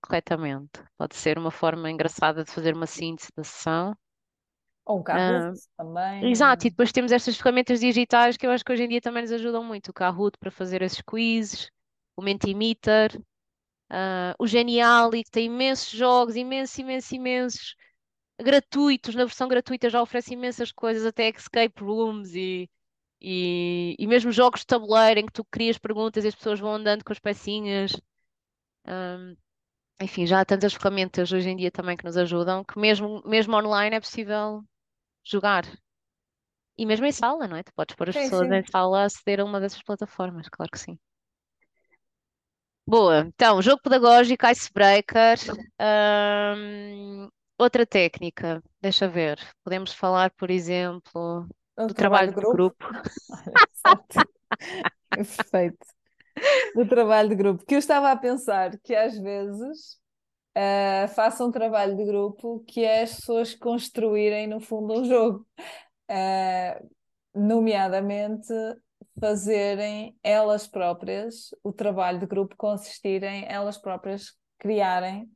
corretamente. 0.02 0.84
Pode 0.98 1.16
ser 1.16 1.38
uma 1.38 1.52
forma 1.52 1.90
engraçada 1.92 2.44
de 2.44 2.52
fazer 2.52 2.76
uma 2.76 2.88
síntese 2.88 3.30
da 3.36 3.44
sessão. 3.44 3.96
Ou 4.90 5.00
um 5.00 5.04
Kahoot 5.04 5.48
Ah, 5.48 5.54
exato, 6.22 6.68
e 6.68 6.70
também. 6.70 6.72
depois 6.72 6.92
temos 6.92 7.12
estas 7.12 7.38
ferramentas 7.38 7.80
digitais 7.82 8.38
que 8.38 8.46
eu 8.48 8.52
acho 8.52 8.64
que 8.66 8.72
hoje 8.74 8.84
em 8.84 8.90
dia 8.90 9.02
também 9.02 9.24
nos 9.24 9.32
ajudam 9.32 9.64
muito. 9.64 9.90
O 9.90 9.94
Kahoot 9.94 10.38
para 10.40 10.52
fazer 10.52 10.82
esses 10.82 11.02
quizzes, 11.02 11.70
o 12.16 12.22
Mentimeter, 12.24 13.20
ah, 13.90 14.36
o 14.40 14.48
Geniali, 14.48 15.24
que 15.24 15.32
tem 15.32 15.46
imensos 15.48 15.90
jogos, 15.92 16.36
imensos, 16.36 16.78
imensos, 16.80 17.12
imensos, 17.12 17.76
gratuitos. 18.42 19.16
Na 19.16 19.26
versão 19.26 19.48
gratuita 19.48 19.90
já 19.90 20.02
oferece 20.02 20.34
imensas 20.34 20.72
coisas, 20.72 21.06
até 21.06 21.30
escape 21.30 21.84
rooms 21.84 22.34
e, 22.36 22.70
e, 23.22 23.96
e 24.00 24.08
mesmo 24.08 24.32
jogos 24.32 24.62
de 24.62 24.68
tabuleiro 24.68 25.20
em 25.22 25.26
que 25.28 25.34
tu 25.34 25.46
crias 25.46 25.78
perguntas 25.78 26.26
e 26.26 26.30
as 26.30 26.36
pessoas 26.36 26.60
vão 26.60 26.74
andando 26.76 27.04
com 27.06 27.14
as 27.14 27.20
pecinhas. 27.20 27.94
Ah, 28.86 29.34
enfim, 30.02 30.26
já 30.28 30.42
há 30.42 30.46
tantas 30.46 30.74
ferramentas 30.74 31.32
hoje 31.32 31.50
em 31.50 31.56
dia 31.56 31.72
também 31.72 31.96
que 31.98 32.06
nos 32.06 32.18
ajudam, 32.18 32.64
que 32.66 32.80
mesmo, 32.80 33.22
mesmo 33.26 33.56
online 33.56 33.96
é 33.98 34.00
possível 34.02 34.64
jogar. 35.24 35.66
E 36.76 36.84
mesmo 36.84 37.06
em 37.06 37.12
sala, 37.12 37.48
não 37.48 37.58
é? 37.58 37.62
Tu 37.62 37.72
podes 37.76 37.96
pôr 37.96 38.10
as 38.10 38.18
Sim, 38.18 38.18
pessoas 38.18 38.50
em 38.50 38.64
sim. 38.64 38.70
sala 38.72 39.02
a 39.02 39.06
aceder 39.06 39.40
a 39.40 39.46
uma 39.46 39.60
dessas 39.60 39.84
plataformas, 39.84 40.50
claro 40.50 40.72
que 40.72 40.80
sim. 40.80 40.98
Boa, 42.88 43.20
então, 43.28 43.62
jogo 43.62 43.82
pedagógico, 43.84 44.48
icebreaker. 44.48 45.38
Hum, 45.80 47.30
outra 47.58 47.86
técnica, 47.86 48.64
deixa 48.82 49.08
ver. 49.08 49.40
Podemos 49.64 49.94
falar, 49.94 50.32
por 50.32 50.50
exemplo, 50.50 51.48
O 51.78 51.88
do 51.88 51.94
trabalho 51.94 52.28
trabalho 52.28 52.34
de 52.34 52.40
grupo. 52.40 52.50
grupo. 52.50 52.86
Perfeito. 55.14 55.86
Do 56.76 56.88
trabalho 56.88 57.30
de 57.30 57.36
grupo. 57.36 57.66
Que 57.66 57.76
eu 57.76 57.80
estava 57.80 58.12
a 58.12 58.18
pensar 58.18 58.78
que 58.84 58.96
às 58.96 59.18
vezes 59.18 59.98
uh, 60.60 61.08
façam 61.10 61.48
um 61.48 61.52
trabalho 61.52 61.96
de 61.96 62.04
grupo 62.06 62.64
que 62.68 62.84
é 62.84 63.04
as 63.04 63.16
pessoas 63.16 63.56
construírem, 63.56 64.48
no 64.48 64.60
fundo, 64.60 65.02
um 65.02 65.06
jogo. 65.06 65.48
Uh, 66.10 66.90
nomeadamente, 67.34 68.54
fazerem 69.20 70.18
elas 70.24 70.68
próprias 70.68 71.50
o 71.64 71.72
trabalho 71.72 72.20
de 72.20 72.26
grupo 72.26 72.56
consistir 72.58 73.24
em 73.24 73.46
elas 73.48 73.78
próprias 73.78 74.34
criarem 74.58 75.30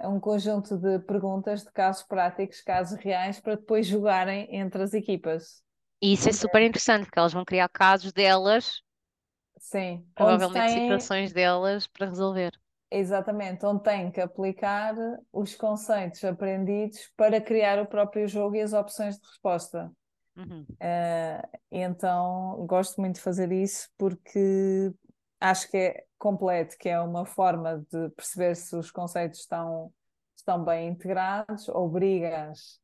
um 0.00 0.20
conjunto 0.20 0.76
de 0.76 0.98
perguntas, 1.00 1.62
de 1.62 1.72
casos 1.72 2.02
práticos, 2.02 2.60
casos 2.60 2.98
reais, 2.98 3.40
para 3.40 3.56
depois 3.56 3.86
jogarem 3.86 4.46
entre 4.54 4.82
as 4.82 4.92
equipas. 4.92 5.62
E 6.02 6.12
isso 6.12 6.28
é 6.28 6.32
super 6.32 6.62
interessante, 6.62 7.04
porque 7.04 7.18
elas 7.18 7.32
vão 7.32 7.44
criar 7.44 7.68
casos 7.68 8.12
delas, 8.12 8.82
Sim, 9.58 10.04
provavelmente 10.14 10.72
situações 10.72 11.32
delas 11.32 11.86
para 11.86 12.06
resolver. 12.06 12.52
Exatamente, 12.90 13.64
onde 13.66 13.82
têm 13.82 14.10
que 14.10 14.20
aplicar 14.20 14.94
os 15.32 15.54
conceitos 15.54 16.22
aprendidos 16.24 17.10
para 17.16 17.40
criar 17.40 17.80
o 17.80 17.86
próprio 17.86 18.26
jogo 18.28 18.56
e 18.56 18.60
as 18.60 18.72
opções 18.72 19.18
de 19.18 19.26
resposta. 19.26 19.90
Uhum, 20.36 20.66
Uh, 20.72 21.58
então 21.70 22.66
gosto 22.66 23.00
muito 23.00 23.14
de 23.14 23.22
fazer 23.22 23.50
isso 23.50 23.88
porque 23.96 24.92
acho 25.40 25.70
que 25.70 25.76
é 25.78 26.04
completo, 26.18 26.76
que 26.78 26.90
é 26.90 27.00
uma 27.00 27.24
forma 27.24 27.78
de 27.90 28.10
perceber 28.10 28.54
se 28.54 28.76
os 28.76 28.90
conceitos 28.90 29.40
estão, 29.40 29.90
estão 30.36 30.62
bem 30.62 30.88
integrados, 30.88 31.68
obrigas 31.70 32.78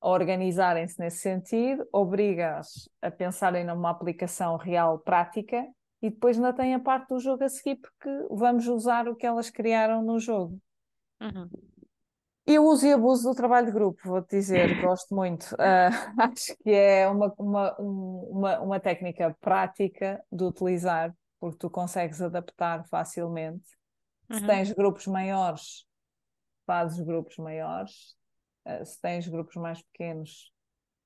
a 0.00 0.08
organizarem-se 0.08 1.00
nesse 1.00 1.18
sentido, 1.18 1.86
obrigas 1.92 2.88
a 3.02 3.10
pensarem 3.10 3.64
numa 3.64 3.90
aplicação 3.90 4.56
real 4.56 5.00
prática 5.00 5.66
e 6.02 6.10
depois 6.10 6.36
ainda 6.36 6.52
tem 6.52 6.74
a 6.74 6.80
parte 6.80 7.08
do 7.08 7.20
jogo 7.20 7.44
a 7.44 7.48
seguir, 7.48 7.76
porque 7.76 8.08
vamos 8.30 8.66
usar 8.68 9.08
o 9.08 9.16
que 9.16 9.26
elas 9.26 9.50
criaram 9.50 10.02
no 10.02 10.18
jogo. 10.18 10.60
uhum. 11.20 11.50
Eu 12.46 12.64
uso 12.64 12.86
e 12.86 12.92
abuso 12.92 13.28
do 13.28 13.34
trabalho 13.34 13.66
de 13.66 13.72
grupo, 13.72 14.00
vou-te 14.04 14.36
dizer, 14.36 14.74
gosto 14.76 15.14
muito. 15.14 15.44
Uh, 15.54 15.90
acho 16.18 16.56
que 16.62 16.70
é 16.70 17.08
uma, 17.08 17.34
uma, 17.38 17.74
uma, 17.78 18.60
uma 18.60 18.80
técnica 18.80 19.36
prática 19.40 20.22
de 20.30 20.44
utilizar, 20.44 21.14
porque 21.40 21.58
tu 21.58 21.68
consegues 21.68 22.20
adaptar 22.22 22.84
facilmente. 22.88 23.66
Se 24.30 24.44
Uhum, 24.44 24.44
tens 24.44 24.72
grupos 24.72 25.06
maiores, 25.08 25.84
fazes 26.66 27.00
grupos 27.00 27.36
maiores. 27.38 28.16
Uh, 28.66 28.84
se 28.84 29.00
tens 29.00 29.28
grupos 29.28 29.56
mais 29.56 29.82
pequenos, 29.82 30.52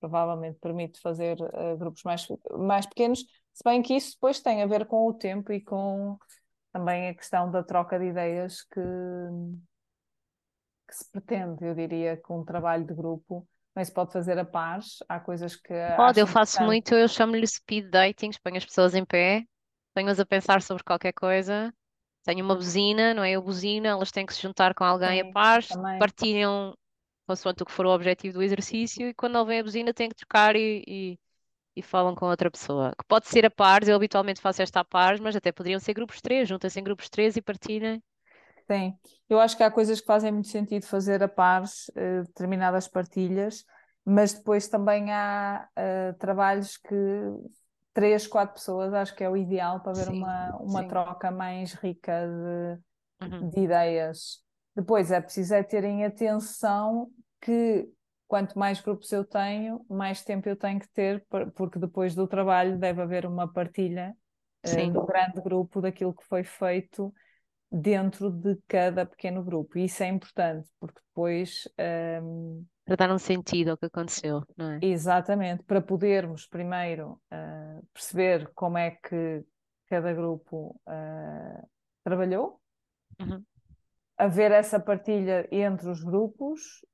provavelmente 0.00 0.58
permite 0.60 1.00
fazer 1.00 1.38
uh, 1.40 1.76
grupos 1.78 2.02
mais, 2.04 2.26
mais 2.58 2.86
pequenos, 2.86 3.24
se 3.54 3.62
bem 3.64 3.82
que 3.82 3.94
isso 3.94 4.12
depois 4.14 4.40
tem 4.40 4.62
a 4.62 4.66
ver 4.66 4.86
com 4.86 5.06
o 5.08 5.14
tempo 5.14 5.52
e 5.52 5.60
com 5.60 6.18
também 6.72 7.08
a 7.08 7.14
questão 7.14 7.50
da 7.50 7.62
troca 7.62 7.98
de 7.98 8.06
ideias 8.06 8.62
que 8.64 8.80
que 10.88 10.94
se 10.94 11.10
pretende, 11.10 11.64
eu 11.64 11.74
diria, 11.74 12.16
com 12.16 12.40
um 12.40 12.44
trabalho 12.44 12.84
de 12.86 12.94
grupo, 12.94 13.46
não 13.74 13.84
se 13.84 13.92
pode 13.92 14.12
fazer 14.12 14.38
a 14.38 14.44
pares, 14.44 14.98
há 15.08 15.20
coisas 15.20 15.56
que 15.56 15.72
Pode, 15.94 16.20
eu 16.20 16.26
faço 16.26 16.62
importante. 16.62 16.62
muito, 16.62 16.94
eu 16.94 17.08
chamo-lhe 17.08 17.46
speed 17.46 17.90
dating, 17.90 18.30
ponho 18.42 18.56
as 18.56 18.64
pessoas 18.64 18.94
em 18.94 19.04
pé, 19.04 19.44
ponho-as 19.94 20.20
a 20.20 20.26
pensar 20.26 20.62
sobre 20.62 20.84
qualquer 20.84 21.12
coisa, 21.12 21.72
tenho 22.24 22.44
uma 22.44 22.54
buzina, 22.54 23.12
não 23.14 23.24
é? 23.24 23.32
Eu 23.32 23.42
buzina, 23.42 23.88
elas 23.88 24.10
têm 24.10 24.24
que 24.26 24.34
se 24.34 24.42
juntar 24.42 24.74
com 24.74 24.84
alguém 24.84 25.20
a 25.20 25.24
Sim, 25.24 25.32
pares, 25.32 25.68
também. 25.68 25.98
partilham 25.98 26.74
consoante 27.26 27.62
o 27.62 27.66
que 27.66 27.72
for 27.72 27.86
o 27.86 27.90
objetivo 27.94 28.34
do 28.34 28.42
exercício 28.42 29.08
e 29.08 29.14
quando 29.14 29.36
ouvem 29.36 29.60
a 29.60 29.64
buzina 29.64 29.94
têm 29.94 30.08
que 30.08 30.16
trocar 30.16 30.56
e, 30.56 30.84
e, 30.86 31.18
e 31.76 31.82
falam 31.82 32.14
com 32.14 32.26
outra 32.26 32.50
pessoa. 32.50 32.92
Que 32.98 33.04
pode 33.06 33.28
ser 33.28 33.44
a 33.46 33.50
pares, 33.50 33.88
eu 33.88 33.96
habitualmente 33.96 34.40
faço 34.40 34.62
esta 34.62 34.80
a 34.80 34.84
pares, 34.84 35.20
mas 35.20 35.36
até 35.36 35.52
poderiam 35.52 35.80
ser 35.80 35.94
grupos 35.94 36.20
três, 36.20 36.48
juntem-se 36.48 36.80
em 36.80 36.84
grupos 36.84 37.08
três 37.08 37.36
e 37.36 37.42
partilhem. 37.42 38.02
Sim, 38.70 38.96
eu 39.28 39.40
acho 39.40 39.56
que 39.56 39.62
há 39.64 39.70
coisas 39.70 40.00
que 40.00 40.06
fazem 40.06 40.30
muito 40.30 40.48
sentido 40.48 40.86
fazer 40.86 41.22
a 41.22 41.28
pares, 41.28 41.90
eh, 41.96 42.22
determinadas 42.22 42.86
partilhas, 42.86 43.64
mas 44.04 44.32
depois 44.32 44.68
também 44.68 45.10
há 45.12 45.68
eh, 45.74 46.12
trabalhos 46.14 46.76
que 46.76 46.94
três, 47.92 48.26
quatro 48.26 48.54
pessoas 48.54 48.92
acho 48.94 49.14
que 49.16 49.24
é 49.24 49.28
o 49.30 49.36
ideal 49.36 49.80
para 49.82 49.92
ver 49.94 50.08
Sim, 50.08 50.08
uma, 50.08 50.56
uma 50.58 50.84
sim. 50.84 50.84
troca 50.84 51.30
mais 51.32 51.72
rica 51.74 52.26
Uhum, 53.20 53.48
de, 53.48 53.50
de 53.52 53.60
ideias. 53.62 54.42
Depois 54.76 55.10
é 55.10 55.20
preciso 55.20 55.54
é 55.54 55.62
terem 55.62 56.04
atenção 56.04 57.10
que 57.40 57.88
quanto 58.30 58.58
mais 58.58 58.80
grupos 58.80 59.12
eu 59.12 59.24
tenho, 59.26 59.84
mais 59.90 60.24
tempo 60.24 60.48
eu 60.48 60.56
tenho 60.56 60.80
que 60.80 60.88
ter, 60.90 61.26
por- 61.28 61.52
porque 61.52 61.80
depois 61.80 62.14
do 62.16 62.28
trabalho 62.28 62.78
deve 62.78 63.02
haver 63.02 63.26
uma 63.26 63.52
partilha 63.52 64.16
eh, 64.64 64.86
sim, 64.86 64.90
no 64.90 65.06
grande 65.06 65.42
grupo 65.42 65.82
daquilo 65.82 66.14
que 66.14 66.24
foi 66.26 66.44
feito 66.44 67.14
dentro 67.72 68.30
de 68.30 68.56
cada 68.68 69.06
pequeno 69.06 69.42
grupo. 69.44 69.78
E 69.78 69.86
isso 69.86 70.02
é 70.04 70.08
importante, 70.08 70.70
porque 70.80 71.00
depois, 71.08 71.68
hum, 72.22 72.66
para 72.84 72.96
dar 72.96 73.10
um 73.10 73.18
sentido 73.18 73.70
ao 73.70 73.78
que 73.78 73.86
aconteceu, 73.86 74.42
não 74.56 74.70
é? 74.72 74.82
exatamente, 74.82 75.62
para 75.64 75.80
podermos 75.82 76.46
primeiro 76.46 77.20
uh, 77.32 77.86
perceber 77.92 78.50
como 78.54 78.78
é 78.78 78.92
que 78.92 79.44
cada 79.88 80.12
grupo 80.14 80.80
uh, 80.86 81.68
trabalhou, 82.04 82.60
Uhum, 83.20 83.46
haver 84.16 84.52
essa 84.52 84.78
partilha 84.78 85.48
entre 85.50 85.88
os 85.88 86.02
grupos 86.02 86.84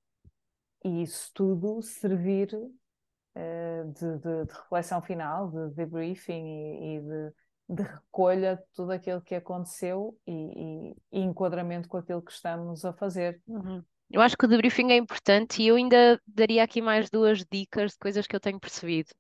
e 0.87 1.03
isso 1.03 1.33
tudo 1.35 1.83
servir 1.83 2.55
uh, 2.55 3.93
de, 3.93 4.19
de, 4.19 4.45
de, 4.47 4.53
reflexão 4.53 5.03
final, 5.03 5.51
de 5.51 5.75
debriefing 5.75 6.47
e, 6.47 6.97
e 6.97 7.01
de, 7.01 7.33
de, 7.71 7.83
recolha 7.83 8.55
de 8.57 8.63
tudo 8.73 8.93
aquilo 8.93 9.21
que 9.21 9.35
aconteceu 9.35 10.17
e, 10.25 10.33
e, 10.33 10.97
e 11.19 11.21
enquadramento 11.21 11.89
com 11.89 11.97
aquilo 11.97 12.23
que 12.23 12.31
estamos 12.31 12.85
a 12.85 12.93
fazer. 12.93 13.43
uhum. 13.49 13.83
Eu 14.09 14.21
acho 14.21 14.37
que 14.37 14.45
o 14.45 14.49
debriefing 14.49 14.93
é 14.93 14.97
importante 14.97 15.61
e 15.61 15.67
eu 15.67 15.75
ainda 15.75 16.23
daria 16.25 16.63
aqui 16.63 16.81
mais 16.81 17.11
duas 17.11 17.45
dicas 17.51 17.91
de 17.93 17.99
coisas 17.99 18.25
que 18.25 18.37
eu 18.37 18.41
tenho 18.41 18.61
percebido. 18.61 19.11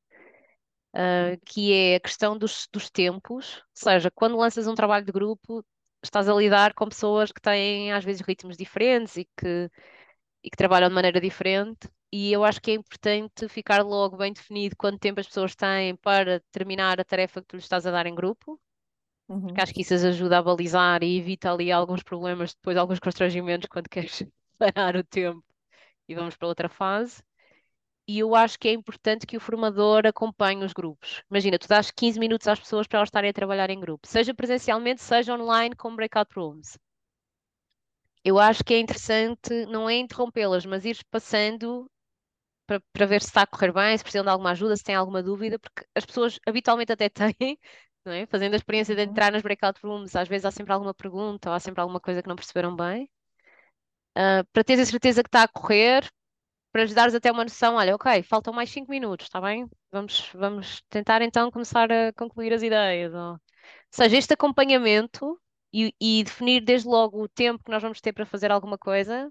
Uh, 0.95 1.37
que 1.45 1.75
é 1.75 1.97
a 1.97 2.01
questão 2.01 2.39
dos, 2.39 2.69
dos 2.73 2.89
tempos, 2.89 3.57
ou 3.57 3.65
seja, 3.75 4.11
quando 4.15 4.37
lanças 4.37 4.67
um 4.67 4.75
trabalho 4.75 5.05
de 5.05 5.13
grupo, 5.13 5.63
estás 6.03 6.27
a 6.27 6.33
lidar 6.33 6.73
com 6.73 6.89
pessoas 6.89 7.33
que 7.33 7.41
têm 7.41 7.93
às 7.93 8.03
vezes 8.03 8.23
ritmos 8.23 8.57
diferentes 8.57 9.17
e 9.17 9.29
que, 9.37 9.69
e 10.47 10.51
que 10.51 10.59
trabalham 10.59 10.91
de 10.91 10.97
maneira 10.97 11.21
diferente, 11.21 11.91
e 12.13 12.33
eu 12.33 12.45
acho 12.45 12.63
que 12.63 12.73
é 12.73 12.75
importante 12.75 13.49
ficar 13.51 13.83
logo 13.85 14.17
bem 14.19 14.33
definido 14.35 14.77
quanto 14.79 15.01
tempo 15.01 15.21
as 15.21 15.29
pessoas 15.29 15.57
têm 15.57 15.97
para 15.97 16.41
terminar 16.53 17.01
a 17.01 17.05
tarefa 17.05 17.43
que 17.43 17.49
tu 17.49 17.57
lhes 17.57 17.67
estás 17.67 17.87
a 17.87 17.93
dar 17.93 18.07
em 18.07 18.17
grupo, 18.17 18.61
porque 19.47 19.61
Uhum. 19.61 19.63
acho 19.63 19.75
que 19.75 19.83
isso 19.83 19.95
as 19.95 20.05
ajuda 20.05 20.39
a 20.39 20.43
balizar 20.43 21.03
e 21.05 21.19
evita 21.19 21.53
ali 21.53 21.73
alguns 21.73 22.03
problemas, 22.03 22.55
depois 22.55 22.77
alguns 22.77 23.01
constrangimentos 23.01 23.69
quando 23.69 23.89
queres 23.91 24.25
parar 24.59 24.97
o 24.97 25.05
tempo 25.05 25.45
e 26.09 26.15
vamos 26.17 26.37
para 26.37 26.49
outra 26.49 26.69
fase. 26.69 27.23
e 28.09 28.19
eu 28.19 28.35
acho 28.35 28.59
que 28.59 28.69
é 28.69 28.73
importante 28.73 29.27
que 29.27 29.37
o 29.37 29.41
formador 29.41 30.07
acompanhe 30.07 30.65
os 30.65 30.73
grupos. 30.73 31.23
Imagina, 31.31 31.59
tu 31.59 31.69
dás 31.69 31.91
15 31.93 32.19
minutos 32.19 32.49
às 32.49 32.59
pessoas 32.61 32.87
para 32.89 32.99
elas 32.99 33.09
estarem 33.09 33.31
a 33.31 33.33
trabalhar 33.33 33.71
em 33.71 33.79
grupo, 33.81 34.07
seja 34.09 34.35
presencialmente, 34.35 35.01
seja 35.03 35.35
online 35.35 35.75
com 35.77 35.95
breakout 35.95 36.33
rooms. 36.37 36.77
Eu 38.27 38.39
acho 38.39 38.63
que 38.65 38.75
é 38.75 38.79
interessante, 38.81 39.51
não 39.67 39.89
é 39.89 39.97
interrompê-las, 39.97 40.67
mas 40.67 40.85
ir 40.85 40.99
passando 41.11 41.91
para, 42.67 42.81
para 42.93 43.07
ver 43.07 43.23
se 43.23 43.29
está 43.29 43.43
a 43.43 43.47
correr 43.49 43.73
bem, 43.73 43.97
se 43.99 44.05
precisam 44.05 44.25
de 44.25 44.31
alguma 44.31 44.53
ajuda, 44.53 44.77
se 44.77 44.85
têm 44.85 44.95
alguma 44.97 45.23
dúvida, 45.23 45.59
porque 45.59 45.87
as 45.95 46.07
pessoas 46.07 46.39
habitualmente 46.47 46.93
até 46.93 47.09
têm, 47.11 47.59
não 48.05 48.13
é? 48.15 48.27
Fazendo 48.27 48.55
a 48.55 48.57
experiência 48.59 48.95
de 48.97 49.03
Uhum. 49.03 49.11
entrar 49.11 49.33
nas 49.33 49.43
breakout 49.43 49.81
rooms, 49.85 50.17
às 50.17 50.29
vezes 50.29 50.47
há 50.47 50.51
sempre 50.53 50.73
alguma 50.75 50.95
pergunta 50.95 51.51
ou 51.51 51.57
há 51.57 51.61
sempre 51.61 51.81
alguma 51.83 52.01
coisa 52.01 52.23
que 52.23 52.29
não 52.29 52.37
perceberam 52.37 52.75
bem. 52.77 53.11
Ah, 54.15 54.45
para 54.53 54.65
teres 54.65 54.89
a 54.89 54.91
certeza 54.91 55.23
que 55.23 55.29
está 55.29 55.43
a 55.43 55.49
correr, 55.49 56.09
para 56.73 56.85
lhes 56.85 56.95
dares 56.95 57.15
até 57.15 57.33
uma 57.33 57.45
noção, 57.45 57.77
olha, 57.77 57.95
ok, 57.97 58.23
faltam 58.25 58.55
mais 58.55 58.71
5 58.71 58.91
minutos, 58.91 59.27
está 59.27 59.41
bem? 59.41 59.69
Vamos, 59.93 60.31
vamos 60.35 60.83
tentar 60.91 61.23
então 61.23 61.51
começar 61.51 61.91
a 61.93 62.13
concluir 62.15 62.53
as 62.55 62.63
ideias. 62.63 63.15
Ou... 63.15 63.33
ou 63.35 63.41
seja, 63.91 64.17
este 64.19 64.35
acompanhamento 64.35 65.41
e, 65.85 65.95
e 66.01 66.25
definir 66.25 66.61
desde 66.65 66.89
logo 66.89 67.23
o 67.23 67.29
tempo 67.29 67.63
que 67.65 67.71
nós 67.71 67.83
vamos 67.83 68.01
ter 68.01 68.13
para 68.13 68.27
fazer 68.27 68.51
alguma 68.51 68.79
coisa 68.79 69.31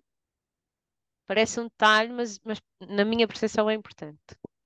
parece 1.26 1.60
um 1.60 1.64
detalhe, 1.66 2.12
mas, 2.14 2.40
mas 2.44 2.62
na 2.80 3.04
minha 3.06 3.28
percepção 3.28 3.70
é 3.70 3.74
importante. 3.74 4.20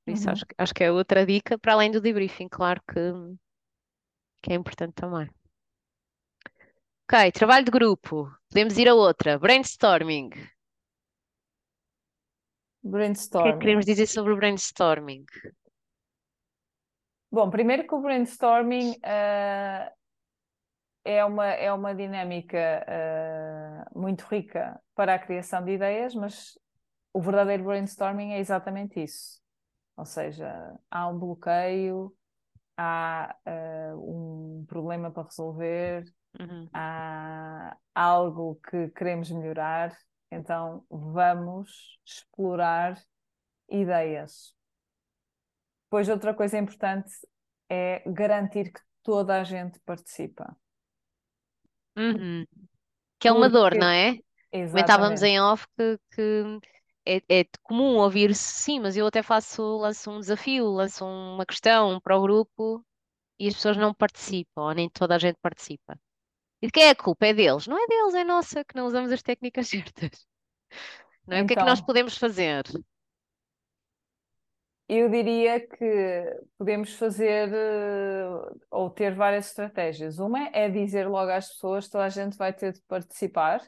Por 0.05 0.11
isso 0.11 0.27
Uhum. 0.27 0.29
acho, 0.29 0.45
que- 0.45 0.55
acho 0.57 0.73
que 0.73 0.83
é 0.83 0.91
outra 0.91 1.25
dica, 1.25 1.57
para 1.57 1.73
além 1.73 1.91
do 1.91 2.01
debriefing, 2.01 2.49
claro 2.49 2.81
que, 2.87 2.99
que 4.41 4.51
é 4.51 4.55
importante 4.55 4.95
também. 4.95 5.29
Ok, 7.07 7.31
trabalho 7.31 7.65
de 7.65 7.71
grupo. 7.71 8.31
Podemos 8.49 8.77
ir 8.77 8.87
a 8.87 8.95
outra. 8.95 9.39
Brainstorming. 9.39 10.27
O 10.27 10.31
que 13.39 13.49
é 13.49 13.53
que 13.53 13.59
Brainstorming. 13.59 13.59
queremos 13.59 13.85
dizer 13.85 14.07
sobre 14.07 14.33
o 14.33 14.37
brainstorming? 14.37 15.25
Bom, 17.31 17.49
primeiro 17.49 17.87
que 17.87 17.93
o 17.93 18.01
brainstorming 18.01 18.99
ah, 19.03 19.91
é 21.03 21.23
uma, 21.23 21.47
é 21.47 21.71
uma 21.71 21.95
dinâmica 21.95 22.85
ah, 22.87 23.89
muito 23.95 24.23
rica 24.23 24.79
para 24.95 25.15
a 25.15 25.19
criação 25.19 25.63
de 25.63 25.71
ideias, 25.71 26.13
mas 26.13 26.57
o 27.13 27.21
verdadeiro 27.21 27.63
brainstorming 27.63 28.33
é 28.33 28.39
exatamente 28.39 29.01
isso. 29.01 29.39
Ou 29.97 30.05
seja, 30.05 30.77
há 30.89 31.07
um 31.07 31.17
bloqueio, 31.17 32.13
há 32.77 33.35
ah, 33.45 33.95
um 33.95 34.65
problema 34.67 35.11
para 35.11 35.23
resolver, 35.23 36.05
Uhum. 36.39 36.69
há 36.71 37.75
algo 37.95 38.59
que 38.69 38.89
queremos 38.89 39.31
melhorar, 39.31 39.97
então 40.31 40.85
vamos 40.89 41.99
explorar 42.05 43.01
ideias. 43.67 44.53
Depois, 45.85 46.07
outra 46.07 46.35
coisa 46.35 46.57
importante 46.57 47.11
é 47.67 48.03
garantir 48.05 48.71
que 48.71 48.79
toda 49.01 49.39
a 49.39 49.43
gente 49.43 49.79
participa. 49.81 50.55
Uhum. 51.99 52.45
Que 53.19 53.27
é 53.27 53.31
uma 53.31 53.49
dor, 53.49 53.71
Porque, 53.71 53.79
não 53.79 53.87
é? 53.87 54.17
Comentávamos 54.51 55.21
exatamente, 55.21 55.25
em 55.25 55.41
off 55.41 55.67
que, 55.77 55.99
que 56.15 56.59
é, 57.05 57.41
é 57.41 57.45
comum 57.63 57.97
ouvir-se, 57.97 58.63
sim, 58.63 58.79
mas 58.79 58.95
eu 58.95 59.05
até 59.05 59.21
faço, 59.21 59.61
lanço 59.77 60.09
um 60.09 60.19
desafio, 60.19 60.65
lanço 60.67 61.05
uma 61.05 61.45
questão 61.45 61.99
para 61.99 62.17
o 62.17 62.21
grupo 62.21 62.83
e 63.37 63.47
as 63.47 63.53
pessoas 63.53 63.77
não 63.77 63.93
participam, 63.93 64.61
ou 64.61 64.73
nem 64.73 64.89
toda 64.89 65.15
a 65.15 65.19
gente 65.19 65.37
participa. 65.41 65.99
E 66.61 66.67
de 66.67 66.71
quem 66.71 66.83
é 66.83 66.89
a 66.89 66.95
culpa? 66.95 67.27
É 67.27 67.33
deles? 67.33 67.67
Não 67.67 67.77
é 67.77 67.87
deles, 67.87 68.13
é 68.13 68.23
nossa, 68.23 68.63
que 68.63 68.75
não 68.75 68.85
usamos 68.85 69.11
as 69.11 69.21
técnicas 69.21 69.67
certas. 69.69 70.25
Não 71.27 71.37
é? 71.37 71.43
O 71.43 71.47
que 71.47 71.53
é 71.53 71.55
que 71.55 71.63
nós 71.63 71.79
então, 71.79 71.85
podemos 71.85 72.17
fazer? 72.17 72.63
Eu 74.89 75.09
diria 75.09 75.59
que 75.61 76.41
podemos 76.57 76.93
fazer 76.95 77.49
eh, 77.53 78.25
ou 78.71 78.89
ter 78.89 79.13
várias 79.15 79.47
estratégias. 79.47 80.19
Uma 80.19 80.49
é 80.53 80.69
dizer 80.69 81.07
logo 81.07 81.31
às 81.31 81.49
pessoas 81.49 81.85
que 81.85 81.91
toda 81.91 82.05
a 82.05 82.09
gente 82.09 82.37
vai 82.37 82.53
ter 82.53 82.73
de 82.73 82.81
participar 82.83 83.61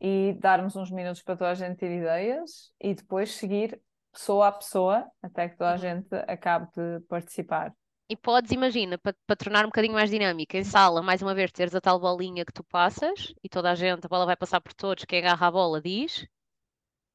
e 0.00 0.34
darmos 0.40 0.76
uns 0.76 0.90
minutos 0.90 1.22
para 1.22 1.36
toda 1.36 1.50
a 1.50 1.54
gente 1.54 1.78
ter 1.78 1.90
ideias 1.90 2.72
e 2.80 2.94
depois 2.94 3.32
seguir 3.34 3.80
pessoa 4.12 4.48
a 4.48 4.52
pessoa 4.52 5.10
até 5.22 5.48
que 5.48 5.56
toda 5.56 5.72
a 5.72 5.76
Uhum. 5.76 5.78
gente 5.78 6.14
acabe 6.28 6.68
de 6.76 7.00
participar. 7.08 7.74
E 8.10 8.16
podes, 8.16 8.50
imagina, 8.52 8.98
para, 8.98 9.16
para 9.26 9.36
tornar 9.36 9.64
um 9.64 9.68
bocadinho 9.68 9.94
mais 9.94 10.10
dinâmica, 10.10 10.58
em 10.58 10.64
sala, 10.64 11.00
mais 11.02 11.22
uma 11.22 11.34
vez, 11.34 11.50
teres 11.52 11.74
a 11.74 11.80
tal 11.80 11.98
bolinha 12.00 12.44
que 12.44 12.52
tu 12.52 12.64
passas 12.64 13.32
e 13.42 13.48
toda 13.48 13.70
a 13.70 13.74
gente, 13.74 14.04
a 14.04 14.08
bola 14.08 14.26
vai 14.26 14.36
passar 14.36 14.60
por 14.60 14.74
todos, 14.74 15.04
quem 15.04 15.20
agarra 15.20 15.46
a 15.46 15.50
bola 15.50 15.80
diz. 15.80 16.26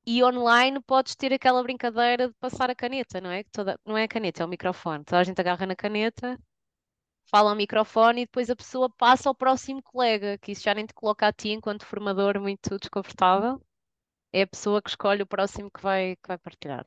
E 0.07 0.23
online 0.23 0.81
podes 0.81 1.15
ter 1.15 1.31
aquela 1.33 1.61
brincadeira 1.63 2.27
de 2.29 2.33
passar 2.35 2.69
a 2.71 2.75
caneta, 2.75 3.21
não 3.21 3.29
é? 3.31 3.43
Que 3.43 3.51
toda, 3.51 3.79
não 3.85 3.97
é 3.97 4.03
a 4.03 4.07
caneta, 4.07 4.41
é 4.43 4.45
o 4.45 4.49
microfone. 4.49 5.03
Toda 5.03 5.19
a 5.19 5.23
gente 5.23 5.39
agarra 5.39 5.65
na 5.65 5.75
caneta, 5.75 6.39
fala 7.31 7.51
ao 7.51 7.55
microfone 7.57 8.21
e 8.23 8.25
depois 8.25 8.49
a 8.49 8.55
pessoa 8.55 8.89
passa 8.89 9.29
ao 9.29 9.35
próximo 9.35 9.81
colega, 9.83 10.37
que 10.39 10.51
isso 10.53 10.63
já 10.63 10.73
nem 10.73 10.85
te 10.87 10.93
coloca 10.95 11.27
a 11.27 11.33
ti 11.33 11.49
enquanto 11.51 11.85
formador 11.85 12.39
muito 12.41 12.77
desconfortável. 12.79 13.61
É 14.33 14.43
a 14.43 14.47
pessoa 14.47 14.81
que 14.81 14.89
escolhe 14.91 15.23
o 15.23 15.27
próximo 15.27 15.71
que 15.71 15.81
vai, 15.81 16.15
que 16.17 16.27
vai 16.29 16.37
partilhar. 16.39 16.85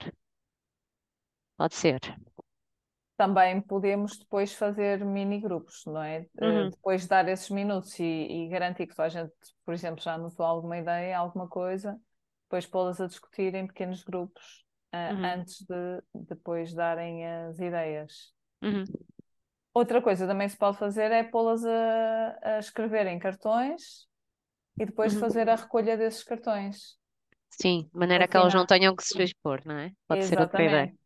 Pode 1.56 1.74
ser. 1.74 2.00
também 3.16 3.60
podemos 3.60 4.16
depois 4.18 4.52
fazer 4.54 5.04
mini 5.04 5.40
grupos, 5.40 5.84
não 5.86 6.02
é? 6.02 6.26
Eh, 6.38 6.64
Uhum. 6.64 6.70
depois 6.70 7.02
de 7.02 7.08
dar 7.08 7.28
esses 7.28 7.50
minutos 7.50 7.98
e, 7.98 8.04
e 8.04 8.48
garantir 8.48 8.86
que 8.86 8.94
toda 8.94 9.06
a 9.06 9.08
gente, 9.08 9.32
por 9.64 9.74
exemplo, 9.74 10.00
já 10.02 10.14
anotou 10.14 10.44
alguma 10.46 10.78
ideia, 10.78 11.18
alguma 11.18 11.48
coisa, 11.48 12.00
depois 12.48 12.66
pô-las 12.66 13.00
a 13.00 13.06
discutir 13.06 13.54
em 13.54 13.66
pequenos 13.66 14.02
grupos, 14.04 14.64
ah, 14.92 15.16
Uhum. 15.16 15.34
antes 15.34 15.62
de 15.66 16.02
depois 16.14 16.74
darem 16.74 17.26
as 17.26 17.58
ideias. 17.60 18.32
Uhum. 18.62 18.88
Outra 19.74 20.02
coisa 20.02 20.26
também 20.26 20.48
se 20.48 20.56
pode 20.58 20.76
fazer 20.78 21.10
é 21.12 21.22
pô-las 21.22 21.64
a, 21.64 22.38
a 22.56 22.58
escrever 22.58 23.06
em 23.06 23.18
cartões 23.18 24.06
e 24.78 24.86
depois 24.86 25.14
Uhum. 25.14 25.16
fazer 25.16 25.48
a 25.50 25.56
recolha 25.56 25.96
desses 25.98 26.24
cartões. 26.24 26.98
Sim, 27.50 27.90
de 27.92 27.98
maneira 27.98 28.26
No 28.26 28.28
que 28.28 28.36
elas 28.38 28.54
não 28.54 28.64
tenham 28.66 28.96
que 28.96 29.04
se 29.04 29.22
expor, 29.22 29.60
não 29.66 29.76
é? 29.78 29.92
Pode 30.08 30.24
ser 30.24 30.40
outra 30.40 30.64
ideia. 30.64 30.90
exatamente. 30.90 30.98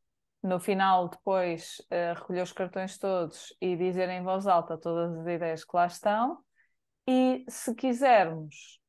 No 0.43 0.59
final, 0.61 1.09
depois, 1.09 1.81
eh, 1.91 2.15
recolher 2.15 2.43
os 2.43 2.53
cartões 2.53 2.99
todos 2.99 3.55
e 3.61 3.77
dizer 3.77 4.09
em 4.11 4.23
voz 4.25 4.47
alta 4.47 4.77
todas 4.79 5.17
as 5.19 5.27
ideias 5.27 5.65
que 5.65 5.77
lá 5.77 5.87
estão. 5.87 6.39
E 7.09 7.45
se 7.49 7.75
quisermos, 7.77 8.81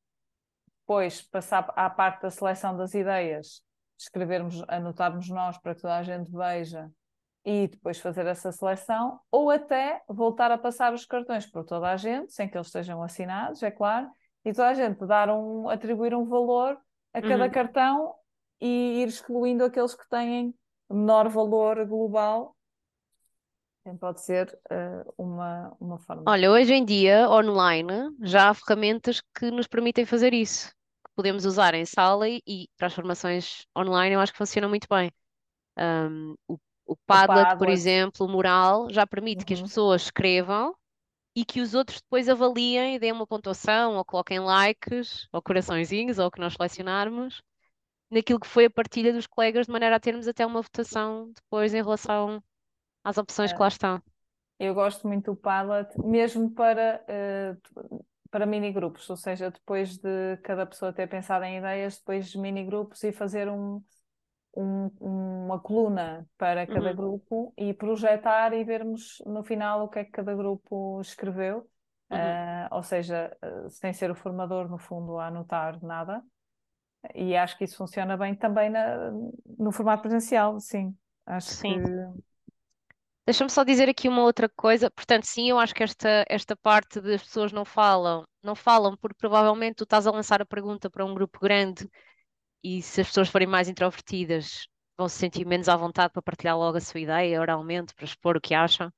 depois 0.86 1.22
passar 1.22 1.72
à 1.76 1.88
parte 1.90 2.22
da 2.22 2.30
seleção 2.30 2.76
das 2.76 2.94
ideias, 2.94 3.62
escrevermos, 3.98 4.62
anotarmos 4.68 5.28
nós 5.30 5.56
para 5.58 5.74
que 5.74 5.80
toda 5.80 5.96
a 5.96 6.02
gente 6.02 6.30
veja 6.30 6.90
e 7.44 7.68
depois 7.68 7.98
fazer 8.00 8.26
essa 8.26 8.50
seleção, 8.52 9.20
ou 9.30 9.50
até 9.50 10.02
voltar 10.08 10.50
a 10.50 10.58
passar 10.58 10.92
os 10.94 11.04
cartões 11.04 11.46
por 11.46 11.64
toda 11.64 11.90
a 11.90 11.96
gente, 11.96 12.32
sem 12.32 12.48
que 12.48 12.56
eles 12.56 12.68
estejam 12.68 13.02
assinados, 13.02 13.62
é 13.62 13.70
claro, 13.70 14.10
e 14.44 14.52
toda 14.52 14.68
a 14.68 14.74
gente 14.74 15.04
dar 15.06 15.28
um, 15.30 15.68
atribuir 15.68 16.14
um 16.14 16.24
valor 16.24 16.78
a 17.12 17.20
cada 17.22 17.44
Uhum. 17.44 17.50
cartão 17.50 18.14
e 18.60 19.02
ir 19.02 19.08
excluindo 19.08 19.64
aqueles 19.64 19.94
que 19.94 20.08
têm 20.08 20.54
menor 20.90 21.28
valor 21.28 21.84
global. 21.86 22.53
Também 23.84 23.98
pode 23.98 24.20
ser 24.22 24.58
eh, 24.70 25.04
uma, 25.18 25.76
uma 25.80 25.98
forma. 25.98 26.34
Olha, 26.34 26.50
hoje 26.50 26.72
em 26.74 26.84
dia, 26.84 27.28
online, 27.30 27.92
já 28.22 28.48
há 28.50 28.54
ferramentas 28.54 29.20
que 29.38 29.50
nos 29.50 29.66
permitem 29.66 30.06
fazer 30.06 30.32
isso. 30.34 30.70
Que 31.06 31.12
podemos 31.14 31.44
usar 31.44 31.74
em 31.74 31.84
sala 31.84 32.28
e, 32.28 32.42
e 32.46 32.68
para 32.76 32.86
as 32.88 32.94
formações 32.94 33.66
online 33.76 34.14
eu 34.14 34.20
acho 34.20 34.32
que 34.32 34.38
funciona 34.38 34.68
muito 34.68 34.86
bem. 34.88 35.10
Um, 35.78 36.34
o, 36.48 36.58
o 36.86 36.96
O 37.08 37.18
Padlet, 37.18 37.54
por 37.56 37.68
Padlet. 37.68 37.70
exemplo, 37.70 38.26
o 38.26 38.30
Mural, 38.30 38.90
já 38.90 39.06
permite 39.06 39.44
que 39.46 39.54
as 39.54 39.62
Uhum. 39.62 39.62
pessoas 39.62 40.02
escrevam 40.04 40.74
e 41.36 41.44
que 41.44 41.60
os 41.62 41.74
outros 41.74 42.00
depois 42.02 42.28
avaliem 42.28 42.96
e 42.96 42.98
deem 43.00 43.12
uma 43.12 43.26
pontuação 43.26 43.96
ou 43.96 44.04
coloquem 44.04 44.40
likes 44.40 45.28
ou 45.32 45.42
coraçõezinhos 45.42 46.18
ou 46.18 46.26
o 46.28 46.30
que 46.30 46.40
nós 46.40 46.54
selecionarmos 46.54 47.42
naquilo 48.10 48.40
que 48.40 48.46
foi 48.46 48.66
a 48.66 48.70
partilha 48.70 49.12
dos 49.12 49.26
colegas, 49.26 49.66
de 49.66 49.72
maneira 49.72 49.96
a 49.96 50.00
termos 50.00 50.28
até 50.28 50.44
uma 50.46 50.62
votação 50.62 51.32
depois 51.34 51.74
em 51.74 51.82
relação 51.82 52.42
às 53.04 53.18
opções 53.18 53.52
que 53.52 53.60
lá 53.62 53.68
estão. 53.68 54.02
Eu 54.58 54.74
gosto 54.74 55.06
muito 55.08 55.32
do 55.32 55.36
Padlet, 55.36 55.98
mesmo 56.00 56.50
para, 56.50 57.04
eh, 57.08 57.56
para 58.30 58.46
mini 58.46 58.72
grupos, 58.72 59.08
ou 59.10 59.16
seja, 59.16 59.50
depois 59.50 59.98
de 59.98 60.36
cada 60.38 60.64
pessoa 60.66 60.92
ter 60.92 61.08
pensado 61.08 61.44
em 61.44 61.58
ideias, 61.58 61.98
depois 61.98 62.34
mini 62.36 62.64
grupos 62.64 63.02
e 63.04 63.12
fazer 63.12 63.48
um, 63.48 63.82
um- 64.56 64.90
uma 65.00 65.60
coluna 65.60 66.28
para 66.38 66.66
cada 66.66 66.92
Uhum. 66.92 66.94
grupo 66.94 67.54
e 67.58 67.74
projetar 67.74 68.52
e 68.54 68.64
vermos 68.64 69.22
no 69.26 69.44
final 69.44 69.84
o 69.84 69.88
que 69.88 70.00
é 70.00 70.04
que 70.04 70.12
cada 70.12 70.34
grupo 70.36 71.00
escreveu. 71.02 71.68
Uhum. 72.10 72.38
Eh, 72.40 72.68
ou 72.72 72.82
seja, 72.82 73.36
eh, 73.42 73.70
sem 73.70 73.92
ser 73.94 74.10
o 74.10 74.14
formador, 74.16 74.68
no 74.70 74.78
fundo, 74.78 75.18
a 75.18 75.28
anotar 75.28 75.82
nada. 75.84 76.22
E 77.14 77.36
acho 77.36 77.56
que 77.58 77.64
isso 77.64 77.76
funciona 77.76 78.16
bem 78.16 78.34
também 78.34 78.70
na- 78.70 79.10
no 79.58 79.72
formato 79.72 80.02
presencial, 80.02 80.58
sim. 80.60 80.96
Acho 81.26 81.54
Sim. 81.54 81.66
que 81.66 81.78
Deixa-me 83.26 83.50
só 83.50 83.64
dizer 83.64 83.88
aqui 83.88 84.08
uma 84.08 84.22
outra 84.22 84.48
coisa. 84.48 84.90
Portanto, 84.90 85.24
sim, 85.24 85.48
eu 85.48 85.58
acho 85.58 85.74
que 85.74 85.82
esta, 85.82 86.24
esta 86.28 86.54
parte 86.56 87.00
das 87.00 87.22
pessoas 87.22 87.52
não 87.52 87.64
falam, 87.64 88.24
não 88.42 88.54
falam 88.54 88.96
porque 88.96 89.16
provavelmente 89.18 89.76
tu 89.76 89.84
estás 89.84 90.06
a 90.06 90.10
lançar 90.10 90.42
a 90.42 90.46
pergunta 90.46 90.90
para 90.90 91.04
um 91.04 91.14
grupo 91.14 91.38
grande 91.40 91.88
e 92.64 92.82
se 92.82 93.00
as 93.02 93.08
pessoas 93.08 93.28
forem 93.28 93.48
mais 93.48 93.68
introvertidas, 93.68 94.68
vão 94.98 95.08
se 95.08 95.18
sentir 95.18 95.46
menos 95.46 95.68
à 95.68 95.76
vontade 95.76 96.12
para 96.12 96.22
partilhar 96.22 96.58
logo 96.58 96.78
a 96.78 96.80
sua 96.80 97.00
ideia 97.00 97.40
oralmente, 97.40 97.94
para 97.94 98.04
expor 98.06 98.36
o 98.36 98.40
que 98.40 98.54
acham. 98.54 98.92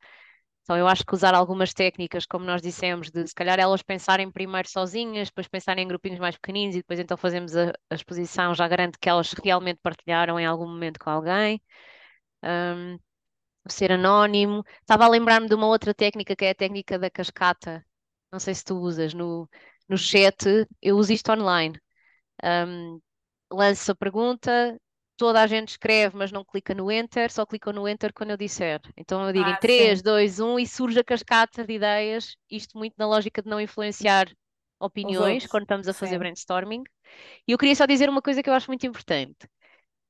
Então, 0.63 0.77
eu 0.77 0.89
acho 0.89 1.05
que 1.07 1.15
usar 1.15 1.35
algumas 1.35 1.73
técnicas, 1.75 2.27
como 2.27 2.45
nós 2.45 2.63
dissemos, 2.63 3.11
de 3.11 3.27
se 3.27 3.35
calhar 3.35 3.59
elas 3.61 3.83
pensarem 3.83 4.31
primeiro 4.33 4.69
sozinhas, 4.69 5.29
depois 5.29 5.49
pensarem 5.49 5.85
em 5.85 5.89
grupinhos 5.89 6.19
mais 6.21 6.37
pequeninos 6.37 6.77
e 6.77 6.79
depois 6.81 7.01
então 7.01 7.17
fazemos 7.17 7.57
a, 7.57 7.73
a 7.91 7.95
exposição, 7.95 8.55
já 8.55 8.67
garante 8.69 8.99
que 8.99 9.09
elas 9.09 9.33
realmente 9.33 9.81
partilharam 9.83 10.41
em 10.41 10.47
algum 10.47 10.67
momento 10.69 10.99
com 11.01 11.11
alguém. 11.11 11.61
Um, 12.45 12.99
ser 13.73 13.93
anónimo. 13.93 14.65
Estava 14.81 15.05
a 15.05 15.09
lembrar-me 15.09 15.49
de 15.49 15.55
uma 15.55 15.67
outra 15.67 15.95
técnica 15.95 16.37
que 16.37 16.45
é 16.45 16.51
a 16.51 16.55
técnica 16.55 16.99
da 16.99 17.11
cascata. 17.11 17.85
Não 18.33 18.39
sei 18.41 18.55
se 18.55 18.65
tu 18.65 18.77
usas 18.79 19.15
no, 19.15 19.49
no 19.89 19.97
chat, 19.99 20.45
eu 20.83 20.97
uso 20.97 21.13
isto 21.13 21.31
online. 21.33 21.79
Um, 22.45 23.01
lanço 23.53 23.93
a 23.93 23.95
pergunta, 23.95 24.79
toda 25.17 25.43
a 25.43 25.47
gente 25.47 25.71
escreve, 25.71 26.17
mas 26.17 26.33
não 26.33 26.45
clica 26.45 26.75
no 26.75 26.91
Enter, 26.91 27.31
só 27.33 27.47
clica 27.47 27.73
no 27.73 27.89
Enter 27.89 28.13
quando 28.15 28.31
eu 28.31 28.37
disser. 28.37 28.81
Então 28.97 29.27
eu 29.27 29.33
digo 29.33 29.49
Ah, 29.49 29.51
em 29.51 29.57
3, 29.57 30.03
sim. 30.03 30.03
2, 30.03 30.41
1 30.41 30.59
e 30.59 30.67
surge 30.67 31.01
a 31.01 31.05
cascata 31.05 31.65
de 31.65 31.75
ideias, 31.75 32.37
isto 32.51 32.79
muito 32.79 32.95
na 32.99 33.07
lógica 33.07 33.43
de 33.43 33.49
não 33.49 33.61
influenciar 33.61 34.29
opiniões 34.79 35.47
quando 35.47 35.63
estamos 35.65 35.89
a 35.89 35.95
fazer 35.95 36.19
Sim. 36.19 36.19
brainstorming. 36.19 36.83
E 37.49 37.53
eu 37.53 37.59
queria 37.59 37.77
só 37.77 37.87
dizer 37.87 38.09
uma 38.09 38.23
coisa 38.23 38.43
que 38.43 38.51
eu 38.51 38.55
acho 38.55 38.69
muito 38.71 38.87
importante. 38.87 39.49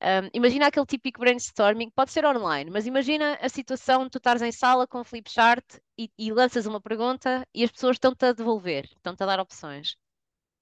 Um, 0.01 0.29
imagina 0.33 0.67
aquele 0.67 0.85
típico 0.85 1.19
brainstorming, 1.19 1.89
pode 1.89 2.11
ser 2.11 2.23
online, 2.25 2.69
mas 2.69 2.85
imagina 2.85 3.35
a 3.41 3.49
situação 3.49 4.03
de 4.03 4.11
tu 4.11 4.17
estares 4.19 4.41
em 4.43 4.51
sala 4.51 4.85
com 4.87 4.99
o 5.01 5.03
flipchart 5.03 5.65
e, 5.97 6.09
e 6.17 6.31
lanças 6.31 6.67
uma 6.67 6.79
pergunta 6.79 7.43
e 7.53 7.63
as 7.63 7.71
pessoas 7.71 7.95
estão-te 7.95 8.25
a 8.25 8.31
devolver, 8.33 8.85
estão-te 8.85 9.23
a 9.23 9.25
dar 9.25 9.39
opções. 9.39 9.95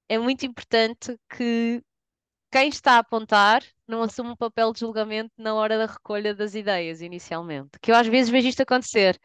É 0.09 0.17
muito 0.19 0.45
importante 0.45 1.17
que 1.29 1.83
quem 2.51 2.69
está 2.69 2.93
a 2.93 2.99
apontar 2.99 3.63
não 3.87 4.01
assuma 4.03 4.31
um 4.33 4.35
papel 4.35 4.71
de 4.73 4.79
julgamento 4.81 5.31
na 5.37 5.53
hora 5.55 5.77
da 5.77 5.85
recolha 5.93 6.33
das 6.33 6.55
ideias, 6.55 7.01
inicialmente. 7.01 7.71
Que 7.81 7.91
eu 7.91 7.95
às 7.95 8.07
vezes 8.07 8.29
vejo 8.31 8.47
isto 8.47 8.61
acontecer. 8.61 9.19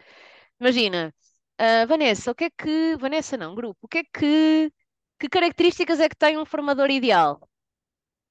Imagina, 0.61 1.15
ah, 1.59 1.87
Vanessa, 1.87 2.31
o 2.33 2.35
que 2.35 2.45
é 2.45 2.51
que. 2.51 2.97
Vanessa 2.97 3.37
não, 3.37 3.55
grupo, 3.55 3.79
o 3.83 3.89
que 3.89 3.99
é 3.99 4.05
que. 4.05 4.73
Que 5.19 5.29
características 5.29 6.01
é 6.01 6.09
que 6.09 6.17
tem 6.17 6.39
um 6.39 6.47
formador 6.47 6.91
ideal? 6.91 7.50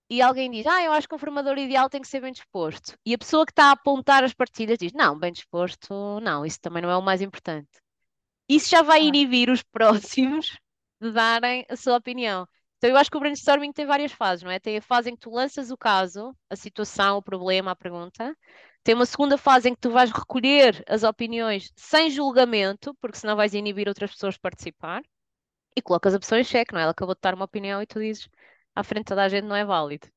E 0.10 0.22
alguém 0.22 0.50
diz, 0.52 0.66
ah, 0.68 0.82
eu 0.84 0.92
acho 0.92 1.08
que 1.08 1.16
um 1.16 1.20
formador 1.20 1.58
ideal 1.58 1.90
tem 1.90 2.02
que 2.02 2.08
ser 2.08 2.22
bem 2.22 2.32
disposto. 2.34 2.98
E 3.06 3.14
a 3.14 3.18
pessoa 3.18 3.46
que 3.46 3.52
está 3.52 3.66
a 3.66 3.72
apontar 3.72 4.24
as 4.24 4.34
partilhas 4.34 4.78
diz, 4.80 4.92
não, 4.94 5.18
bem 5.18 5.32
disposto, 5.32 6.20
não, 6.22 6.46
isso 6.46 6.60
também 6.62 6.82
não 6.82 6.90
é 6.90 6.98
o 6.98 7.02
mais 7.02 7.22
importante. 7.22 7.70
Isso 8.48 8.70
já 8.70 8.82
vai 8.82 9.02
Ah, 9.02 9.04
inibir 9.04 9.50
os 9.50 9.64
próximos 9.72 10.58
de 11.02 11.12
darem 11.12 11.66
a 11.70 11.76
sua 11.76 11.98
opinião. 11.98 12.48
Então, 12.78 12.90
eu 12.90 12.98
acho 12.98 13.12
que 13.12 13.18
o 13.18 13.20
brainstorming 13.20 13.74
tem 13.74 13.86
várias 13.86 14.12
fases, 14.12 14.44
não 14.44 14.52
é? 14.52 14.60
Tem 14.60 14.78
a 14.78 14.82
fase 14.82 15.10
em 15.10 15.14
que 15.16 15.22
tu 15.22 15.30
lanças 15.32 15.70
o 15.72 15.78
caso, 15.78 16.36
a 16.50 16.56
situação, 16.56 17.18
o 17.18 17.22
problema, 17.24 17.72
a 17.72 17.76
pergunta. 17.76 18.36
Tem 18.84 18.96
uma 18.96 19.06
segunda 19.06 19.38
fase 19.38 19.70
em 19.70 19.76
que 19.76 19.82
tu 19.82 19.92
vais 19.92 20.12
recolher 20.12 20.84
as 20.88 21.04
opiniões 21.04 21.72
sem 21.76 22.10
julgamento, 22.10 22.96
porque 23.02 23.18
senão 23.18 23.36
vais 23.36 23.54
inibir 23.54 23.88
outras 23.88 24.12
pessoas 24.12 24.36
de 24.36 24.40
participar. 24.42 25.02
E 25.76 25.82
colocas 25.82 26.14
a 26.14 26.20
pessoa 26.20 26.40
em 26.40 26.44
xeque, 26.44 26.74
não 26.74 26.80
é? 26.80 26.84
Ela 26.84 26.92
acabou 26.92 27.16
de 27.16 27.22
dar 27.22 27.34
uma 27.34 27.46
opinião 27.46 27.82
e 27.82 27.88
tu 27.88 28.00
dizes, 28.00 28.28
à 28.80 28.84
frente 28.84 29.06
de 29.06 29.10
toda 29.10 29.24
a 29.24 29.30
gente 29.30 29.46
não 29.46 29.56
é 29.56 29.66
válido. 29.66 30.08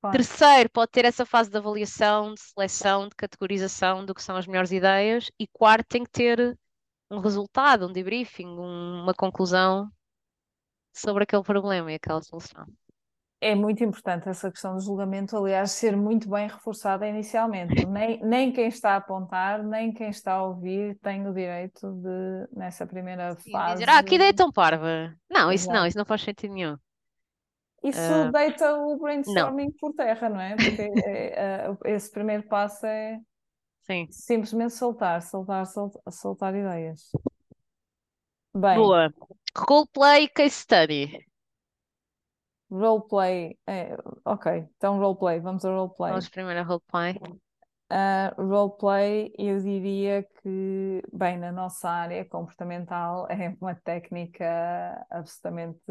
claro. 0.00 0.16
Terceiro, 0.18 0.70
pode 0.70 0.90
ter 0.90 1.04
essa 1.04 1.24
fase 1.26 1.50
de 1.50 1.56
avaliação, 1.56 2.34
de 2.34 2.40
seleção, 2.40 3.08
de 3.08 3.14
categorização 3.16 4.04
do 4.04 4.14
que 4.14 4.22
são 4.22 4.36
as 4.36 4.46
melhores 4.46 4.72
ideias. 4.72 5.30
E 5.38 5.46
quarto, 5.48 5.86
tem 5.88 6.04
que 6.04 6.10
ter 6.10 6.58
um 7.10 7.20
resultado, 7.20 7.86
um 7.86 7.92
debriefing, 7.92 8.46
um- 8.48 9.02
uma 9.02 9.14
conclusão 9.14 9.88
sobre 10.92 11.24
aquele 11.24 11.42
problema 11.42 11.90
e 11.92 11.96
aquela 11.96 12.22
solução. 12.22 12.64
É 13.42 13.54
muito 13.54 13.82
importante 13.82 14.28
essa 14.28 14.50
questão 14.50 14.74
do 14.74 14.82
julgamento, 14.82 15.34
aliás, 15.34 15.70
ser 15.70 15.96
muito 15.96 16.28
bem 16.28 16.46
reforçada 16.46 17.08
inicialmente. 17.08 17.86
Nem, 17.86 18.20
nem 18.22 18.52
quem 18.52 18.68
está 18.68 18.92
a 18.92 18.96
apontar, 18.96 19.62
nem 19.62 19.92
quem 19.94 20.10
está 20.10 20.34
a 20.34 20.44
ouvir 20.44 20.98
tem 21.00 21.26
o 21.26 21.32
direito 21.32 21.90
de, 21.90 22.48
nessa 22.54 22.86
primeira 22.86 23.34
Sim, 23.36 23.50
fase. 23.50 23.74
dizer, 23.78 23.88
ah, 23.88 24.02
que 24.02 24.16
ideia 24.16 24.34
tão 24.34 24.52
parva. 24.52 25.14
Não, 25.30 25.50
isso 25.50 25.70
não, 25.72 25.76
Exato. 25.76 25.86
isso 25.86 25.96
não 25.98 26.04
faz 26.04 26.20
sentido 26.22 26.52
nenhum. 26.52 26.76
Isso 27.82 27.98
Ah, 27.98 28.30
deita 28.30 28.74
o 28.76 28.90
não, 28.90 28.98
brainstorming 28.98 29.72
por 29.72 29.94
terra, 29.94 30.28
não 30.28 30.40
é? 30.40 30.54
Porque 30.54 30.82
é, 31.04 31.66
é, 31.66 31.94
esse 31.94 32.10
primeiro 32.10 32.42
passo 32.46 32.84
é 32.86 33.18
sim. 33.82 34.06
simplesmente 34.10 34.74
soltar, 34.74 35.22
soltar, 35.22 35.66
soltar, 35.66 36.02
soltar 36.12 36.54
ideias. 36.54 37.10
Bem, 38.54 38.76
Boa. 38.76 39.12
Roleplay 39.56 40.28
case 40.28 40.56
study. 40.56 41.26
roleplay. 42.70 43.58
É, 43.66 43.96
ok, 44.24 44.68
então 44.76 44.98
roleplay, 44.98 45.40
vamos 45.40 45.64
ao 45.64 45.74
roleplay. 45.74 46.10
Vamos 46.10 46.28
primeiro 46.28 46.60
a 46.60 46.62
roleplay. 46.62 47.16
Uh, 47.92 48.30
roleplay, 48.36 49.32
eu 49.36 49.58
diria 49.58 50.22
que, 50.22 51.02
bem, 51.12 51.38
na 51.38 51.50
nossa 51.50 51.90
área 51.90 52.24
comportamental 52.24 53.26
é 53.28 53.56
uma 53.60 53.74
técnica 53.74 55.04
absolutamente 55.10 55.82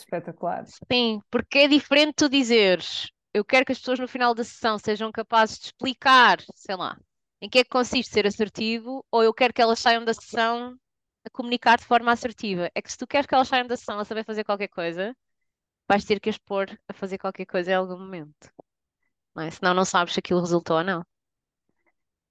espetacular. 0.00 0.64
Sim, 0.90 1.20
porque 1.30 1.58
é 1.58 1.68
diferente 1.68 2.14
tu 2.16 2.28
dizeres, 2.28 3.10
eu 3.32 3.44
quero 3.44 3.64
que 3.64 3.72
as 3.72 3.78
pessoas 3.78 3.98
no 3.98 4.08
final 4.08 4.34
da 4.34 4.44
sessão 4.44 4.78
sejam 4.78 5.12
capazes 5.12 5.58
de 5.58 5.66
explicar, 5.66 6.38
sei 6.54 6.76
lá, 6.76 6.96
em 7.40 7.48
que 7.48 7.58
é 7.58 7.64
que 7.64 7.70
consiste 7.70 8.12
ser 8.12 8.26
assertivo, 8.26 9.04
ou 9.10 9.22
eu 9.22 9.34
quero 9.34 9.52
que 9.52 9.60
elas 9.60 9.78
saiam 9.78 10.04
da 10.04 10.14
sessão 10.14 10.74
a 11.24 11.30
comunicar 11.30 11.78
de 11.78 11.84
forma 11.84 12.12
assertiva. 12.12 12.70
É 12.74 12.80
que 12.80 12.90
se 12.90 12.96
tu 12.96 13.06
queres 13.06 13.26
que 13.26 13.34
elas 13.34 13.48
saiam 13.48 13.66
da 13.66 13.76
sessão 13.76 13.98
a 13.98 14.04
saber 14.04 14.24
fazer 14.24 14.44
qualquer 14.44 14.68
coisa, 14.68 15.14
vais 15.88 16.04
ter 16.04 16.20
que 16.20 16.30
as 16.30 16.38
pôr 16.38 16.66
a 16.88 16.92
fazer 16.92 17.18
qualquer 17.18 17.46
coisa 17.46 17.72
em 17.72 17.74
algum 17.74 17.98
momento. 17.98 18.50
Não 19.34 19.42
é? 19.42 19.50
Senão 19.50 19.74
não 19.74 19.84
sabes 19.84 20.14
se 20.14 20.20
aquilo 20.20 20.40
resultou 20.40 20.78
ou 20.78 20.84
não. 20.84 21.04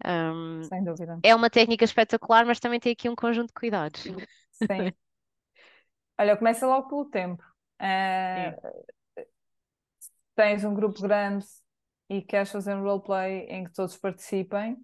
Um, 0.05 0.63
Sem 0.63 0.83
dúvida. 0.83 1.19
é 1.23 1.33
uma 1.33 1.49
técnica 1.49 1.85
espetacular, 1.85 2.45
mas 2.45 2.59
também 2.59 2.79
tem 2.79 2.91
aqui 2.93 3.07
um 3.09 3.15
conjunto 3.15 3.47
de 3.47 3.53
cuidados. 3.53 4.01
Sim. 4.51 4.91
Olha, 6.17 6.37
começa 6.37 6.65
logo 6.65 6.87
pelo 6.87 7.05
tempo. 7.05 7.43
Uh, 7.79 9.25
tens 10.35 10.63
um 10.63 10.73
grupo 10.73 11.01
grande 11.01 11.45
e 12.09 12.21
queres 12.21 12.51
fazer 12.51 12.75
um 12.75 12.83
roleplay 12.83 13.45
em 13.49 13.63
que 13.63 13.73
todos 13.73 13.97
participem, 13.97 14.77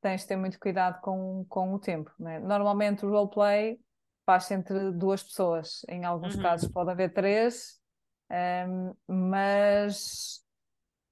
tens 0.00 0.22
de 0.22 0.28
ter 0.28 0.36
muito 0.36 0.58
cuidado 0.58 1.00
com, 1.00 1.44
com 1.48 1.74
o 1.74 1.78
tempo. 1.78 2.10
Né? 2.18 2.38
Normalmente 2.38 3.04
o 3.04 3.10
roleplay 3.10 3.78
faz 4.24 4.50
entre 4.50 4.92
duas 4.92 5.22
pessoas, 5.22 5.82
em 5.88 6.04
alguns 6.04 6.36
Uhum. 6.36 6.42
casos 6.42 6.68
pode 6.70 6.90
haver 6.90 7.12
três, 7.12 7.80
um, 8.68 8.94
mas 9.06 10.44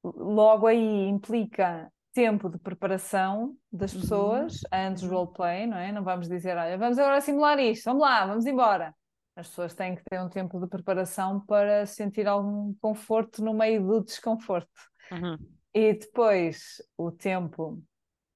logo 0.04 0.66
aí 0.66 1.08
implica 1.08 1.90
tempo 2.12 2.48
de 2.48 2.58
preparação 2.58 3.56
das 3.72 3.92
Uhum. 3.94 4.00
pessoas 4.00 4.60
antes 4.72 5.02
do 5.02 5.08
Uhum. 5.08 5.14
roleplay, 5.16 5.66
não 5.66 5.76
é? 5.78 5.92
Não 5.92 6.04
vamos 6.04 6.28
dizer, 6.28 6.56
olha, 6.56 6.78
vamos 6.78 6.98
agora 6.98 7.20
simular 7.20 7.58
isto, 7.58 7.84
vamos 7.84 8.02
lá, 8.02 8.26
vamos 8.26 8.46
embora. 8.46 8.94
As 9.36 9.48
pessoas 9.48 9.74
têm 9.74 9.94
que 9.94 10.02
ter 10.02 10.18
um 10.18 10.30
tempo 10.30 10.58
de 10.58 10.66
preparação 10.66 11.40
para 11.40 11.84
sentir 11.84 12.26
algum 12.26 12.72
conforto 12.80 13.44
no 13.44 13.52
meio 13.52 13.86
do 13.86 14.02
desconforto. 14.02 14.70
Uhum. 15.12 15.36
E 15.74 15.92
depois 15.92 16.82
o 16.96 17.12
tempo 17.12 17.82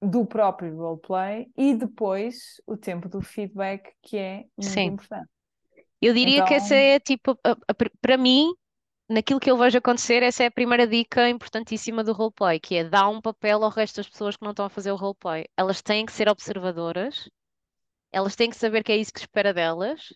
do 0.03 0.27
próprio 0.27 0.77
roleplay 0.77 1.51
e 1.57 1.75
depois 1.75 2.61
o 2.67 2.77
tempo 2.77 3.09
do 3.09 3.23
feedback, 3.23 3.91
que 4.03 4.19
é 4.19 4.45
muito 4.59 4.71
Sim. 4.71 4.85
importante. 4.85 5.29
Eu 6.03 6.13
diria 6.13 6.45
que 6.45 6.55
essa 6.55 6.75
Então, 6.75 6.77
é 6.77 7.01
tipo, 7.01 7.39
para 8.01 8.17
mim, 8.19 8.53
naquilo 9.09 9.41
que 9.41 9.51
eu 9.51 9.57
vejo 9.57 9.79
acontecer, 9.79 10.23
essa 10.23 10.43
é 10.43 10.47
a 10.47 10.51
primeira 10.51 10.87
dica 10.87 11.29
importantíssima 11.29 12.05
do 12.05 12.13
roleplay, 12.13 12.61
que 12.61 12.77
é 12.77 12.85
dar 12.85 13.09
um 13.09 13.21
papel 13.21 13.65
ao 13.65 13.71
resto 13.71 13.97
das 13.97 14.09
pessoas 14.09 14.37
que 14.37 14.45
não 14.45 14.53
estão 14.53 14.67
a 14.67 14.71
fazer 14.71 14.93
o 14.93 14.97
roleplay. 14.97 15.47
Elas 15.57 15.81
têm 15.81 16.05
que 16.05 16.13
ser 16.13 16.29
observadoras, 16.29 17.29
elas 18.13 18.37
têm 18.37 18.51
que 18.51 18.57
saber 18.57 18.83
que 18.83 18.93
é 18.93 18.97
isso 18.97 19.13
que 19.13 19.21
espera 19.21 19.53
delas, 19.53 20.09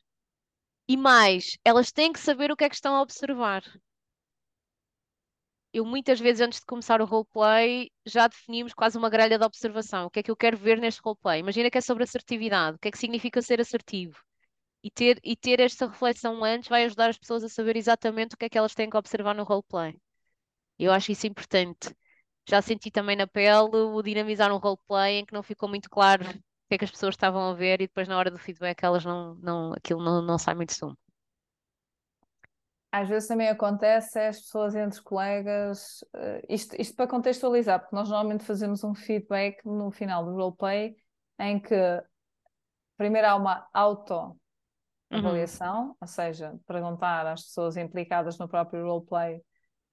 e 0.89 0.97
mais, 0.97 1.57
elas 1.65 1.93
têm 1.93 2.13
que 2.13 2.21
saber 2.21 2.51
o 2.51 2.57
que 2.57 2.65
é 2.65 2.69
que 2.69 2.75
estão 2.75 2.95
a 2.97 3.03
observar. 3.03 3.63
Eu 5.73 5.85
muitas 5.85 6.21
vezes, 6.21 6.41
antes 6.41 6.61
de 6.61 6.67
começar 6.67 7.01
o 7.03 7.05
roleplay, 7.05 7.91
já 8.07 8.29
definimos 8.29 8.73
quase 8.73 8.97
uma 8.97 9.11
grelha 9.11 9.39
de 9.39 9.45
observação. 9.45 10.07
O 10.07 10.11
que 10.11 10.21
é 10.21 10.23
que 10.23 10.31
eu 10.31 10.37
quero 10.37 10.57
ver 10.57 10.79
neste 10.79 11.01
roleplay? 11.03 11.41
Imagina 11.41 11.71
que 11.71 11.79
é 11.79 11.81
sobre 11.81 12.05
assertividade. 12.05 12.77
O 12.77 12.79
que 12.79 12.89
é 12.89 12.91
que 12.93 12.99
significa 12.99 13.43
ser 13.43 13.61
assertivo? 13.61 14.17
E 14.83 14.91
ter, 14.91 15.21
e 15.25 15.37
ter 15.37 15.61
esta 15.61 15.89
reflexão 15.89 16.45
antes 16.45 16.69
vai 16.69 16.85
ajudar 16.85 17.11
as 17.11 17.19
pessoas 17.19 17.45
a 17.45 17.49
saber 17.49 17.77
exatamente 17.77 18.35
o 18.35 18.39
que 18.39 18.47
é 18.47 18.49
que 18.49 18.59
elas 18.59 18.75
têm 18.75 18.91
que 18.91 18.97
observar 18.97 19.35
no 19.35 19.45
roleplay. 19.45 19.97
Eu 20.79 20.93
acho 20.93 21.13
isso 21.13 21.27
importante. 21.27 21.95
Já 22.49 22.63
senti 22.63 22.91
também 22.91 23.17
na 23.17 23.27
pele 23.27 23.77
o 23.77 24.03
dinamizar 24.03 24.53
um 24.53 24.59
roleplay 24.59 25.21
em 25.21 25.27
que 25.27 25.35
não 25.35 25.43
ficou 25.43 25.69
muito 25.69 25.91
claro 25.91 26.25
que 26.75 26.77
é 26.77 26.79
que 26.79 26.85
as 26.87 26.91
pessoas 26.91 27.15
estavam 27.15 27.51
a 27.51 27.55
ver 27.55 27.81
e 27.81 27.87
depois 27.87 28.09
na 28.09 28.19
hora 28.19 28.31
do 28.31 28.39
feedback 28.39 28.83
elas 28.85 29.05
não, 29.05 29.35
não, 29.37 29.73
aquilo 29.75 30.03
não, 30.03 30.23
não 30.23 30.39
sai 30.39 30.55
muito 30.55 30.75
sumo. 30.75 30.97
Às 32.93 33.09
vezes 33.09 33.29
também 33.29 33.49
acontece 33.49 34.19
é 34.21 34.29
as 34.29 34.41
pessoas 34.41 34.75
entre 34.77 35.03
colegas, 35.03 36.05
eh, 36.15 36.43
isto, 36.49 36.81
isto 36.81 36.95
para 36.95 37.09
contextualizar, 37.09 37.81
porque 37.81 37.95
nós 37.97 38.09
normalmente 38.09 38.45
fazemos 38.45 38.85
um 38.85 38.95
feedback 38.95 39.65
no 39.67 39.91
final 39.91 40.25
do 40.25 40.33
roleplay 40.33 40.95
em 41.41 41.59
que 41.61 41.75
primeiro 42.97 43.29
há 43.29 43.37
uma 43.37 43.69
Uhum. 45.11 45.43
auto-avaliação, 45.43 45.97
ou 46.01 46.07
seja, 46.07 46.55
perguntar 46.67 47.27
às 47.27 47.43
pessoas 47.45 47.77
implicadas 47.77 48.39
no 48.39 48.49
próprio 48.49 48.85
roleplay 48.87 49.43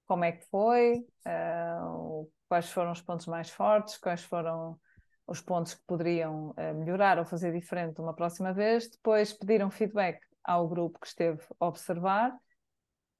como 0.06 0.24
é 0.24 0.32
que 0.32 0.46
foi, 0.50 1.06
uh, 1.26 2.30
quais 2.48 2.70
foram 2.70 2.92
os 2.92 3.02
pontos 3.02 3.26
mais 3.26 3.50
fortes, 3.50 3.98
quais 3.98 4.22
foram 4.24 4.78
os 5.26 5.40
pontos 5.40 5.74
que 5.74 5.82
poderiam 5.86 6.50
uh, 6.50 6.74
melhorar 6.74 7.18
ou 7.18 7.24
fazer 7.24 7.52
diferente 7.52 8.00
uma 8.00 8.14
próxima 8.14 8.52
vez. 8.52 8.88
Depois 8.90 9.32
pediram 9.32 9.70
feedback 9.70 10.20
ao 10.44 10.68
grupo 10.68 10.98
que 11.00 11.06
esteve 11.06 11.40
a 11.60 11.66
observar 11.66 12.36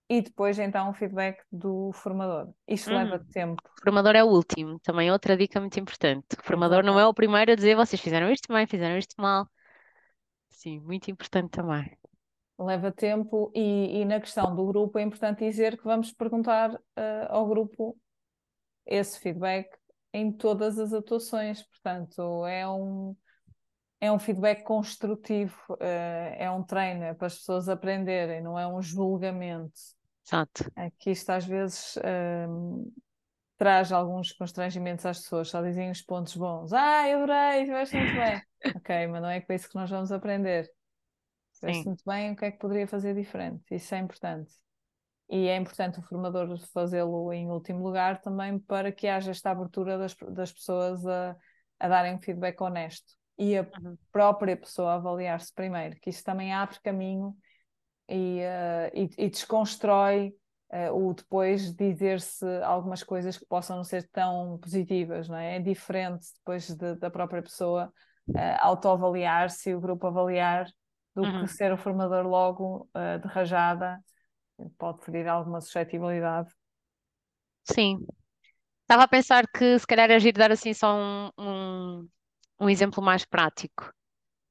e 0.08 0.20
depois 0.20 0.58
então 0.58 0.90
o 0.90 0.92
feedback 0.92 1.42
do 1.50 1.90
formador. 1.94 2.52
Isto 2.68 2.90
Uhum. 2.90 2.96
leva 2.96 3.24
tempo. 3.32 3.62
O 3.64 3.80
formador 3.82 4.14
é 4.14 4.22
o 4.22 4.28
último, 4.28 4.78
também 4.80 5.10
outra 5.10 5.36
dica 5.36 5.58
muito 5.60 5.78
importante. 5.80 6.36
O 6.38 6.42
formador 6.42 6.82
não 6.84 6.98
é 7.00 7.06
o 7.06 7.14
primeiro 7.14 7.52
a 7.52 7.54
dizer 7.54 7.76
vocês 7.76 8.00
fizeram 8.00 8.30
isto 8.30 8.52
bem, 8.52 8.66
fizeram 8.66 8.98
isto 8.98 9.14
mal. 9.18 9.48
Sim, 10.50 10.80
muito 10.80 11.10
importante 11.10 11.50
também. 11.50 11.96
Leva 12.58 12.92
tempo 12.92 13.50
e, 13.54 14.00
e 14.00 14.04
na 14.04 14.20
questão 14.20 14.54
do 14.54 14.66
grupo 14.66 14.98
é 14.98 15.02
importante 15.02 15.44
dizer 15.44 15.78
que 15.78 15.84
vamos 15.84 16.12
perguntar 16.12 16.72
uh, 16.74 16.80
ao 17.28 17.48
grupo 17.48 17.96
esse 18.84 19.18
feedback 19.18 19.68
em 20.12 20.32
todas 20.32 20.78
as 20.78 20.92
atuações. 20.92 21.62
Portanto, 21.62 22.44
é 22.46 22.68
um, 22.68 23.16
é 24.00 24.10
um 24.10 24.18
feedback 24.18 24.62
construtivo, 24.62 25.56
uh, 25.70 25.76
é 25.80 26.50
um 26.50 26.62
treino, 26.62 27.04
é 27.04 27.14
para 27.14 27.26
as 27.26 27.36
pessoas 27.36 27.68
aprenderem, 27.68 28.42
não 28.42 28.58
é 28.58 28.66
um 28.66 28.82
julgamento. 28.82 29.78
Exato. 30.26 30.70
Aqui 30.76 31.10
isto 31.10 31.30
às 31.30 31.44
vezes 31.44 31.96
uh, 31.96 32.92
traz 33.56 33.92
alguns 33.92 34.32
constrangimentos 34.32 35.06
às 35.06 35.20
pessoas, 35.20 35.48
só 35.48 35.62
dizem 35.62 35.90
os 35.90 36.02
pontos 36.02 36.36
bons. 36.36 36.72
Ah, 36.72 37.08
eu 37.08 37.22
adorei, 37.22 37.60
estiveste 37.60 37.96
muito 37.96 38.14
bem. 38.14 38.42
ok, 38.76 39.06
mas 39.06 39.22
não 39.22 39.28
é 39.28 39.40
com 39.40 39.52
isso 39.52 39.68
que 39.68 39.74
nós 39.74 39.88
vamos 39.90 40.12
aprender. 40.12 40.68
Estiveste 41.52 41.86
muito 41.86 42.02
bem, 42.04 42.32
o 42.32 42.36
que 42.36 42.44
é 42.44 42.50
que 42.50 42.58
poderia 42.58 42.88
fazer 42.88 43.14
diferente? 43.14 43.62
Isso 43.70 43.94
é 43.94 43.98
importante. 43.98 44.52
E 45.28 45.48
é 45.48 45.56
importante 45.56 45.98
o 45.98 46.02
formador 46.02 46.58
fazê-lo 46.72 47.32
em 47.32 47.50
último 47.50 47.82
lugar 47.82 48.20
também 48.20 48.58
para 48.58 48.92
que 48.92 49.08
haja 49.08 49.30
esta 49.30 49.50
abertura 49.50 49.96
das, 49.96 50.14
das 50.30 50.52
pessoas 50.52 51.06
a, 51.06 51.36
a 51.80 51.88
darem 51.88 52.14
um 52.14 52.20
feedback 52.20 52.60
honesto 52.60 53.14
e 53.38 53.56
a 53.56 53.62
uhum. 53.62 53.96
própria 54.10 54.56
pessoa 54.56 54.94
avaliar-se 54.94 55.52
primeiro, 55.54 55.96
que 56.00 56.10
isso 56.10 56.22
também 56.22 56.52
abre 56.52 56.78
caminho 56.80 57.34
e, 58.08 58.40
uh, 58.40 58.90
e, 58.94 59.10
e, 59.16 59.30
desconstrói 59.30 60.34
uh, 60.70 60.92
o 60.94 61.14
depois 61.14 61.74
dizer-se 61.74 62.44
algumas 62.62 63.02
coisas 63.02 63.38
que 63.38 63.46
possam 63.46 63.76
não 63.76 63.84
ser 63.84 64.08
tão 64.10 64.58
positivas, 64.58 65.28
não 65.28 65.36
é? 65.36 65.56
É 65.56 65.60
diferente 65.60 66.26
depois 66.36 66.68
de, 66.68 66.94
da 66.96 67.10
própria 67.10 67.42
pessoa 67.42 67.92
uh, 68.28 68.38
autoavaliar-se 68.60 69.70
e 69.70 69.74
o 69.74 69.80
grupo 69.80 70.06
avaliar 70.06 70.66
do 71.14 71.22
uhum. 71.22 71.40
que 71.42 71.48
ser 71.48 71.72
o 71.72 71.78
formador 71.78 72.26
logo 72.26 72.88
uh, 72.94 73.18
de 73.20 73.28
rajada 73.28 73.98
pode 74.78 75.04
ferir 75.04 75.28
alguma 75.28 75.60
suscetibilidade. 75.60 76.50
Sim. 77.64 78.04
Estava 78.82 79.04
a 79.04 79.08
pensar 79.08 79.46
que 79.48 79.78
se 79.78 79.86
calhar 79.86 80.10
é 80.10 80.16
agir 80.16 80.32
dar 80.32 80.52
assim 80.52 80.74
só 80.74 80.94
um, 80.94 81.30
um, 81.38 82.08
um 82.60 82.68
exemplo 82.68 83.02
mais 83.02 83.24
prático. 83.24 83.92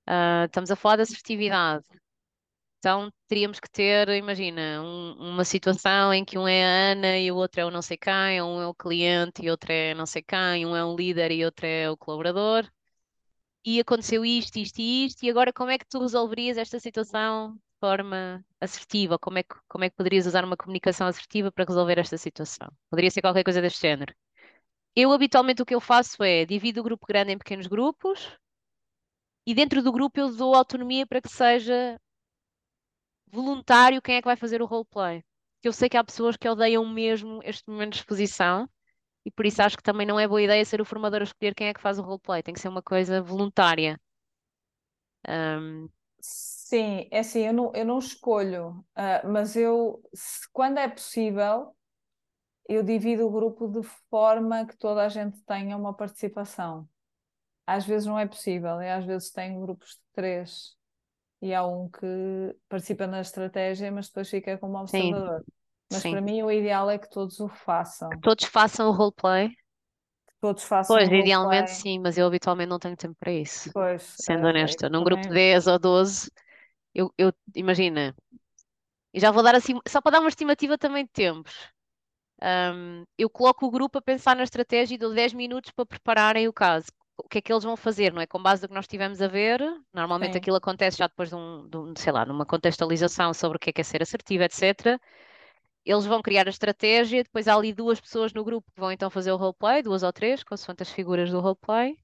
Uh, 0.08 0.46
estamos 0.46 0.72
a 0.72 0.76
falar 0.76 0.98
de 0.98 1.04
assertividade. 1.04 1.86
Então 2.80 3.12
teríamos 3.28 3.60
que 3.60 3.70
ter, 3.70 4.10
imagina, 4.10 4.82
um, 4.82 5.14
uma 5.34 5.46
situação 5.46 6.12
em 6.12 6.26
que 6.26 6.38
um 6.38 6.48
é 6.48 6.64
a 6.64 6.92
Ana 6.94 7.20
e 7.20 7.32
o 7.32 7.36
outro 7.36 7.62
é 7.62 7.66
o 7.66 7.70
não 7.70 7.82
sei 7.82 7.96
quem, 7.98 8.42
um 8.42 8.60
é 8.60 8.68
o 8.68 8.74
cliente 8.74 9.44
e 9.44 9.52
outro 9.52 9.72
é 9.72 9.94
não 9.94 10.08
sei 10.08 10.24
quem, 10.24 10.66
um 10.66 10.76
é 10.76 10.84
um 10.84 10.96
líder 10.96 11.32
e 11.32 11.46
outro 11.46 11.66
é 11.68 11.92
o 11.92 11.98
colaborador. 11.98 12.68
E 13.64 13.80
aconteceu 13.80 14.26
isto, 14.26 14.58
isto 14.58 14.80
e 14.80 15.06
isto, 15.06 15.24
e 15.24 15.30
agora 15.30 15.54
como 15.54 15.70
é 15.70 15.78
que 15.78 15.86
tu 15.88 16.00
resolverias 16.00 16.58
esta 16.58 16.80
situação 16.80 17.56
forma 17.82 18.46
assertiva? 18.62 19.20
Como 19.20 19.40
é 19.40 19.44
que, 19.44 19.56
como 19.68 19.84
é 19.84 19.90
que 19.90 19.96
poderias 19.98 20.28
usar 20.28 20.46
uma 20.46 20.58
comunicação 20.58 21.08
assertiva 21.08 21.52
para 21.52 21.66
resolver 21.66 22.00
esta 22.00 22.18
situação? 22.18 22.70
Poderia 22.90 23.12
ser 23.12 23.22
qualquer 23.22 23.44
coisa 23.44 23.62
deste 23.62 23.82
género. 23.82 24.14
Eu 24.96 25.12
habitualmente 25.12 25.62
o 25.62 25.66
que 25.66 25.76
eu 25.76 25.82
faço 25.82 26.24
é 26.24 26.46
divido 26.46 26.82
o 26.82 26.84
grupo 26.84 27.08
grande 27.08 27.32
em 27.34 27.38
pequenos 27.38 27.68
grupos 27.68 28.38
e 29.46 29.54
dentro 29.56 29.82
do 29.82 29.92
grupo 29.92 30.20
eu 30.20 30.36
dou 30.36 30.56
autonomia 30.56 31.08
para 31.08 31.22
que 31.22 31.30
seja 31.30 32.00
voluntário 33.32 34.02
quem 34.02 34.16
é 34.16 34.22
que 34.22 34.28
vai 34.28 34.36
fazer 34.36 34.62
o 34.62 34.66
roleplay. 34.66 35.24
Eu 35.64 35.74
sei 35.74 35.90
que 35.90 35.98
há 35.98 36.04
pessoas 36.04 36.38
que 36.38 36.50
odeiam 36.50 36.86
mesmo 36.88 37.40
este 37.44 37.70
momento 37.70 37.94
de 37.94 38.00
exposição 38.00 38.70
e 39.26 39.32
por 39.32 39.46
isso 39.46 39.62
acho 39.62 39.78
que 39.78 39.84
também 39.84 40.06
não 40.08 40.20
é 40.20 40.28
boa 40.28 40.42
ideia 40.42 40.64
ser 40.66 40.82
o 40.82 40.86
formador 40.86 41.22
a 41.22 41.24
escolher 41.24 41.56
quem 41.56 41.68
é 41.68 41.74
que 41.74 41.82
faz 41.82 42.00
o 42.00 42.04
roleplay, 42.04 42.44
tem 42.44 42.54
que 42.54 42.60
ser 42.60 42.70
uma 42.70 42.82
coisa 42.84 43.22
voluntária. 43.22 44.00
Um... 45.28 45.90
Sim, 46.72 47.06
é 47.12 47.20
assim, 47.20 47.42
eu 47.42 47.52
não, 47.52 47.72
eu 47.76 47.84
não 47.84 48.00
escolho, 48.00 48.86
uh, 48.96 49.28
mas 49.30 49.58
eu, 49.58 50.02
se, 50.14 50.50
quando 50.54 50.78
é 50.78 50.88
possível, 50.88 51.76
eu 52.66 52.82
divido 52.82 53.28
o 53.28 53.30
grupo 53.30 53.68
de 53.68 53.86
forma 54.10 54.66
que 54.66 54.78
toda 54.78 55.04
a 55.04 55.10
gente 55.10 55.38
tenha 55.42 55.76
uma 55.76 55.94
participação. 55.94 56.88
Às 57.68 57.86
vezes 57.86 58.08
não 58.08 58.18
é 58.18 58.26
possível, 58.26 58.82
e 58.82 58.90
às 58.90 59.04
vezes 59.04 59.32
tem 59.32 59.60
grupos 59.60 59.96
de 59.96 60.02
três 60.14 60.78
e 61.42 61.54
há 61.54 61.68
um 61.68 61.90
que 61.90 62.56
participa 62.70 63.06
na 63.06 63.20
estratégia, 63.20 63.92
mas 63.92 64.08
depois 64.08 64.30
fica 64.30 64.58
como 64.58 64.80
observador. 64.80 65.40
Sim. 65.40 65.52
Mas 65.92 66.02
Sim. 66.04 66.12
para 66.12 66.22
mim 66.22 66.42
o 66.42 66.50
ideal 66.50 66.90
é 66.90 66.98
que 66.98 67.10
todos 67.10 67.38
o 67.42 67.50
façam. 67.50 68.08
Que 68.12 68.22
todos 68.22 68.46
façam 68.46 68.88
o 68.88 68.94
roleplay. 68.94 69.50
Que 69.50 70.36
todos 70.40 70.64
façam 70.64 70.96
pois, 70.96 71.10
idealmente 71.12 71.72
sim, 71.72 72.00
mas 72.00 72.18
eu 72.18 72.28
habitualmente 72.28 72.70
não 72.70 72.80
tenho 72.80 72.96
tempo 72.96 73.18
para 73.20 73.34
isso. 73.34 73.70
Pois, 73.74 74.16
sendo 74.18 74.48
é, 74.48 74.50
honesta. 74.52 74.88
Num 74.88 75.04
também... 75.04 75.04
grupo 75.04 75.24
de 75.24 75.34
10 75.34 75.68
ou 75.68 75.78
12, 75.78 76.32
eu, 76.94 77.14
eu 77.18 77.34
imagina, 77.56 78.16
e 79.14 79.20
já 79.20 79.32
vou 79.32 79.44
dar 79.44 79.56
assim, 79.56 79.80
só 79.88 80.02
para 80.02 80.14
dar 80.14 80.20
uma 80.20 80.30
estimativa 80.30 80.78
também 80.78 81.06
de 81.06 81.12
tempos. 81.12 81.54
Um, 82.42 83.04
eu 83.18 83.30
coloco 83.30 83.66
o 83.68 83.72
grupo 83.72 84.00
a 84.00 84.02
pensar 84.02 84.36
na 84.36 84.44
estratégia 84.44 84.96
e 84.96 84.98
dou 84.98 85.14
10 85.14 85.34
minutos 85.34 85.72
para 85.72 85.86
prepararem 85.86 86.48
o 86.48 86.54
caso 86.54 86.88
o 87.24 87.30
que 87.30 87.38
é 87.38 87.42
que 87.42 87.52
eles 87.52 87.64
vão 87.64 87.78
fazer, 87.78 88.14
não 88.14 88.22
é? 88.22 88.28
Com 88.28 88.42
base 88.42 88.64
no 88.64 88.68
que 88.68 88.74
nós 88.74 88.86
estivemos 88.86 89.22
a 89.22 89.28
ver, 89.28 89.62
normalmente 89.94 90.34
Sim. 90.34 90.40
aquilo 90.40 90.56
acontece 90.56 90.98
já 90.98 91.08
depois 91.08 91.30
de 91.30 91.36
um, 91.36 91.68
de 91.70 91.78
um, 91.78 91.94
sei 91.96 92.12
lá, 92.12 92.26
numa 92.26 92.46
contextualização 92.46 93.34
sobre 93.34 93.58
o 93.58 93.60
que 93.60 93.70
é 93.70 93.74
que 93.74 93.82
é 93.82 93.84
ser 93.84 94.02
assertivo, 94.02 94.44
etc. 94.44 95.00
Eles 95.86 96.06
vão 96.06 96.22
criar 96.22 96.48
a 96.48 96.50
estratégia, 96.50 97.24
depois 97.24 97.48
há 97.48 97.56
ali 97.56 97.74
duas 97.74 98.00
pessoas 98.00 98.34
no 98.34 98.44
grupo 98.44 98.72
que 98.72 98.80
vão 98.80 98.92
então 98.92 99.10
fazer 99.10 99.32
o 99.32 99.38
roleplay, 99.38 99.82
duas 99.82 100.04
ou 100.04 100.14
três, 100.14 100.44
consoante 100.44 100.84
as 100.84 100.92
figuras 100.92 101.32
do 101.32 101.40
roleplay. 101.40 101.98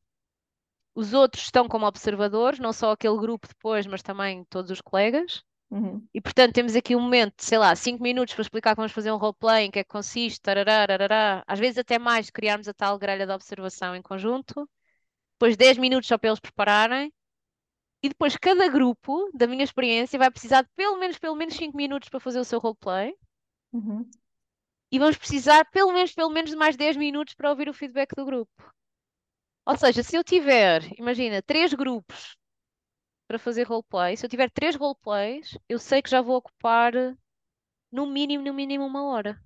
Os 0.97 1.13
outros 1.13 1.43
estão 1.43 1.67
como 1.67 1.85
observadores, 1.85 2.59
não 2.59 2.73
só 2.73 2.91
aquele 2.91 3.17
grupo 3.17 3.47
depois, 3.47 3.85
mas 3.85 4.01
também 4.01 4.43
todos 4.45 4.71
os 4.71 4.81
colegas. 4.81 5.43
Uhum. 5.69 6.03
E 6.11 6.19
portanto 6.19 6.55
temos 6.55 6.75
aqui 6.75 6.95
um 6.95 7.01
momento, 7.01 7.35
sei 7.37 7.59
lá, 7.59 7.75
cinco 7.75 8.01
minutos 8.01 8.33
para 8.33 8.41
explicar 8.41 8.75
como 8.75 8.83
vamos 8.83 8.93
fazer 8.93 9.11
um 9.11 9.17
roleplay, 9.17 9.65
em 9.65 9.71
que 9.71 9.77
é 9.77 9.83
que 9.83 9.89
consiste, 9.89 10.41
tarará, 10.41 10.87
tarará. 10.87 11.43
às 11.45 11.59
vezes 11.59 11.77
até 11.77 11.99
mais, 11.99 12.31
criarmos 12.31 12.67
a 12.67 12.73
tal 12.73 12.97
grelha 12.97 13.27
de 13.27 13.31
observação 13.31 13.95
em 13.95 14.01
conjunto 14.01 14.67
depois 15.33 15.55
10 15.55 15.77
minutos 15.77 16.07
só 16.07 16.17
para 16.17 16.29
eles 16.29 16.39
prepararem, 16.39 17.13
e 18.01 18.09
depois 18.09 18.35
cada 18.35 18.67
grupo, 18.67 19.29
da 19.35 19.45
minha 19.45 19.63
experiência, 19.63 20.17
vai 20.17 20.31
precisar 20.31 20.63
de 20.63 20.69
pelo 20.75 20.97
menos, 20.97 21.19
pelo 21.19 21.35
menos 21.35 21.53
5 21.53 21.77
minutos 21.77 22.09
para 22.09 22.19
fazer 22.19 22.39
o 22.39 22.43
seu 22.43 22.59
roleplay. 22.59 23.13
Uhum. 23.71 24.09
E 24.91 24.97
vamos 24.97 25.17
precisar 25.17 25.63
pelo 25.65 25.91
menos, 25.93 26.13
pelo 26.13 26.29
menos 26.31 26.49
de 26.49 26.57
mais 26.57 26.75
10 26.75 26.97
minutos 26.97 27.35
para 27.35 27.51
ouvir 27.51 27.69
o 27.69 27.73
feedback 27.73 28.15
do 28.15 28.25
grupo. 28.25 28.51
Ou 29.67 29.77
seja, 29.77 30.01
se 30.03 30.15
eu 30.15 30.23
tiver, 30.23 30.81
imagina, 30.99 31.41
três 31.43 31.73
grupos 31.73 32.35
para 33.27 33.39
fazer 33.39 33.63
roleplay, 33.63 34.17
se 34.17 34.25
eu 34.25 34.29
tiver 34.29 34.49
três 34.51 34.75
roleplays, 34.75 35.57
eu 35.69 35.79
sei 35.79 36.01
que 36.01 36.09
já 36.09 36.21
vou 36.21 36.37
ocupar 36.37 36.93
no 37.91 38.05
mínimo, 38.07 38.43
no 38.45 38.53
mínimo 38.53 38.85
uma 38.85 39.03
hora 39.09 39.41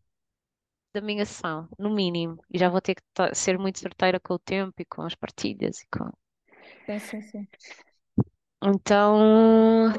da 0.93 1.01
minha 1.01 1.25
sessão, 1.25 1.67
no 1.77 1.89
mínimo. 1.89 2.41
E 2.49 2.57
já 2.57 2.69
vou 2.69 2.81
ter 2.81 2.95
que 2.95 3.01
ser 3.35 3.57
muito 3.59 3.79
certeira 3.79 4.19
com 4.19 4.35
o 4.35 4.39
tempo 4.39 4.73
e 4.81 4.85
com 4.85 5.01
as 5.01 5.15
partilhas 5.15 5.81
e 5.81 5.87
com. 5.87 6.09
Sim, 6.85 6.99
sim, 6.99 7.21
sim. 7.21 7.47
Então, 8.63 9.89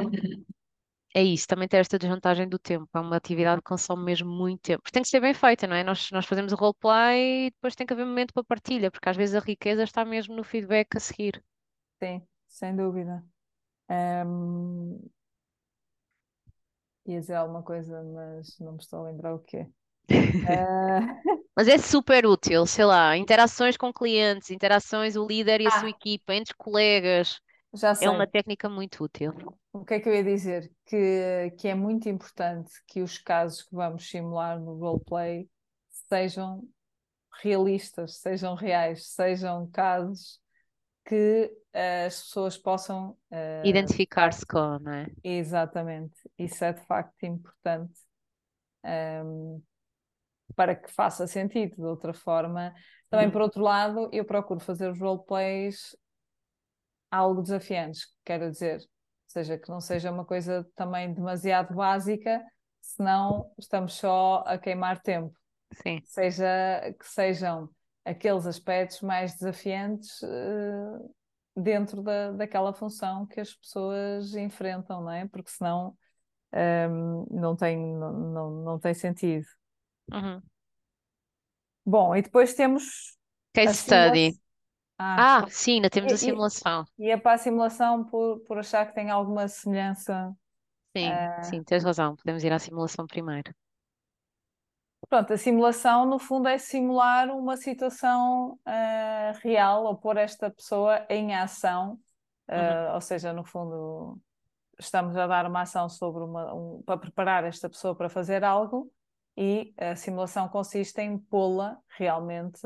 é 1.14 1.22
isso. 1.22 1.46
Também 1.46 1.68
tem 1.68 1.80
esta 1.80 1.98
desvantagem 1.98 2.48
do 2.48 2.58
tempo. 2.58 2.88
É 2.94 3.00
uma 3.00 3.16
atividade 3.16 3.60
que 3.60 3.68
consome 3.68 4.04
mesmo 4.04 4.30
muito 4.30 4.60
tempo. 4.62 4.82
Porque 4.82 4.92
tem 4.92 5.02
que 5.02 5.08
ser 5.08 5.20
bem 5.20 5.34
feita, 5.34 5.66
não 5.66 5.76
é? 5.76 5.84
Nós, 5.84 6.10
nós 6.10 6.26
fazemos 6.26 6.52
o 6.52 6.56
roleplay 6.56 7.46
e 7.46 7.50
depois 7.50 7.74
tem 7.74 7.86
que 7.86 7.92
haver 7.92 8.06
momento 8.06 8.32
para 8.32 8.44
partilha, 8.44 8.90
porque 8.90 9.08
às 9.08 9.16
vezes 9.16 9.34
a 9.34 9.40
riqueza 9.40 9.82
está 9.82 10.04
mesmo 10.04 10.34
no 10.34 10.44
feedback 10.44 10.96
a 10.96 11.00
seguir. 11.00 11.42
Sim, 12.02 12.22
sem 12.48 12.74
dúvida. 12.74 13.24
Um... 14.26 14.98
Ia 17.06 17.20
dizer 17.20 17.34
alguma 17.34 17.62
coisa, 17.62 18.02
mas 18.02 18.58
não 18.60 18.72
me 18.72 18.78
estou 18.78 19.00
a 19.00 19.10
lembrar 19.10 19.34
o 19.34 19.40
quê. 19.40 19.66
Uh... 20.10 20.12
Mas 21.54 21.68
é 21.68 21.76
super 21.78 22.26
útil, 22.26 22.66
sei 22.66 22.84
lá, 22.84 23.16
interações 23.16 23.76
com 23.76 23.92
clientes, 23.92 24.50
interações 24.50 25.16
o 25.16 25.26
líder 25.26 25.60
e 25.60 25.66
a 25.66 25.70
sua 25.70 25.88
ah. 25.88 25.90
equipa, 25.90 26.34
entre 26.34 26.54
colegas. 26.56 27.40
Já 27.74 27.94
sei. 27.94 28.08
É 28.08 28.10
uma 28.10 28.26
técnica 28.26 28.68
muito 28.68 29.04
útil. 29.04 29.32
O 29.72 29.84
que 29.84 29.94
é 29.94 30.00
que 30.00 30.08
eu 30.08 30.14
ia 30.14 30.22
dizer? 30.22 30.70
Que, 30.84 31.52
que 31.58 31.68
é 31.68 31.74
muito 31.74 32.08
importante 32.08 32.70
que 32.86 33.00
os 33.00 33.18
casos 33.18 33.62
que 33.62 33.74
vamos 33.74 34.08
simular 34.08 34.60
no 34.60 34.74
roleplay 34.74 35.48
sejam 35.88 36.62
realistas, 37.42 38.18
sejam 38.18 38.54
reais, 38.54 39.06
sejam 39.08 39.66
casos 39.70 40.38
que 41.04 41.50
uh, 41.74 42.06
as 42.06 42.22
pessoas 42.22 42.58
possam 42.58 43.16
uh, 43.30 43.64
identificar-se 43.66 44.46
com, 44.46 44.78
não 44.78 44.92
é? 44.92 45.06
Exatamente, 45.24 46.16
isso 46.38 46.64
é 46.64 46.72
de 46.72 46.80
facto 46.82 47.24
importante. 47.24 47.98
Um, 48.84 49.62
para 50.54 50.74
que 50.74 50.90
faça 50.92 51.26
sentido. 51.26 51.76
De 51.76 51.82
outra 51.82 52.12
forma, 52.12 52.74
também 53.10 53.26
Uhum. 53.26 53.32
por 53.32 53.42
outro 53.42 53.62
lado, 53.62 54.08
eu 54.12 54.24
procuro 54.24 54.60
fazer 54.60 54.90
os 54.90 54.98
roleplays 54.98 55.96
algo 57.12 57.42
desafiantes, 57.42 58.06
quero 58.24 58.50
dizer, 58.50 58.78
ou 58.78 58.88
seja, 59.28 59.58
que 59.58 59.68
não 59.68 59.80
seja 59.80 60.10
uma 60.10 60.24
coisa 60.24 60.66
também 60.74 61.12
demasiado 61.12 61.74
básica, 61.74 62.42
senão 62.80 63.52
estamos 63.58 63.94
só 63.94 64.42
a 64.46 64.56
queimar 64.56 65.02
tempo. 65.02 65.38
Sim. 65.82 66.00
Seja 66.04 66.94
que 66.98 67.06
sejam 67.06 67.68
aqueles 68.04 68.46
aspectos 68.46 69.02
mais 69.02 69.34
desafiantes 69.34 70.22
eh, 70.22 70.98
dentro 71.54 72.02
da, 72.02 72.32
daquela 72.32 72.72
função 72.72 73.26
que 73.26 73.40
as 73.40 73.54
pessoas 73.54 74.34
enfrentam, 74.34 75.02
não 75.02 75.10
é? 75.10 75.28
Porque 75.28 75.50
senão 75.50 75.96
ehm, 76.52 77.26
não 77.30 77.54
tem, 77.54 77.78
não, 77.78 78.12
não, 78.12 78.50
não 78.64 78.78
tem 78.78 78.94
sentido. 78.94 79.46
Uhum. 80.12 80.42
Bom, 81.84 82.16
e 82.16 82.22
depois 82.22 82.54
temos 82.54 83.16
Case 83.52 83.68
a 83.68 83.74
study. 83.74 84.41
Ah, 85.16 85.28
Ah, 85.42 85.46
sim, 85.48 85.74
ainda 85.76 85.88
temos 85.90 86.12
a 86.12 86.16
e, 86.16 86.32
e, 86.32 86.42
simulação. 86.42 86.84
e 86.98 87.10
é 87.10 87.16
para 87.16 87.34
a 87.34 87.38
simulação 87.38 88.04
por, 88.06 88.40
por 88.42 88.58
achar 88.58 88.86
que 88.86 88.94
tem 88.94 89.10
alguma 89.10 89.48
semelhança. 89.48 90.36
Sim, 90.96 91.22
ah, 91.22 91.42
sim, 91.42 91.62
tens 91.62 91.84
razão. 91.84 92.16
Podemos 92.16 92.42
ir 92.44 92.52
à 92.52 92.58
simulação 92.58 93.06
primeiro. 93.06 93.52
Pronto, 95.08 95.32
a 95.32 95.36
simulação, 95.38 96.06
no 96.06 96.18
fundo, 96.18 96.48
é 96.48 96.56
simular 96.58 97.28
uma 97.30 97.56
situação 97.56 98.58
ah, 98.64 99.32
real 99.42 99.84
ou 99.84 99.96
pôr 99.96 100.16
esta 100.16 100.50
pessoa 100.50 101.04
em 101.10 101.34
ação. 101.34 102.00
Uhum. 102.54 102.78
Ah, 102.88 102.92
ou 102.94 103.00
seja, 103.00 103.32
no 103.32 103.44
fundo, 103.44 104.18
estamos 104.78 105.16
a 105.16 105.26
dar 105.26 105.46
uma 105.46 105.62
ação 105.62 105.88
sobre 105.88 106.24
uma, 106.24 106.54
um- 106.54 106.82
para 106.84 106.98
preparar 106.98 107.44
esta 107.44 107.68
pessoa 107.70 107.96
para 107.96 108.08
fazer 108.10 108.44
algo 108.44 108.92
e 109.36 109.74
a 109.78 109.96
simulação 109.96 110.48
consiste 110.48 111.00
em 111.02 111.18
pô-la 111.18 111.78
realmente 111.98 112.60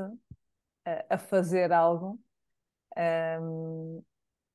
a 1.11 1.19
fazer 1.19 1.73
algo. 1.73 2.19
Ahm, 2.97 4.03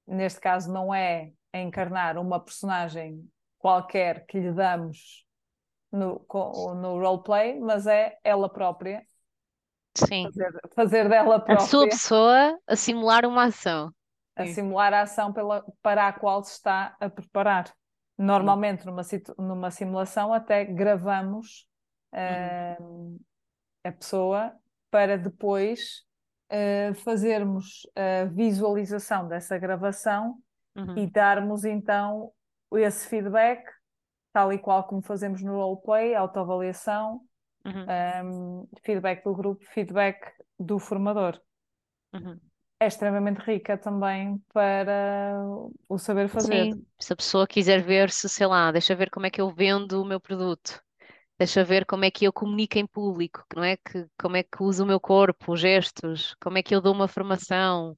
neste 0.07 0.39
caso, 0.41 0.71
não 0.73 0.93
é 0.93 1.33
encarnar 1.53 2.17
uma 2.17 2.39
personagem 2.43 3.29
qualquer 3.59 4.25
que 4.27 4.39
lhe 4.39 4.51
damos 4.53 5.25
no, 5.91 6.25
no 6.75 6.99
roleplay, 7.01 7.59
mas 7.59 7.87
é 7.87 8.17
ela 8.23 8.49
própria, 8.49 9.05
Sim. 9.95 10.33
fazer, 10.33 10.51
fazer 10.75 11.09
dela 11.09 11.39
A 11.47 11.55
sua 11.59 11.87
própria, 11.87 11.87
pessoa 11.87 12.57
a 12.65 12.75
simular 12.75 13.27
uma 13.27 13.43
ação. 13.43 13.93
a 14.35 14.45
Sim. 14.45 14.47
simular 14.47 14.93
a 14.93 15.01
ação 15.01 15.31
pela, 15.33 15.63
para 15.81 16.07
a 16.07 16.13
qual 16.13 16.43
se 16.43 16.53
está 16.53 16.95
a 16.99 17.09
preparar. 17.09 17.73
Normalmente, 18.17 18.85
numa, 18.85 19.01
numa 19.37 19.71
simulação, 19.71 20.33
até 20.33 20.63
gravamos 20.65 21.67
Uhum. 22.25 22.57
ah, 22.69 22.77
a 23.83 23.91
pessoa 23.91 24.53
para 24.89 25.17
depois 25.17 26.05
ah, 26.51 26.93
fazermos 26.95 27.87
a 27.95 28.25
visualização 28.25 29.27
dessa 29.27 29.57
gravação 29.57 30.37
Uhum. 30.75 30.95
e 30.95 31.07
darmos 31.07 31.65
então 31.65 32.31
esse 32.73 33.07
feedback, 33.07 33.63
tal 34.33 34.53
e 34.53 34.59
qual 34.59 34.85
como 34.85 35.01
fazemos 35.01 35.41
no 35.43 35.53
roleplay, 35.55 36.15
autoavaliação, 36.15 37.21
Uhum. 37.65 37.87
um, 38.25 38.67
feedback 38.83 39.23
do 39.23 39.35
grupo, 39.35 39.63
feedback 39.73 40.19
do 40.59 40.79
formador. 40.79 41.39
Uhum. 42.13 42.39
É 42.79 42.87
extremamente 42.87 43.39
rica 43.41 43.77
também 43.77 44.37
para 44.53 45.35
o 45.87 45.97
saber 45.99 46.27
fazer. 46.29 46.69
Sim, 46.69 46.85
se 46.99 47.13
a 47.13 47.15
pessoa 47.15 47.47
quiser 47.47 47.81
ver 47.83 48.09
se, 48.11 48.27
sei 48.27 48.47
lá, 48.47 48.71
deixa 48.71 48.95
ver 48.95 49.09
como 49.09 49.25
é 49.25 49.29
que 49.31 49.39
eu 49.41 49.49
vendo 49.53 50.01
o 50.01 50.05
meu 50.05 50.19
produto, 50.19 50.81
deixa 51.41 51.63
ver 51.63 51.85
como 51.85 52.05
é 52.05 52.11
que 52.11 52.25
eu 52.25 52.31
comunico 52.33 52.77
em 52.77 52.85
público, 52.87 53.43
não 53.55 53.63
é? 53.63 53.75
Que, 53.77 54.07
como 54.19 54.37
é 54.37 54.43
que 54.43 54.61
uso 54.63 54.83
o 54.83 54.87
meu 54.87 54.99
corpo, 54.99 55.53
os 55.53 55.59
gestos, 55.59 56.35
como 56.41 56.57
é 56.57 56.63
que 56.63 56.73
eu 56.75 56.81
dou 56.81 56.93
uma 56.93 57.07
formação. 57.07 57.97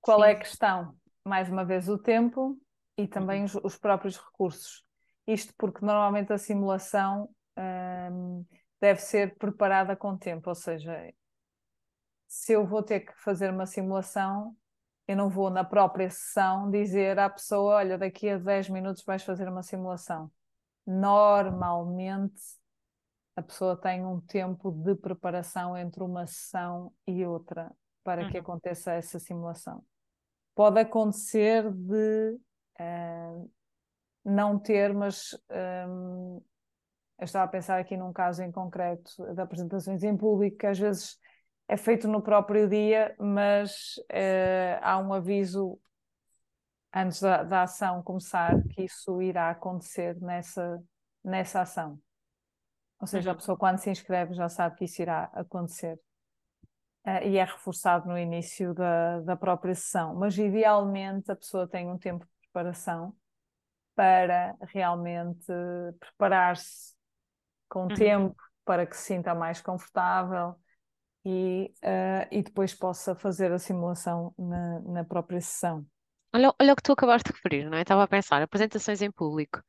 Qual 0.00 0.24
é 0.24 0.32
a 0.32 0.36
sim. 0.36 0.38
questão? 0.38 0.96
Mais 1.24 1.48
uma 1.50 1.64
vez, 1.64 1.88
o 1.88 1.98
tempo 1.98 2.58
e 2.96 3.06
também 3.06 3.42
Uhum. 3.42 3.44
os, 3.44 3.54
os 3.56 3.76
próprios 3.76 4.16
recursos. 4.16 4.84
Isto 5.26 5.52
porque 5.58 5.84
normalmente 5.84 6.32
a 6.32 6.38
simulação 6.38 7.28
deve 8.80 9.00
ser 9.00 9.36
preparada 9.36 9.96
com 9.96 10.16
tempo, 10.16 10.48
ou 10.50 10.54
seja, 10.54 11.12
se 12.28 12.52
eu 12.52 12.66
vou 12.66 12.82
ter 12.82 13.00
que 13.00 13.12
fazer 13.22 13.50
uma 13.50 13.66
simulação, 13.66 14.56
eu 15.08 15.16
não 15.16 15.28
vou 15.30 15.50
na 15.50 15.64
própria 15.64 16.10
sessão 16.10 16.70
dizer 16.70 17.18
à 17.18 17.28
pessoa: 17.30 17.76
olha, 17.76 17.98
daqui 17.98 18.28
a 18.28 18.38
10 18.38 18.68
minutos 18.68 19.04
vais 19.04 19.22
fazer 19.22 19.48
uma 19.48 19.62
simulação. 19.62 20.30
Normalmente 20.86 22.40
a 23.36 23.42
pessoa 23.42 23.76
tem 23.76 24.04
um 24.04 24.20
tempo 24.20 24.70
de 24.72 24.94
preparação 24.94 25.76
entre 25.76 26.02
uma 26.02 26.26
sessão 26.26 26.92
e 27.06 27.24
outra 27.24 27.70
para 28.02 28.24
que 28.24 28.38
Uhum. 28.38 28.42
aconteça 28.42 28.92
essa 28.92 29.18
simulação. 29.18 29.84
Pode 30.54 30.80
acontecer 30.80 31.70
de 31.72 32.38
eh, 32.78 33.44
não 34.24 34.58
ter, 34.58 34.92
mas 34.94 35.32
hum, 35.88 36.40
eu 37.18 37.24
estava 37.24 37.44
a 37.44 37.48
pensar 37.48 37.78
aqui 37.80 37.96
num 37.96 38.12
caso 38.12 38.42
em 38.42 38.52
concreto 38.52 39.10
de 39.34 39.40
apresentações 39.40 40.02
em 40.02 40.16
público, 40.16 40.58
que 40.58 40.66
às 40.66 40.78
vezes 40.78 41.18
é 41.68 41.76
feito 41.76 42.08
no 42.08 42.22
próprio 42.22 42.68
dia, 42.68 43.14
mas 43.18 43.96
eh, 44.10 44.78
há 44.82 44.98
um 44.98 45.12
aviso 45.12 45.80
antes 46.92 47.20
da, 47.20 47.42
da 47.44 47.62
ação 47.62 48.02
começar 48.02 48.64
que 48.70 48.82
isso 48.84 49.20
irá 49.22 49.50
acontecer 49.50 50.20
nessa, 50.20 50.82
nessa 51.24 51.60
ação. 51.62 52.00
Ou 53.00 53.06
seja, 53.06 53.30
a 53.32 53.34
Uhum. 53.34 53.36
pessoa 53.36 53.56
quando 53.58 53.78
se 53.78 53.90
inscreve 53.90 54.34
já 54.34 54.48
sabe 54.50 54.76
que 54.76 54.84
isso 54.84 55.00
irá 55.02 55.24
acontecer. 55.34 55.98
Eh, 57.04 57.30
e 57.30 57.36
é 57.38 57.44
reforçado 57.44 58.08
no 58.08 58.18
início 58.18 58.74
da, 58.74 59.20
da 59.20 59.36
própria 59.36 59.74
sessão. 59.74 60.14
Mas 60.14 60.36
idealmente 60.38 61.30
a 61.30 61.36
pessoa 61.36 61.68
tem 61.68 61.88
um 61.90 61.98
tempo 61.98 62.24
de 62.24 62.30
preparação 62.42 63.14
para 63.94 64.56
realmente 64.68 65.46
preparar-se 66.00 66.94
com 67.68 67.90
Uhum. 67.90 67.90
tempo 67.90 68.36
para 68.64 68.86
que 68.86 68.96
se 68.96 69.04
sinta 69.04 69.34
mais 69.34 69.60
confortável 69.60 70.56
e, 71.28 71.74
eh, 71.82 72.28
e 72.30 72.40
depois 72.40 72.72
possa 72.72 73.12
fazer 73.16 73.50
a 73.50 73.58
simulação 73.58 74.32
na, 74.38 74.78
na 74.82 75.04
própria 75.04 75.40
sessão. 75.40 75.84
Olha, 76.32 76.54
olha 76.60 76.72
o 76.72 76.76
que 76.76 76.82
tu 76.84 76.92
acabaste 76.92 77.28
de 77.28 77.34
referir, 77.34 77.68
não 77.68 77.76
é? 77.76 77.82
Estava 77.82 78.04
a 78.04 78.08
pensar, 78.08 78.40
apresentações 78.40 79.02
em 79.02 79.10
público. 79.10 79.60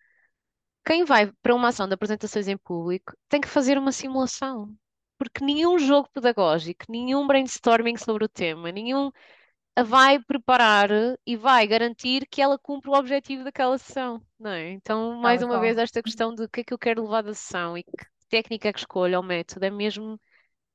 Quem 0.85 1.03
vai 1.03 1.31
para 1.41 1.55
uma 1.55 1.69
ação 1.69 1.87
de 1.87 1.95
apresentações 1.95 2.47
em 2.47 2.55
público 2.57 3.11
tem 3.27 3.41
que 3.41 3.47
fazer 3.47 3.75
uma 3.75 3.91
simulação. 3.91 4.71
Porque 5.17 5.43
nenhum 5.43 5.79
jogo 5.79 6.07
pedagógico, 6.13 6.85
nenhum 6.87 7.25
brainstorming 7.25 7.97
sobre 7.97 8.23
o 8.25 8.29
tema, 8.29 8.71
nenhum 8.71 9.11
a 9.75 9.81
vai 9.81 10.19
preparar 10.19 10.89
e 11.25 11.35
vai 11.35 11.65
garantir 11.65 12.27
que 12.29 12.39
ela 12.39 12.59
cumpre 12.59 12.91
o 12.91 12.93
objetivo 12.93 13.43
daquela 13.43 13.79
sessão, 13.79 14.21
não 14.39 14.51
é? 14.51 14.71
Então, 14.73 15.15
mais 15.15 15.41
e 15.41 15.45
uma 15.45 15.59
vez, 15.59 15.75
esta 15.77 16.03
questão 16.03 16.35
de 16.35 16.43
o 16.43 16.49
que 16.49 16.61
é 16.61 16.63
que 16.63 16.73
eu 16.73 16.77
quero 16.77 17.01
levar 17.01 17.23
da 17.23 17.33
sessão 17.33 17.75
e 17.75 17.83
que 17.83 17.91
técnica 18.29 18.69
é 18.69 18.73
que 18.73 18.79
escolho, 18.79 19.17
ou 19.17 19.23
método, 19.23 19.65
é 19.65 19.71
mesmo 19.71 20.19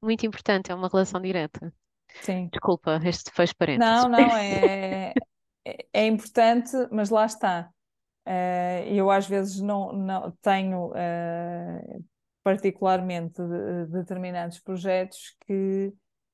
muito 0.02 0.26
importante, 0.26 0.70
é 0.70 0.74
uma 0.74 0.88
relação 0.88 1.20
direta. 1.20 1.72
Sim. 2.20 2.48
Desculpa, 2.48 3.00
este 3.04 3.30
fez 3.30 3.52
parênteses. 3.52 4.04
Não, 4.04 4.08
não, 4.08 4.18
é, 4.36 5.12
é, 5.64 5.86
é 5.92 6.06
importante, 6.06 6.72
mas 6.90 7.10
lá 7.10 7.24
está. 7.26 7.70
Eh, 8.26 8.86
eu 8.88 9.10
às 9.10 9.26
vezes 9.26 9.60
não, 9.60 9.92
não 9.92 10.30
tenho 10.42 10.92
eh, 10.94 11.98
particularmente 12.44 13.42
de- 13.42 13.86
determinados 13.86 14.60
projetos 14.60 15.36
que 15.46 15.92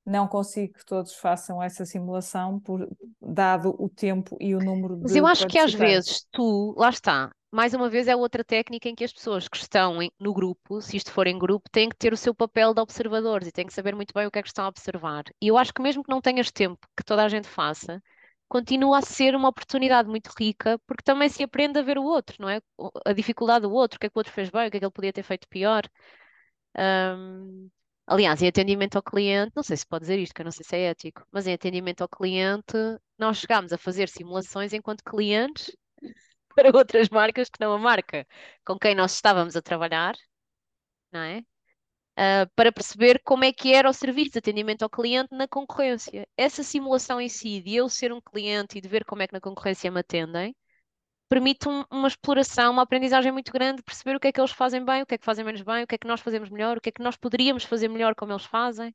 não 0.09 0.29
consigo 0.29 0.75
que 0.75 0.85
todos 0.87 1.15
façam 1.15 1.63
essa 1.63 1.85
simulação, 1.87 2.61
por, 2.61 2.89
dado 3.21 3.75
o 3.79 3.89
tempo 3.89 4.37
e 4.41 4.55
o 4.55 4.61
número 4.61 4.97
Mas 5.03 5.15
de 5.15 5.17
eu 5.17 5.27
acho 5.27 5.47
que 5.47 5.59
às 5.59 5.73
vezes 5.73 6.25
tu, 6.33 6.75
lá 6.77 6.89
está, 6.91 7.31
mais 7.53 7.73
uma 7.75 7.89
vez 7.89 8.09
é 8.09 8.17
outra 8.17 8.45
técnica 8.45 8.89
em 8.89 8.95
que 8.95 9.05
as 9.05 9.13
pessoas 9.13 9.49
que 9.49 9.57
estão 9.57 10.03
em- 10.03 10.11
no 10.21 10.33
grupo, 10.35 10.81
se 10.81 10.97
isto 10.97 11.11
for 11.13 11.27
em 11.27 11.39
grupo, 11.39 11.69
têm 11.71 11.89
que 11.89 11.97
ter 11.97 12.13
o 12.13 12.17
seu 12.17 12.35
papel 12.35 12.75
de 12.75 12.81
observadores 12.81 13.49
e 13.49 13.53
têm 13.53 13.67
que 13.67 13.73
saber 13.73 13.95
muito 13.95 14.13
bem 14.15 14.27
o 14.27 14.31
que 14.31 14.39
é 14.39 14.43
que 14.43 14.49
estão 14.49 14.65
a 14.65 14.69
observar. 14.69 15.25
E 15.41 15.49
eu 15.49 15.57
acho 15.59 15.73
que 15.73 15.83
mesmo 15.83 16.03
que 16.03 16.11
não 16.11 16.21
tenhas 16.21 16.51
tempo 16.51 16.87
que 16.97 17.05
toda 17.05 17.25
a 17.25 17.29
gente 17.29 17.49
faça, 17.49 18.03
continua 18.49 18.99
a 18.99 19.03
ser 19.03 19.35
uma 19.37 19.49
oportunidade 19.49 20.09
muito 20.09 20.31
rica, 20.39 20.79
porque 20.87 21.03
também 21.05 21.29
se 21.29 21.43
aprende 21.43 21.79
a 21.79 21.83
ver 21.83 21.99
o 21.99 22.03
outro, 22.05 22.37
não 22.41 22.49
é? 22.49 22.61
A 23.07 23.13
dificuldade 23.13 23.63
do 23.63 23.73
outro, 23.73 23.97
o 23.97 24.01
que 24.01 24.07
é 24.07 24.11
que 24.11 24.17
o 24.17 24.21
outro 24.21 24.33
fez 24.33 24.51
bem, 24.51 24.69
o 24.69 24.71
que 24.71 24.77
é 24.79 24.81
que 24.81 24.87
ele 24.87 24.93
podia 24.93 25.13
ter 25.13 25.23
feito 25.23 25.49
pior. 25.49 25.83
Ahm, 26.77 27.69
aliás, 28.09 28.43
em 28.43 28.49
atendimento 28.49 28.97
ao 28.97 29.03
cliente, 29.03 29.53
não 29.57 29.63
sei 29.63 29.77
se 29.77 29.87
pode 29.87 30.03
dizer 30.05 30.19
isto, 30.19 30.35
que 30.35 30.43
eu 30.43 30.45
não 30.45 30.53
sei 30.53 30.65
se 30.65 30.77
é 30.77 30.91
ético, 30.91 31.25
mas 31.33 31.47
em 31.47 31.55
atendimento 31.55 32.03
ao 32.03 32.09
cliente, 32.09 32.77
nós 33.19 33.39
chegámos 33.39 33.73
a 33.73 33.79
fazer 33.79 34.09
simulações 34.09 34.73
enquanto 34.73 35.05
clientes 35.05 35.77
para 36.55 36.77
outras 36.77 37.09
marcas 37.11 37.49
que 37.49 37.61
não 37.61 37.73
a 37.73 37.79
marca 37.79 38.27
com 38.65 38.79
quem 38.79 38.95
nós 38.95 39.15
estávamos 39.15 39.57
a 39.57 39.63
trabalhar, 39.63 40.15
não 41.13 41.21
é? 41.21 41.43
Ah, 42.17 42.49
para 42.57 42.73
perceber 42.73 43.21
como 43.25 43.45
é 43.45 43.53
que 43.53 43.73
era 43.75 43.89
o 43.89 43.93
serviço 43.93 44.33
de 44.33 44.39
atendimento 44.41 44.83
ao 44.83 44.91
cliente 44.91 45.29
na 45.35 45.49
concorrência. 45.49 46.27
Essa 46.37 46.63
simulação 46.65 47.21
em 47.21 47.29
si, 47.29 47.61
de 47.63 47.77
eu 47.77 47.89
ser 47.89 48.13
um 48.13 48.21
cliente 48.21 48.79
e 48.79 48.81
de 48.81 48.89
ver 48.89 49.05
como 49.05 49.23
é 49.23 49.29
que 49.29 49.33
na 49.35 49.41
concorrência 49.41 49.91
me 49.91 50.01
atendem, 50.01 50.55
permite 51.29 51.69
um- 51.69 51.85
uma 51.91 52.09
exploração, 52.09 52.73
uma 52.73 52.83
aprendizagem 52.83 53.33
muito 53.33 53.53
grande, 53.53 53.83
perceber 53.83 54.17
o 54.17 54.21
que 54.21 54.29
é 54.29 54.33
que 54.33 54.41
eles 54.41 54.53
fazem 54.53 54.85
bem, 54.85 55.03
o 55.03 55.07
que 55.07 55.15
é 55.15 55.19
que 55.19 55.25
fazem 55.25 55.45
menos 55.45 55.63
bem, 55.63 55.85
o 55.85 55.87
que 55.87 55.95
é 55.97 55.99
que 55.99 56.07
nós 56.09 56.21
fazemos 56.21 56.51
melhor, 56.51 56.77
o 56.79 56.81
que 56.81 56.89
é 56.91 56.93
que 56.93 57.03
nós 57.03 57.17
poderíamos 57.17 57.65
fazer 57.65 57.89
melhor 57.89 58.15
como 58.15 58.33
eles 58.33 58.45
fazem. 58.45 58.95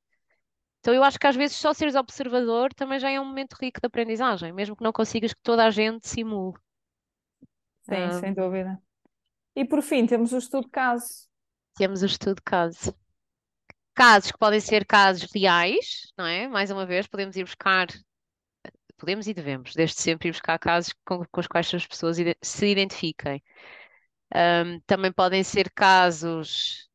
Então 0.82 0.94
eu 0.94 1.04
acho 1.04 1.20
que 1.20 1.28
às 1.28 1.36
vezes 1.36 1.58
só 1.58 1.74
seres 1.74 1.96
observador 1.96 2.74
também 2.76 3.00
já 3.00 3.10
é 3.12 3.20
um 3.22 3.26
momento 3.26 3.56
rico 3.62 3.82
de 3.82 3.88
aprendizagem, 3.88 4.54
mesmo 4.54 4.76
que 4.76 4.84
não 4.84 4.94
consigas 4.94 5.34
que 5.34 5.42
toda 5.44 5.66
a 5.66 5.72
gente 5.72 6.08
simule. 6.08 6.54
Sim, 7.82 8.12
sem 8.12 8.34
Ahm, 8.34 8.36
dúvida. 8.36 8.82
E 9.56 9.66
por 9.66 9.82
fim, 9.84 10.06
temos 10.08 10.34
o 10.34 10.38
estudo 10.40 10.66
de 10.66 10.72
caso. 10.72 11.28
temos 11.76 12.02
o 12.02 12.06
estudo 12.08 12.36
de 12.38 12.42
caso. 12.44 12.96
Casos 13.96 14.32
que 14.32 14.38
podem 14.38 14.60
ser 14.60 14.86
casos 14.86 15.32
reais, 15.34 16.12
não 16.18 16.26
é? 16.26 16.48
Mais 16.48 16.72
uma 16.72 16.86
vez, 16.86 17.08
podemos 17.08 17.36
ir 17.36 17.44
buscar, 17.44 17.88
podemos 19.04 19.28
e 19.28 19.34
devemos, 19.34 19.74
desde 19.76 20.00
sempre 20.00 20.30
ir 20.30 20.32
buscar 20.32 20.58
casos 20.58 20.94
com, 21.06 21.26
com 21.30 21.42
os 21.42 21.48
quais 21.48 21.74
as 21.74 21.86
pessoas 21.86 22.16
se 22.42 22.68
identifiquem. 22.68 23.44
Ahm, 24.34 24.80
também 24.88 25.12
podem 25.12 25.44
ser 25.44 25.70
casos 25.72 26.90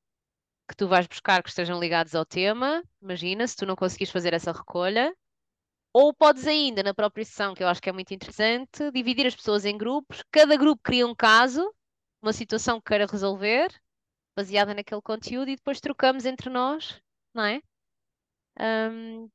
que 0.67 0.75
tu 0.75 0.89
vais 0.89 1.07
buscar 1.07 1.43
que 1.43 1.51
estejam 1.51 1.79
ligados 1.79 2.15
ao 2.15 2.25
tema, 2.25 2.83
imagina, 3.03 3.47
se 3.47 3.57
tu 3.57 3.67
não 3.67 3.77
conseguires 3.77 4.11
fazer 4.11 4.33
essa 4.33 4.53
recolha. 4.53 5.15
Ou 5.93 6.15
podes 6.15 6.47
ainda, 6.47 6.83
na 6.83 6.95
própria 6.95 7.25
sessão, 7.25 7.55
que 7.55 7.63
eu 7.63 7.69
acho 7.69 7.83
que 7.83 7.91
é 7.91 7.93
muito 7.93 8.15
interessante, 8.15 8.91
dividir 8.91 9.27
as 9.27 9.37
pessoas 9.37 9.67
em 9.67 9.77
grupos. 9.77 10.23
Cada 10.31 10.57
grupo 10.57 10.81
cria 10.83 11.07
um 11.07 11.15
caso, 11.15 11.75
uma 12.23 12.33
situação 12.33 12.81
que 12.81 12.89
queira 12.89 13.07
resolver, 13.07 13.69
baseada 14.35 14.73
naquele 14.75 15.03
conteúdo, 15.03 15.51
e 15.51 15.57
depois 15.57 15.81
trocamos 15.81 16.25
entre 16.25 16.49
nós, 16.49 17.03
não 17.35 17.45
é? 17.45 17.61
Ahm, 18.59 19.29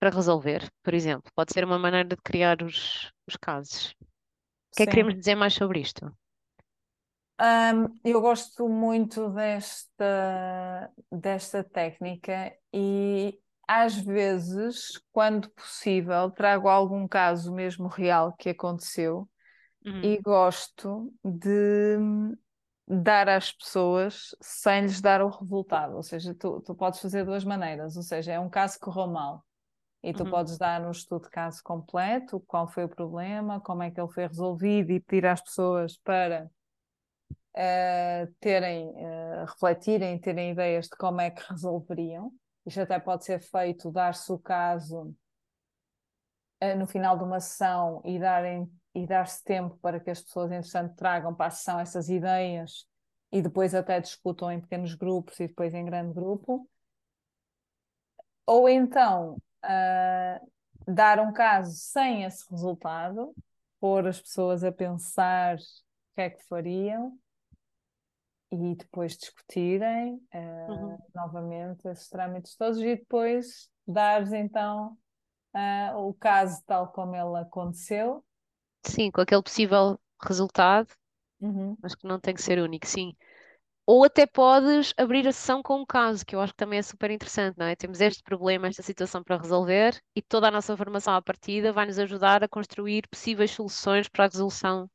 para 0.00 0.10
resolver, 0.10 0.70
por 0.84 0.94
exemplo. 0.94 1.32
Pode 1.36 1.52
ser 1.54 1.64
uma 1.64 1.78
maneira 1.78 2.08
de 2.08 2.16
criar 2.18 2.62
os, 2.62 3.12
os 3.28 3.36
casos. 3.36 3.94
O 4.72 4.76
que 4.76 4.84
é 4.84 4.86
que 4.86 4.92
queremos 4.92 5.14
dizer 5.16 5.36
mais 5.36 5.54
sobre 5.54 5.80
isto? 5.80 6.12
Ahm, 7.38 7.86
eu 8.04 8.20
gosto 8.20 8.68
muito 8.68 9.30
desta, 9.30 10.92
desta 11.10 11.64
técnica 11.64 12.54
e 12.72 13.40
às 13.66 13.94
vezes, 13.96 15.00
quando 15.12 15.48
possível, 15.50 16.30
trago 16.30 16.68
algum 16.68 17.08
caso 17.08 17.52
mesmo 17.54 17.88
real 17.88 18.34
que 18.36 18.50
aconteceu 18.50 19.28
Uhum, 19.84 20.02
e 20.02 20.18
gosto 20.22 21.12
de 21.24 21.98
dar 22.86 23.28
às 23.28 23.52
pessoas 23.52 24.34
sem 24.40 24.82
lhes 24.82 25.00
dar 25.00 25.22
o 25.22 25.28
resultado. 25.30 25.96
Ou 25.96 26.02
seja, 26.02 26.34
tu, 26.34 26.60
tu 26.62 26.74
podes 26.74 27.00
fazer 27.00 27.24
duas 27.24 27.44
maneiras, 27.44 27.96
ou 27.96 28.02
seja, 28.02 28.32
é 28.32 28.40
um 28.40 28.50
caso 28.50 28.74
que 28.74 28.80
correu 28.80 29.06
mal. 29.08 29.44
E 30.02 30.14
tu 30.14 30.24
uhum, 30.24 30.30
podes 30.30 30.56
dar 30.58 30.80
um 30.86 30.90
estudo 30.90 31.24
de 31.24 31.30
caso 31.30 31.62
completo, 31.62 32.40
qual 32.40 32.66
foi 32.68 32.84
o 32.84 32.88
problema, 32.88 33.60
como 33.60 33.82
é 33.82 33.90
que 33.90 34.00
ele 34.00 34.12
foi 34.12 34.26
resolvido 34.26 34.90
e 34.92 35.00
pedir 35.00 35.26
às 35.26 35.42
pessoas 35.42 35.98
para 35.98 36.50
eh, 37.54 38.28
terem, 38.40 38.92
eh, 38.96 39.44
refletirem, 39.46 40.18
terem 40.18 40.52
ideias 40.52 40.86
de 40.86 40.96
como 40.96 41.20
é 41.20 41.30
que 41.30 41.42
resolveriam. 41.50 42.32
Isto 42.66 42.80
até 42.82 42.98
pode 42.98 43.24
ser 43.24 43.40
feito, 43.40 43.90
dar-se 43.90 44.30
o 44.32 44.38
caso 44.38 45.14
eh, 46.60 46.74
no 46.74 46.86
final 46.86 47.16
de 47.18 47.24
uma 47.24 47.40
sessão 47.40 48.02
e 48.04 48.18
darem 48.18 48.70
e 48.94 49.06
dar-se 49.06 49.42
tempo 49.44 49.78
para 49.78 50.00
que 50.00 50.10
as 50.10 50.20
pessoas, 50.22 50.50
entretanto, 50.50 50.96
tragam 50.96 51.34
para 51.34 51.46
a 51.46 51.50
sessão 51.50 51.78
essas 51.78 52.08
ideias 52.08 52.86
e 53.32 53.40
depois 53.40 53.74
até 53.74 54.00
discutam 54.00 54.50
em 54.50 54.60
pequenos 54.60 54.94
grupos 54.94 55.38
e 55.40 55.46
depois 55.46 55.72
em 55.74 55.84
grande 55.84 56.12
grupo. 56.12 56.68
Ou 58.46 58.68
então 58.68 59.40
ah, 59.62 60.40
dar 60.86 61.20
um 61.20 61.32
caso 61.32 61.74
sem 61.76 62.24
esse 62.24 62.48
resultado, 62.50 63.34
pôr 63.80 64.06
as 64.06 64.20
pessoas 64.20 64.64
a 64.64 64.72
pensar 64.72 65.56
o 65.56 66.14
que 66.14 66.20
é 66.20 66.30
que 66.30 66.42
fariam 66.46 67.18
e 68.52 68.74
depois 68.74 69.16
discutirem 69.16 70.20
ah, 70.32 70.66
uhum. 70.68 70.98
novamente 71.14 71.86
esses 71.88 72.08
trâmites 72.08 72.56
todos 72.56 72.78
e 72.78 72.96
depois 72.96 73.70
dares 73.86 74.32
então 74.32 74.96
ah, 75.54 75.94
o 75.96 76.12
caso 76.14 76.62
tal 76.66 76.88
como 76.92 77.14
ele 77.14 77.38
aconteceu. 77.38 78.24
Sim, 78.84 79.10
com 79.10 79.20
aquele 79.20 79.42
possível 79.42 79.98
resultado, 80.22 80.88
Uhum, 81.40 81.76
mas 81.82 81.94
que 81.94 82.06
não 82.06 82.20
tem 82.20 82.34
que 82.34 82.42
ser 82.42 82.58
único, 82.58 82.86
sim. 82.86 83.16
Ou 83.92 84.04
até 84.04 84.24
podes 84.26 84.94
abrir 84.96 85.26
a 85.26 85.32
sessão 85.32 85.62
com 85.62 85.80
um 85.80 85.86
caso, 85.86 86.24
que 86.24 86.34
eu 86.36 86.40
acho 86.40 86.52
que 86.52 86.56
também 86.58 86.78
é 86.78 86.82
super 86.82 87.10
interessante, 87.10 87.56
não 87.58 87.66
é? 87.66 87.74
Temos 87.76 88.00
este 88.00 88.22
problema, 88.22 88.68
esta 88.68 88.82
situação 88.82 89.22
para 89.22 89.36
resolver 89.36 90.00
e 90.14 90.22
toda 90.22 90.48
a 90.48 90.50
nossa 90.50 90.76
formação 90.76 91.14
à 91.14 91.20
partida 91.22 91.72
vai 91.72 91.86
nos 91.86 91.98
ajudar 91.98 92.44
a 92.44 92.48
construir 92.48 93.08
possíveis 93.08 93.50
soluções 93.50 94.08
para 94.08 94.24
a 94.26 94.28
resolução 94.28 94.88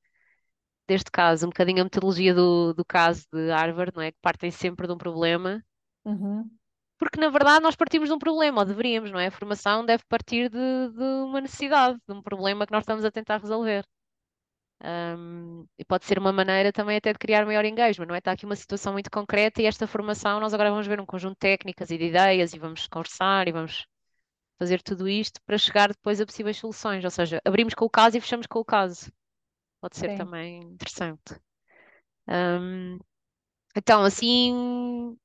deste 0.87 1.11
caso. 1.11 1.45
Um 1.45 1.49
bocadinho 1.49 1.81
a 1.81 1.83
metodologia 1.85 2.33
do, 2.33 2.73
do 2.73 2.85
caso 2.85 3.25
de 3.33 3.51
Harvard, 3.51 3.91
não 3.95 4.03
é? 4.03 4.11
Que 4.11 4.19
partem 4.21 4.51
sempre 4.51 4.87
de 4.87 4.93
um 4.93 4.97
problema, 4.97 5.63
uhum, 6.05 6.49
porque 6.97 7.19
na 7.19 7.29
verdade 7.29 7.61
nós 7.63 7.75
partimos 7.75 8.09
de 8.09 8.15
um 8.15 8.19
problema, 8.19 8.61
ou 8.61 8.65
deveríamos, 8.65 9.11
não 9.11 9.19
é? 9.19 9.27
A 9.27 9.31
formação 9.31 9.85
deve 9.85 10.03
partir 10.09 10.49
de, 10.49 10.57
de 10.91 11.03
uma 11.25 11.41
necessidade, 11.41 11.97
de 12.07 12.13
um 12.13 12.21
problema 12.21 12.65
que 12.65 12.71
nós 12.73 12.83
estamos 12.83 13.05
a 13.05 13.11
tentar 13.11 13.37
resolver. 13.39 13.85
Um, 14.83 15.65
e 15.79 15.85
pode 15.85 16.05
ser 16.05 16.19
uma 16.19 16.33
maneira 16.33 16.71
também 16.71 16.97
até 16.97 17.13
de 17.13 17.19
criar 17.19 17.45
maior 17.45 17.63
engagement, 17.65 18.07
não 18.07 18.15
é? 18.15 18.19
Está 18.19 18.33
aqui 18.33 18.45
uma 18.45 18.55
situação 18.55 18.93
muito 18.93 19.09
concreta 19.09 19.61
e 19.61 19.65
esta 19.65 19.87
formação 19.87 20.39
nós 20.39 20.53
agora 20.53 20.69
vamos 20.69 20.85
ver 20.85 20.99
um 20.99 21.05
conjunto 21.05 21.33
de 21.33 21.39
técnicas 21.39 21.89
e 21.91 21.97
de 21.97 22.05
ideias 22.05 22.53
e 22.53 22.59
vamos 22.59 22.85
conversar 22.87 23.47
e 23.47 23.51
vamos 23.51 23.87
fazer 24.59 24.81
tudo 24.81 25.07
isto 25.07 25.41
para 25.45 25.57
chegar 25.57 25.89
depois 25.89 26.19
a 26.21 26.25
possíveis 26.25 26.57
soluções. 26.57 27.03
Ou 27.03 27.11
seja, 27.11 27.41
abrimos 27.45 27.73
com 27.73 27.85
o 27.85 27.89
caso 27.89 28.17
e 28.17 28.21
fechamos 28.21 28.47
com 28.47 28.59
o 28.59 28.65
caso. 28.65 29.11
Pode 29.81 29.97
ser 29.97 30.11
sim, 30.11 30.17
também 30.17 30.61
interessante. 30.61 31.39
Um, 32.27 32.99
então, 33.75 34.03
assim, 34.03 35.17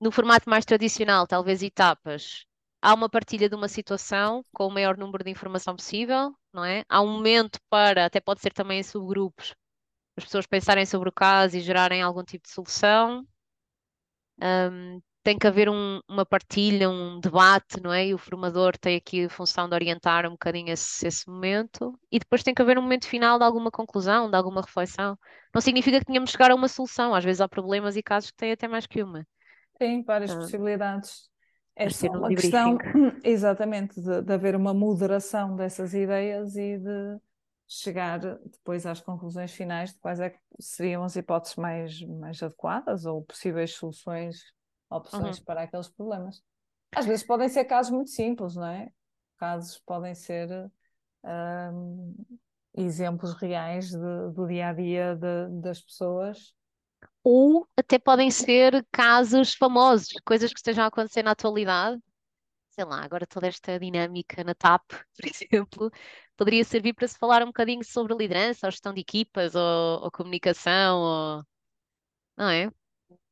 no 0.00 0.10
formato 0.10 0.48
mais 0.48 0.64
tradicional, 0.64 1.26
talvez 1.26 1.62
etapas, 1.62 2.44
há 2.80 2.94
uma 2.94 3.08
partilha 3.08 3.48
de 3.48 3.54
uma 3.54 3.68
situação 3.68 4.44
com 4.52 4.66
o 4.66 4.70
maior 4.70 4.96
número 4.96 5.24
de 5.24 5.30
informação 5.30 5.76
possível, 5.76 6.34
não 6.52 6.64
é? 6.64 6.84
Há 6.88 7.02
um 7.02 7.08
momento 7.12 7.58
para, 7.70 8.06
até 8.06 8.20
pode 8.20 8.40
ser 8.40 8.52
também 8.52 8.80
em 8.80 8.82
subgrupos, 8.82 9.54
as 10.16 10.24
pessoas 10.24 10.46
pensarem 10.46 10.86
sobre 10.86 11.08
o 11.10 11.12
caso 11.12 11.56
e 11.56 11.60
gerarem 11.62 12.02
algum 12.02 12.24
tipo 12.24 12.44
de 12.46 12.52
solução. 12.54 13.26
Um, 14.40 15.00
tem 15.22 15.38
que 15.38 15.46
haver 15.46 15.68
um- 15.68 16.00
uma 16.08 16.24
partilha, 16.24 16.88
um 16.88 17.20
debate, 17.20 17.80
não 17.82 17.92
é? 17.92 18.06
E 18.06 18.14
o 18.14 18.18
formador 18.18 18.76
tem 18.78 18.96
aqui 18.96 19.24
a 19.26 19.30
função 19.30 19.68
de 19.68 19.74
orientar 19.74 20.26
um 20.26 20.30
bocadinho 20.30 20.70
esse, 20.72 21.06
esse 21.06 21.28
momento. 21.28 21.98
E 22.10 22.18
depois 22.18 22.42
tem 22.42 22.54
que 22.54 22.62
haver 22.62 22.78
um 22.78 22.82
momento 22.82 23.06
final 23.06 23.38
de 23.38 23.44
alguma 23.44 23.70
conclusão, 23.70 24.30
de 24.30 24.36
alguma 24.36 24.62
reflexão. 24.62 25.18
Não 25.54 25.60
significa 25.60 25.98
que 25.98 26.06
tenhamos 26.06 26.30
de 26.30 26.32
chegar 26.32 26.50
a 26.50 26.54
uma 26.54 26.68
solução. 26.68 27.14
Às 27.14 27.24
vezes 27.24 27.40
há 27.40 27.48
problemas 27.48 27.96
e 27.96 28.02
casos 28.02 28.30
que 28.30 28.36
têm 28.36 28.52
até 28.52 28.66
mais 28.68 28.86
que 28.86 29.02
uma. 29.02 29.26
tem 29.78 30.02
várias 30.02 30.34
Ah, 30.34 30.36
possibilidades. 30.36 31.30
É 31.80 31.88
só 31.90 32.08
uma 32.08 32.28
questão, 32.28 32.76
exatamente, 33.22 34.00
de, 34.00 34.22
de 34.22 34.32
haver 34.32 34.56
uma 34.56 34.74
moderação 34.74 35.54
dessas 35.54 35.94
ideias 35.94 36.56
e 36.56 36.76
de 36.78 37.18
chegar 37.68 38.18
depois 38.18 38.84
às 38.86 39.00
conclusões 39.00 39.52
finais 39.52 39.92
de 39.92 39.98
quais 40.00 40.18
é 40.18 40.30
que 40.30 40.38
seriam 40.58 41.04
as 41.04 41.14
hipóteses 41.14 41.56
mais, 41.56 42.00
mais 42.02 42.42
adequadas 42.42 43.04
ou 43.06 43.22
possíveis 43.22 43.72
soluções, 43.74 44.42
opções 44.90 45.38
Uhum. 45.38 45.44
para 45.44 45.62
aqueles 45.62 45.88
problemas. 45.88 46.42
Às 46.94 47.06
vezes 47.06 47.24
podem 47.24 47.48
ser 47.48 47.64
casos 47.66 47.92
muito 47.92 48.10
simples, 48.10 48.56
não 48.56 48.66
é? 48.66 48.90
Casos 49.36 49.78
podem 49.78 50.14
ser 50.14 50.48
hum, 51.24 52.14
exemplos 52.74 53.34
reais 53.34 53.90
de- 53.90 54.32
do 54.34 54.46
dia 54.46 54.68
a 54.68 54.72
dia 54.72 55.14
de- 55.16 55.60
das 55.60 55.80
pessoas. 55.80 56.54
Ou 57.22 57.68
até 57.76 57.98
podem 57.98 58.30
ser 58.30 58.86
casos 58.90 59.54
famosos, 59.54 60.08
coisas 60.24 60.52
que 60.52 60.58
estejam 60.58 60.84
a 60.84 60.88
acontecer 60.88 61.22
na 61.22 61.32
atualidade. 61.32 62.00
Sei 62.70 62.84
lá, 62.84 63.02
agora 63.02 63.26
toda 63.26 63.48
esta 63.48 63.78
dinâmica 63.78 64.44
na 64.44 64.54
TAP, 64.54 64.82
por 65.16 65.26
exemplo, 65.26 65.90
poderia 66.36 66.64
servir 66.64 66.94
para 66.94 67.08
se 67.08 67.18
falar 67.18 67.42
um 67.42 67.46
bocadinho 67.46 67.84
sobre 67.84 68.14
liderança, 68.14 68.66
ou 68.66 68.70
gestão 68.70 68.94
de 68.94 69.00
equipas, 69.00 69.54
ou, 69.54 70.04
ou 70.04 70.10
comunicação, 70.10 71.00
ou... 71.00 71.44
não 72.36 72.48
é? 72.48 72.70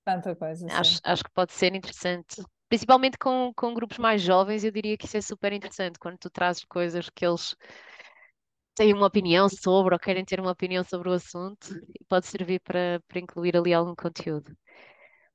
Tanta 0.04 0.34
coisa, 0.34 0.68
Acho, 0.68 0.94
sim. 0.94 1.00
acho 1.04 1.24
que 1.24 1.30
pode 1.30 1.52
ser 1.52 1.74
interessante. 1.74 2.42
Principalmente 2.68 3.16
com, 3.16 3.52
com 3.54 3.72
grupos 3.74 3.98
mais 3.98 4.20
jovens, 4.20 4.64
eu 4.64 4.72
diria 4.72 4.96
que 4.96 5.06
isso 5.06 5.16
é 5.16 5.20
super 5.20 5.52
interessante, 5.52 5.98
quando 5.98 6.18
tu 6.18 6.28
trazes 6.28 6.64
coisas 6.64 7.08
que 7.08 7.24
eles 7.24 7.54
têm 8.76 8.94
uma 8.94 9.06
opinião 9.08 9.48
sobre, 9.48 9.94
ou 9.94 10.00
querem 10.00 10.24
ter 10.24 10.40
uma 10.40 10.52
opinião 10.52 10.84
sobre 10.84 11.08
o 11.10 11.14
assunto, 11.14 11.68
e 12.00 12.04
pode 12.08 12.26
servir 12.26 12.60
para, 12.60 13.00
para 13.08 13.20
incluir 13.20 13.56
ali 13.56 13.74
algum 13.74 13.94
conteúdo. 13.96 14.56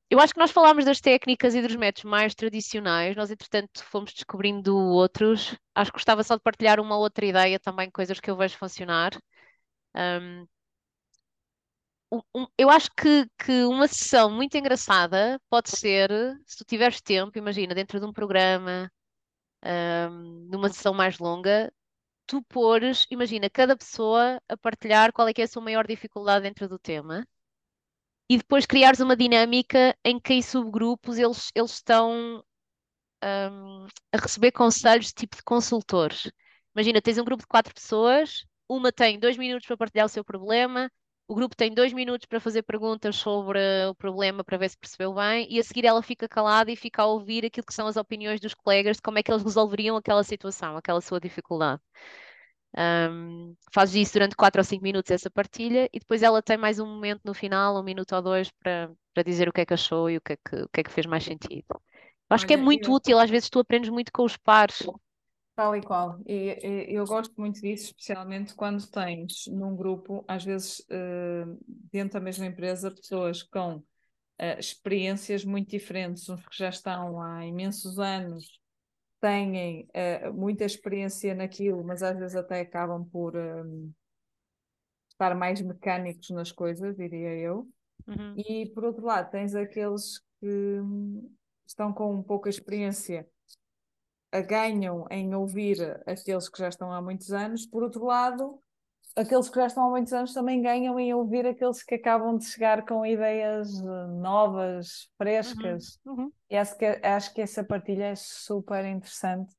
Eu 0.09 0.19
acho 0.19 0.33
que 0.33 0.39
nós 0.39 0.51
falámos 0.51 0.85
das 0.85 1.01
técnicas 1.01 1.55
e 1.55 1.61
dos 1.61 1.75
métodos 1.75 2.09
mais 2.09 2.35
tradicionais, 2.35 3.15
nós 3.15 3.31
entretanto 3.31 3.83
fomos 3.85 4.13
descobrindo 4.13 4.75
outros. 4.77 5.55
Acho 5.75 5.91
que 5.91 5.97
gostava 5.97 6.23
só 6.23 6.35
de 6.35 6.41
partilhar 6.43 6.79
uma 6.79 6.97
outra 6.97 7.25
ideia 7.25 7.59
também, 7.59 7.89
coisas 7.91 8.19
que 8.19 8.29
eu 8.31 8.37
vejo 8.37 8.57
funcionar. 8.57 9.11
Um, 12.11 12.21
um- 12.35 12.47
eu 12.57 12.69
acho 12.69 12.89
que, 12.95 13.25
que 13.39 13.63
uma 13.65 13.87
sessão 13.87 14.29
muito 14.31 14.57
engraçada 14.57 15.39
pode 15.49 15.69
ser, 15.71 16.09
se 16.45 16.57
tu 16.57 16.65
tiveres 16.65 17.01
tempo, 17.01 17.37
imagina, 17.37 17.73
dentro 17.75 17.99
de 17.99 18.05
um 18.05 18.13
programa, 18.13 18.91
um, 20.11 20.47
numa 20.51 20.69
sessão 20.69 20.93
mais 20.93 21.17
longa, 21.19 21.71
tu 22.31 22.41
pôres, 22.43 23.05
imagina, 23.11 23.49
cada 23.49 23.75
pessoa 23.75 24.41
a 24.47 24.55
partilhar 24.55 25.11
qual 25.11 25.27
é 25.27 25.33
que 25.33 25.41
é 25.41 25.45
a 25.45 25.47
sua 25.49 25.61
maior 25.61 25.85
dificuldade 25.85 26.43
dentro 26.43 26.65
do 26.69 26.79
tema 26.79 27.27
e 28.29 28.37
depois 28.37 28.65
criares 28.65 29.01
uma 29.01 29.17
dinâmica 29.17 29.93
em 30.05 30.17
que 30.17 30.33
em 30.33 30.41
subgrupos 30.41 31.17
eles, 31.17 31.51
eles 31.53 31.71
estão 31.71 32.41
um, 33.21 33.87
a 34.13 34.17
receber 34.17 34.53
conselhos 34.53 35.11
tipo 35.11 35.35
de 35.35 35.43
consultores. 35.43 36.31
Imagina, 36.73 37.01
tens 37.01 37.17
um 37.17 37.25
grupo 37.25 37.43
de 37.43 37.47
quatro 37.47 37.73
pessoas, 37.73 38.45
uma 38.69 38.93
tem 38.93 39.19
dois 39.19 39.35
minutos 39.37 39.67
para 39.67 39.75
partilhar 39.75 40.05
o 40.05 40.09
seu 40.09 40.23
problema, 40.23 40.89
o 41.31 41.33
grupo 41.33 41.55
tem 41.55 41.73
dois 41.73 41.93
minutos 41.93 42.25
para 42.25 42.41
fazer 42.41 42.61
perguntas 42.61 43.15
sobre 43.15 43.57
o 43.89 43.95
problema 43.95 44.43
para 44.43 44.57
ver 44.57 44.69
se 44.69 44.77
percebeu 44.77 45.13
bem, 45.13 45.47
e 45.49 45.61
a 45.61 45.63
seguir 45.63 45.85
ela 45.85 46.03
fica 46.03 46.27
calada 46.27 46.69
e 46.69 46.75
fica 46.75 47.03
a 47.03 47.05
ouvir 47.05 47.45
aquilo 47.45 47.65
que 47.65 47.73
são 47.73 47.87
as 47.87 47.95
opiniões 47.95 48.41
dos 48.41 48.53
colegas 48.53 48.97
de 48.97 49.01
como 49.01 49.17
é 49.17 49.23
que 49.23 49.31
eles 49.31 49.41
resolveriam 49.41 49.95
aquela 49.95 50.25
situação, 50.25 50.75
aquela 50.75 50.99
sua 50.99 51.21
dificuldade. 51.21 51.81
Um, 52.77 53.55
fazes 53.73 53.95
isso 53.95 54.13
durante 54.13 54.35
4 54.35 54.59
ou 54.59 54.65
5 54.65 54.83
minutos, 54.83 55.09
essa 55.09 55.31
partilha, 55.31 55.89
e 55.93 55.99
depois 55.99 56.21
ela 56.21 56.41
tem 56.41 56.57
mais 56.57 56.79
um 56.79 56.85
momento 56.85 57.21
no 57.23 57.33
final, 57.33 57.79
um 57.79 57.83
minuto 57.83 58.13
ou 58.13 58.21
dois, 58.21 58.51
para, 58.51 58.91
para 59.13 59.23
dizer 59.23 59.47
o 59.47 59.53
que 59.53 59.61
é 59.61 59.65
que 59.65 59.73
achou 59.73 60.09
e 60.09 60.17
o 60.17 60.21
que 60.21 60.33
é 60.33 60.35
que, 60.35 60.55
o 60.63 60.67
que, 60.67 60.81
é 60.81 60.83
que 60.83 60.91
fez 60.91 61.05
mais 61.05 61.23
sentido. 61.23 61.63
Acho 62.29 62.45
que 62.45 62.53
é 62.53 62.57
Olha, 62.57 62.65
muito 62.65 62.89
eu, 62.89 62.93
útil, 62.93 63.17
às 63.19 63.29
vezes 63.29 63.49
tu 63.49 63.59
aprendes 63.59 63.89
muito 63.89 64.11
com 64.11 64.25
os 64.25 64.35
pares. 64.35 64.85
Tal 65.61 65.75
e 65.75 65.81
qual. 65.81 66.19
E, 66.25 66.89
e 66.91 66.95
eu 66.95 67.05
gosto 67.05 67.35
muito 67.37 67.61
disso, 67.61 67.85
especialmente 67.85 68.55
quando 68.55 68.89
tens 68.89 69.45
num 69.47 69.75
grupo, 69.75 70.25
às 70.27 70.43
vezes, 70.43 70.83
eh, 70.89 71.45
dentro 71.91 72.13
da 72.13 72.19
mesma 72.19 72.47
empresa, 72.47 72.89
pessoas 72.89 73.43
com 73.43 73.83
eh, 74.39 74.59
experiências 74.59 75.45
muito 75.45 75.69
diferentes, 75.69 76.27
uns 76.29 76.43
que 76.47 76.57
já 76.57 76.69
estão 76.69 77.21
há 77.21 77.45
imensos 77.45 77.99
anos, 77.99 78.59
têm 79.19 79.87
eh, 79.93 80.31
muita 80.31 80.65
experiência 80.65 81.35
naquilo, 81.35 81.83
mas 81.83 82.01
às 82.01 82.17
vezes 82.17 82.35
até 82.35 82.61
acabam 82.61 83.05
por 83.05 83.35
eh, 83.35 83.63
estar 85.11 85.35
mais 85.35 85.61
mecânicos 85.61 86.31
nas 86.31 86.51
coisas, 86.51 86.97
diria 86.97 87.35
eu. 87.37 87.69
Uhum, 88.07 88.35
E 88.35 88.65
por 88.73 88.83
outro 88.83 89.05
lado, 89.05 89.29
tens 89.29 89.53
aqueles 89.53 90.17
que 90.39 90.47
hum, 90.81 91.31
estão 91.67 91.93
com 91.93 92.23
pouca 92.23 92.49
experiência, 92.49 93.29
ganham 94.47 95.05
em 95.09 95.33
ouvir 95.35 96.01
aqueles 96.07 96.47
que 96.49 96.59
já 96.59 96.69
estão 96.69 96.91
há 96.93 97.01
muitos 97.01 97.31
anos. 97.31 97.65
Por 97.65 97.83
outro 97.83 98.05
lado, 98.05 98.61
aqueles 99.15 99.49
que 99.49 99.55
já 99.59 99.67
estão 99.67 99.87
há 99.87 99.89
muitos 99.89 100.13
anos 100.13 100.33
também 100.33 100.61
ganham 100.61 100.99
em 100.99 101.13
ouvir 101.13 101.45
aqueles 101.45 101.83
que 101.83 101.95
acabam 101.95 102.37
de 102.37 102.45
chegar 102.45 102.85
com 102.85 103.05
ideias 103.05 103.69
eh, 103.81 104.07
novas, 104.21 105.09
uhum, 105.43 105.83
frescas. 105.87 105.99
uhum. 106.05 106.31
E 106.49 106.57
acho 106.57 106.77
que, 106.77 106.85
acho 106.85 107.33
que 107.33 107.41
essa 107.41 107.63
partilha 107.63 108.05
é 108.05 108.15
super 108.15 108.85
interessante. 108.85 109.53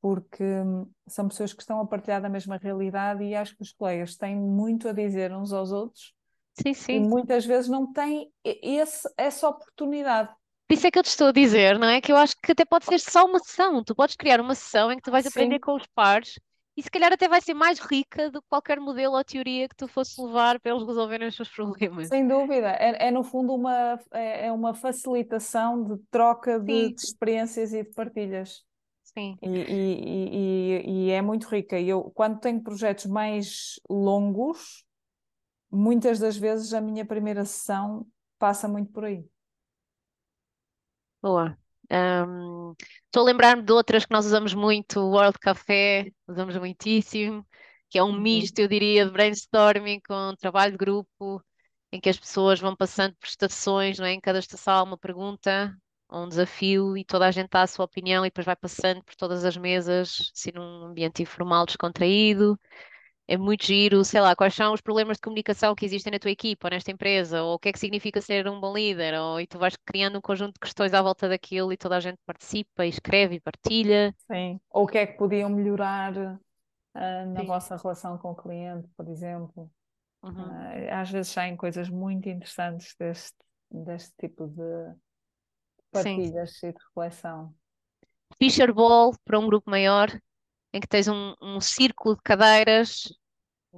Porque 0.00 0.44
hum, 0.44 0.86
são 1.08 1.28
pessoas 1.28 1.52
que 1.54 1.62
estão 1.62 1.80
a 1.80 1.86
partilhar 1.86 2.20
da 2.22 2.28
mesma 2.28 2.58
realidade 2.58 3.24
e 3.24 3.34
acho 3.34 3.56
que 3.56 3.62
os 3.62 3.72
colegas 3.72 4.16
têm 4.16 4.36
muito 4.36 4.88
a 4.88 4.92
dizer 4.92 5.32
uns 5.32 5.52
aos 5.52 5.72
outros 5.72 6.14
Sim, 6.54 6.74
e 6.90 7.00
sim. 7.00 7.00
muitas 7.00 7.44
vezes 7.46 7.68
não 7.70 7.92
têm 7.92 8.32
e- 8.44 8.60
esse, 8.78 9.08
essa 9.16 9.48
oportunidade. 9.48 10.34
Por 10.66 10.74
isso 10.74 10.86
é 10.86 10.90
que 10.90 10.98
eu 10.98 11.02
te 11.02 11.08
estou 11.08 11.28
a 11.28 11.32
dizer, 11.32 11.78
não 11.78 11.88
é? 11.88 12.00
Que 12.00 12.10
eu 12.10 12.16
acho 12.16 12.34
que 12.42 12.52
até 12.52 12.64
pode 12.64 12.86
ser 12.86 12.98
só 12.98 13.24
uma 13.26 13.38
sessão. 13.38 13.84
Tu 13.84 13.94
podes 13.94 14.16
criar 14.16 14.40
uma 14.40 14.54
sessão 14.54 14.90
em 14.90 14.96
que 14.96 15.02
tu 15.02 15.10
vais 15.10 15.26
aprender 15.26 15.56
Sim, 15.56 15.60
com 15.60 15.76
os 15.76 15.86
pares 15.94 16.38
e 16.76 16.82
se 16.82 16.90
calhar 16.90 17.12
até 17.12 17.28
vai 17.28 17.40
ser 17.40 17.54
mais 17.54 17.78
rica 17.78 18.30
do 18.30 18.42
que 18.42 18.48
qualquer 18.48 18.80
modelo 18.80 19.16
ou 19.16 19.24
teoria 19.24 19.68
que 19.68 19.76
tu 19.76 19.86
fosse 19.86 20.20
levar 20.20 20.58
para 20.58 20.72
eles 20.72 20.86
resolverem 20.86 21.28
os 21.28 21.36
seus 21.36 21.48
problemas. 21.48 22.08
sem 22.08 22.26
dúvida. 22.26 22.70
É, 22.72 23.08
é 23.08 23.10
no 23.10 23.22
fundo 23.22 23.54
uma, 23.54 24.00
é, 24.12 24.46
é 24.46 24.52
uma 24.52 24.74
facilitação 24.74 25.84
de 25.84 26.02
troca 26.10 26.58
de, 26.58 26.88
de 26.88 27.00
experiências 27.00 27.72
e 27.72 27.84
de 27.84 27.90
partilhas. 27.90 28.64
sim. 29.04 29.38
E, 29.40 29.48
e, 29.48 30.80
e, 30.86 31.06
e 31.06 31.10
é 31.10 31.22
muito 31.22 31.46
rica. 31.46 31.78
E 31.78 31.88
eu, 31.88 32.10
quando 32.10 32.40
tenho 32.40 32.60
projetos 32.60 33.06
mais 33.06 33.78
longos, 33.88 34.84
muitas 35.70 36.18
das 36.18 36.36
vezes 36.36 36.72
a 36.74 36.80
minha 36.80 37.04
primeira 37.04 37.44
sessão 37.44 38.04
passa 38.38 38.66
muito 38.66 38.90
por 38.90 39.04
aí. 39.04 39.24
Boa. 41.24 41.58
Ahm, 41.90 42.74
Estou 43.06 43.22
a 43.22 43.24
lembrar-me 43.26 43.62
de 43.62 43.72
outras 43.72 44.04
que 44.04 44.12
nós 44.12 44.26
usamos 44.26 44.52
muito, 44.54 45.00
o 45.00 45.10
World 45.12 45.38
Café, 45.38 46.12
usamos 46.28 46.56
muitíssimo, 46.56 47.46
que 47.88 47.98
é 47.98 48.02
um 48.04 48.12
Uhum. 48.12 48.22
misto, 48.22 48.58
eu 48.58 48.68
diria, 48.68 49.06
de 49.06 49.10
brainstorming 49.12 50.00
com 50.06 50.34
trabalho 50.36 50.72
de 50.72 50.78
grupo, 50.78 51.42
em 51.92 52.00
que 52.00 52.08
as 52.10 52.18
pessoas 52.18 52.60
vão 52.60 52.76
passando 52.76 53.14
por 53.16 53.26
estações, 53.26 53.98
não 53.98 54.06
é? 54.06 54.12
Em 54.12 54.20
cada 54.20 54.38
estação 54.38 54.74
há 54.74 54.82
uma 54.82 54.98
pergunta, 54.98 55.74
um 56.10 56.28
desafio, 56.28 56.96
e 56.96 57.04
toda 57.04 57.26
a 57.26 57.30
gente 57.30 57.48
dá 57.50 57.62
a 57.62 57.66
sua 57.68 57.86
opinião 57.86 58.24
e 58.26 58.28
depois 58.28 58.46
vai 58.46 58.56
passando 58.56 59.02
por 59.04 59.16
todas 59.16 59.44
as 59.46 59.56
mesas, 59.56 60.32
assim, 60.36 60.50
num 60.54 60.86
ambiente 60.86 61.22
informal, 61.22 61.64
descontraído. 61.66 62.58
É 63.26 63.38
muito 63.38 63.64
giro, 63.64 64.04
sei 64.04 64.20
lá, 64.20 64.36
quais 64.36 64.54
são 64.54 64.74
os 64.74 64.82
problemas 64.82 65.16
de 65.16 65.22
comunicação 65.22 65.74
que 65.74 65.84
existem 65.86 66.12
na 66.12 66.18
tua 66.18 66.30
equipa 66.30 66.66
ou 66.66 66.70
nesta 66.70 66.90
empresa, 66.90 67.42
ou 67.42 67.54
o 67.54 67.58
que 67.58 67.70
é 67.70 67.72
que 67.72 67.78
significa 67.78 68.20
ser 68.20 68.46
um 68.46 68.60
bom 68.60 68.74
líder, 68.74 69.18
ou, 69.18 69.40
e 69.40 69.46
tu 69.46 69.58
vais 69.58 69.74
criando 69.86 70.18
um 70.18 70.20
conjunto 70.20 70.54
de 70.54 70.60
questões 70.60 70.92
à 70.92 71.00
volta 71.00 71.26
daquilo 71.28 71.72
e 71.72 71.76
toda 71.76 71.96
a 71.96 72.00
gente 72.00 72.18
participa, 72.26 72.84
e 72.84 72.90
escreve 72.90 73.36
e 73.36 73.40
partilha. 73.40 74.14
Sim. 74.30 74.60
Ou 74.70 74.84
o 74.84 74.86
que 74.86 74.98
é 74.98 75.06
que 75.06 75.16
podiam 75.16 75.48
melhorar, 75.48 76.38
ah, 76.94 77.26
na 77.26 77.40
Sim. 77.40 77.46
vossa 77.46 77.76
relação 77.76 78.18
com 78.18 78.32
o 78.32 78.36
cliente, 78.36 78.86
por 78.94 79.08
exemplo? 79.08 79.70
Uhum. 80.22 80.34
Ah, 80.90 81.00
às 81.00 81.10
vezes 81.10 81.32
saem 81.32 81.56
coisas 81.56 81.88
muito 81.88 82.28
interessantes 82.28 82.94
deste, 82.98 83.38
deste 83.70 84.12
tipo 84.20 84.48
de 84.48 84.94
Sim. 85.94 86.02
partilhas 86.16 86.62
e 86.62 86.72
de 86.72 86.78
reflexão. 86.88 87.54
Fisher 88.38 88.72
Ball 88.74 89.14
para 89.24 89.38
um 89.38 89.46
grupo 89.46 89.70
maior, 89.70 90.10
em 90.74 90.80
que 90.80 90.88
tens 90.88 91.06
um, 91.06 91.34
um 91.40 91.60
círculo 91.60 92.16
de 92.16 92.22
cadeiras. 92.22 93.04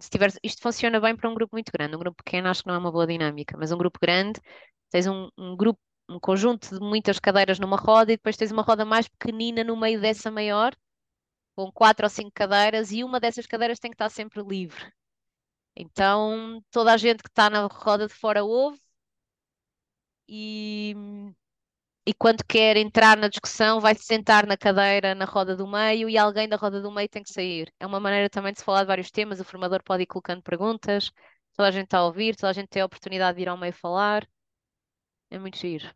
Se 0.00 0.10
isto 0.42 0.62
funciona 0.62 0.98
bem 0.98 1.14
para 1.14 1.28
um 1.28 1.34
grupo 1.34 1.54
muito 1.54 1.70
grande. 1.70 1.94
Um 1.94 1.98
grupo 1.98 2.22
pequeno 2.24 2.48
acho 2.48 2.62
que 2.62 2.68
não 2.68 2.74
é 2.74 2.78
uma 2.78 2.90
boa 2.90 3.06
dinâmica, 3.06 3.56
mas 3.58 3.70
um 3.70 3.76
grupo 3.76 3.98
grande, 4.00 4.40
tens 4.90 5.06
um, 5.06 5.28
um 5.36 5.54
grupo, 5.54 5.78
um 6.08 6.18
conjunto 6.18 6.74
de 6.74 6.80
muitas 6.80 7.18
cadeiras 7.18 7.58
numa 7.58 7.76
roda 7.76 8.12
e 8.12 8.16
depois 8.16 8.36
tens 8.36 8.50
uma 8.50 8.62
roda 8.62 8.84
mais 8.86 9.08
pequenina 9.08 9.62
no 9.62 9.76
meio 9.76 10.00
dessa 10.00 10.30
maior, 10.30 10.74
com 11.54 11.70
quatro 11.70 12.06
ou 12.06 12.10
cinco 12.10 12.32
cadeiras, 12.34 12.90
e 12.92 13.04
uma 13.04 13.20
dessas 13.20 13.46
cadeiras 13.46 13.78
tem 13.78 13.90
que 13.90 13.94
estar 13.96 14.10
sempre 14.10 14.42
livre. 14.42 14.90
Então, 15.76 16.62
toda 16.70 16.92
a 16.94 16.96
gente 16.96 17.22
que 17.22 17.28
está 17.28 17.50
na 17.50 17.66
roda 17.66 18.06
de 18.06 18.14
fora 18.14 18.42
ouve 18.44 18.80
e, 20.28 20.94
e 22.06 22.14
quando 22.14 22.44
quer 22.44 22.76
entrar 22.76 23.16
na 23.16 23.28
discussão, 23.28 23.80
vai 23.80 23.94
se 23.94 24.04
sentar 24.04 24.46
na 24.46 24.56
cadeira 24.56 25.14
na 25.14 25.24
roda 25.24 25.56
do 25.56 25.66
meio 25.66 26.08
e 26.08 26.16
alguém 26.16 26.48
da 26.48 26.56
roda 26.56 26.80
do 26.80 26.90
meio 26.92 27.08
tem 27.08 27.22
que 27.22 27.32
sair. 27.32 27.72
É 27.80 27.86
uma 27.86 27.98
maneira 28.00 28.30
também 28.30 28.52
de 28.52 28.60
se 28.60 28.64
falar 28.64 28.82
de 28.82 28.86
vários 28.86 29.10
temas. 29.10 29.40
O 29.40 29.44
formador 29.44 29.82
pode 29.82 30.04
ir 30.04 30.06
colocando 30.06 30.42
perguntas, 30.42 31.10
toda 31.56 31.68
a 31.68 31.72
gente 31.72 31.84
está 31.86 31.98
a 31.98 32.06
ouvir, 32.06 32.36
toda 32.36 32.50
a 32.50 32.52
gente 32.52 32.68
tem 32.68 32.80
a 32.82 32.86
oportunidade 32.86 33.36
de 33.36 33.42
ir 33.42 33.48
ao 33.48 33.56
meio 33.58 33.72
falar. 33.72 34.26
É 35.30 35.38
muito 35.38 35.58
giro. 35.58 35.88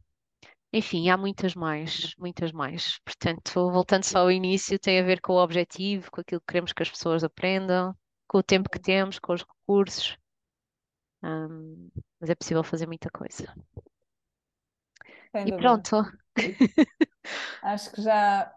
Enfim, 0.72 1.08
há 1.10 1.16
muitas 1.16 1.54
mais, 1.54 2.14
muitas 2.18 2.52
mais. 2.52 2.98
Portanto, 3.04 3.70
voltando 3.70 4.04
só 4.04 4.20
ao 4.20 4.32
início, 4.32 4.78
tem 4.78 5.00
a 5.00 5.02
ver 5.04 5.20
com 5.20 5.34
o 5.34 5.42
objetivo, 5.42 6.10
com 6.10 6.20
aquilo 6.20 6.40
que 6.40 6.46
queremos 6.48 6.72
que 6.72 6.82
as 6.82 6.90
pessoas 6.90 7.24
aprendam, 7.24 7.94
com 8.28 8.38
o 8.38 8.42
tempo 8.42 8.70
que 8.70 8.78
temos, 8.80 9.18
com 9.18 9.32
os 9.32 9.42
recursos. 9.42 10.16
Hum, 11.22 11.90
mas 12.20 12.30
é 12.30 12.34
possível 12.34 12.62
fazer 12.64 12.86
muita 12.86 13.10
coisa. 13.10 13.54
Sem 15.32 15.48
E 15.48 15.50
dúvida. 15.50 15.82
pronto. 15.82 15.96
Acho 17.62 17.90
que 17.92 18.02
já 18.02 18.52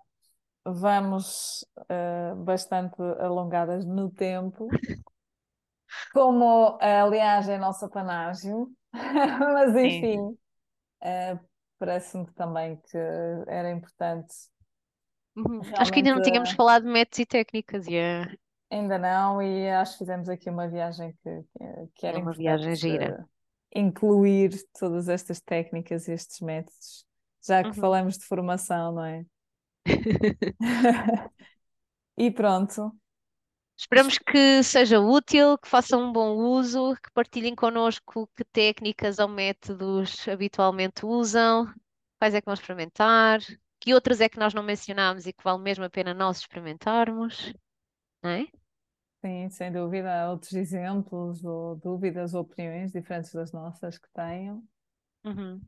vamos 0.65 1.65
ah, 1.89 2.35
bastante 2.37 3.01
alongadas 3.19 3.85
no 3.85 4.11
tempo, 4.11 4.77
como 6.11 6.77
aliás 6.81 7.47
é 7.49 7.57
nosso 7.57 7.89
panágio, 7.89 8.71
mas 9.53 9.75
enfim, 9.75 10.37
ah, 11.03 11.39
parece-me 11.79 12.27
também 12.33 12.77
que 12.89 12.97
era 13.47 13.71
importante 13.71 14.33
Uhum. 15.35 15.61
Acho 15.77 15.91
que 15.91 15.99
ainda 15.99 16.13
não 16.13 16.21
tínhamos 16.21 16.51
falado 16.51 16.83
de 16.85 16.89
métodos 16.91 17.19
e 17.19 17.25
técnicas 17.25 17.87
e 17.87 17.95
é, 17.95 18.25
Ainda 18.69 18.97
não, 18.97 19.41
e 19.41 19.69
acho 19.69 19.93
que 19.93 19.99
fizemos 19.99 20.27
aqui 20.29 20.49
uma 20.49 20.67
viagem 20.67 21.13
que, 21.23 21.43
que- 21.43 21.87
que 21.95 22.07
é 22.07 22.07
era 22.07 22.19
uma 22.19 22.33
viagem 22.33 22.75
gira. 22.75 23.17
Incluir 23.75 24.51
todas 24.79 25.09
estas 25.09 25.41
técnicas, 25.41 26.07
estes 26.09 26.39
métodos, 26.41 27.05
já 27.45 27.63
que 27.65 27.75
Uhum. 27.75 27.77
falamos 27.77 28.17
de 28.17 28.25
formação, 28.25 28.93
não 28.93 29.05
é? 29.05 29.25
E 32.17 32.31
pronto, 32.31 32.95
Esperamos 33.77 34.17
que 34.17 34.63
seja 34.63 34.99
útil, 34.99 35.57
que 35.57 35.67
façam 35.67 36.03
um 36.03 36.11
bom 36.13 36.35
uso, 36.37 36.95
que 36.95 37.11
partilhem 37.11 37.55
connosco 37.55 38.27
que 38.35 38.43
técnicas 38.45 39.19
ou 39.19 39.27
métodos 39.27 40.27
habitualmente 40.27 41.05
usam, 41.05 41.65
quais 42.19 42.33
é 42.35 42.39
que 42.41 42.45
vão 42.45 42.53
experimentar, 42.53 43.39
que 43.79 43.93
outros 43.93 44.21
é 44.21 44.29
que 44.29 44.39
nós 44.39 44.53
não 44.53 44.63
mencionámos 44.63 45.25
e 45.27 45.33
que 45.33 45.43
vale 45.43 45.61
mesmo 45.61 45.83
a 45.85 45.89
pena 45.89 46.13
nós 46.13 46.39
experimentarmos, 46.39 47.53
não 48.23 48.31
é? 48.31 48.47
Sim, 49.23 49.49
sem 49.49 49.71
dúvida, 49.71 50.13
há 50.13 50.31
outros 50.31 50.53
exemplos 50.53 51.43
ou 51.45 51.77
dúvidas 51.77 52.33
ou 52.33 52.41
opiniões 52.41 52.91
diferentes 52.91 53.31
das 53.33 53.53
nossas 53.53 53.97
que 53.97 54.07
tenham. 54.13 54.61
Uhum. 55.23 55.61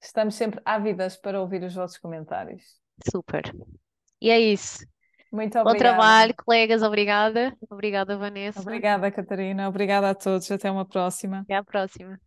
Estamos 0.00 0.34
sempre 0.34 0.60
ávidas 0.64 1.16
para 1.16 1.40
ouvir 1.40 1.62
os 1.62 1.74
vossos 1.74 1.98
comentários. 1.98 2.80
Super. 3.10 3.42
E 4.20 4.30
é 4.30 4.40
isso. 4.40 4.86
Muito 5.30 5.54
Bom 5.54 5.60
obrigada. 5.68 5.96
trabalho, 5.96 6.34
colegas. 6.36 6.82
Obrigada. 6.82 7.56
Obrigada, 7.68 8.16
Vanessa. 8.16 8.60
Obrigada, 8.60 9.10
Catarina. 9.10 9.68
Obrigada 9.68 10.10
a 10.10 10.14
todos. 10.14 10.50
Até 10.50 10.70
uma 10.70 10.86
próxima. 10.86 11.40
Até 11.40 11.54
à 11.54 11.64
próxima. 11.64 12.18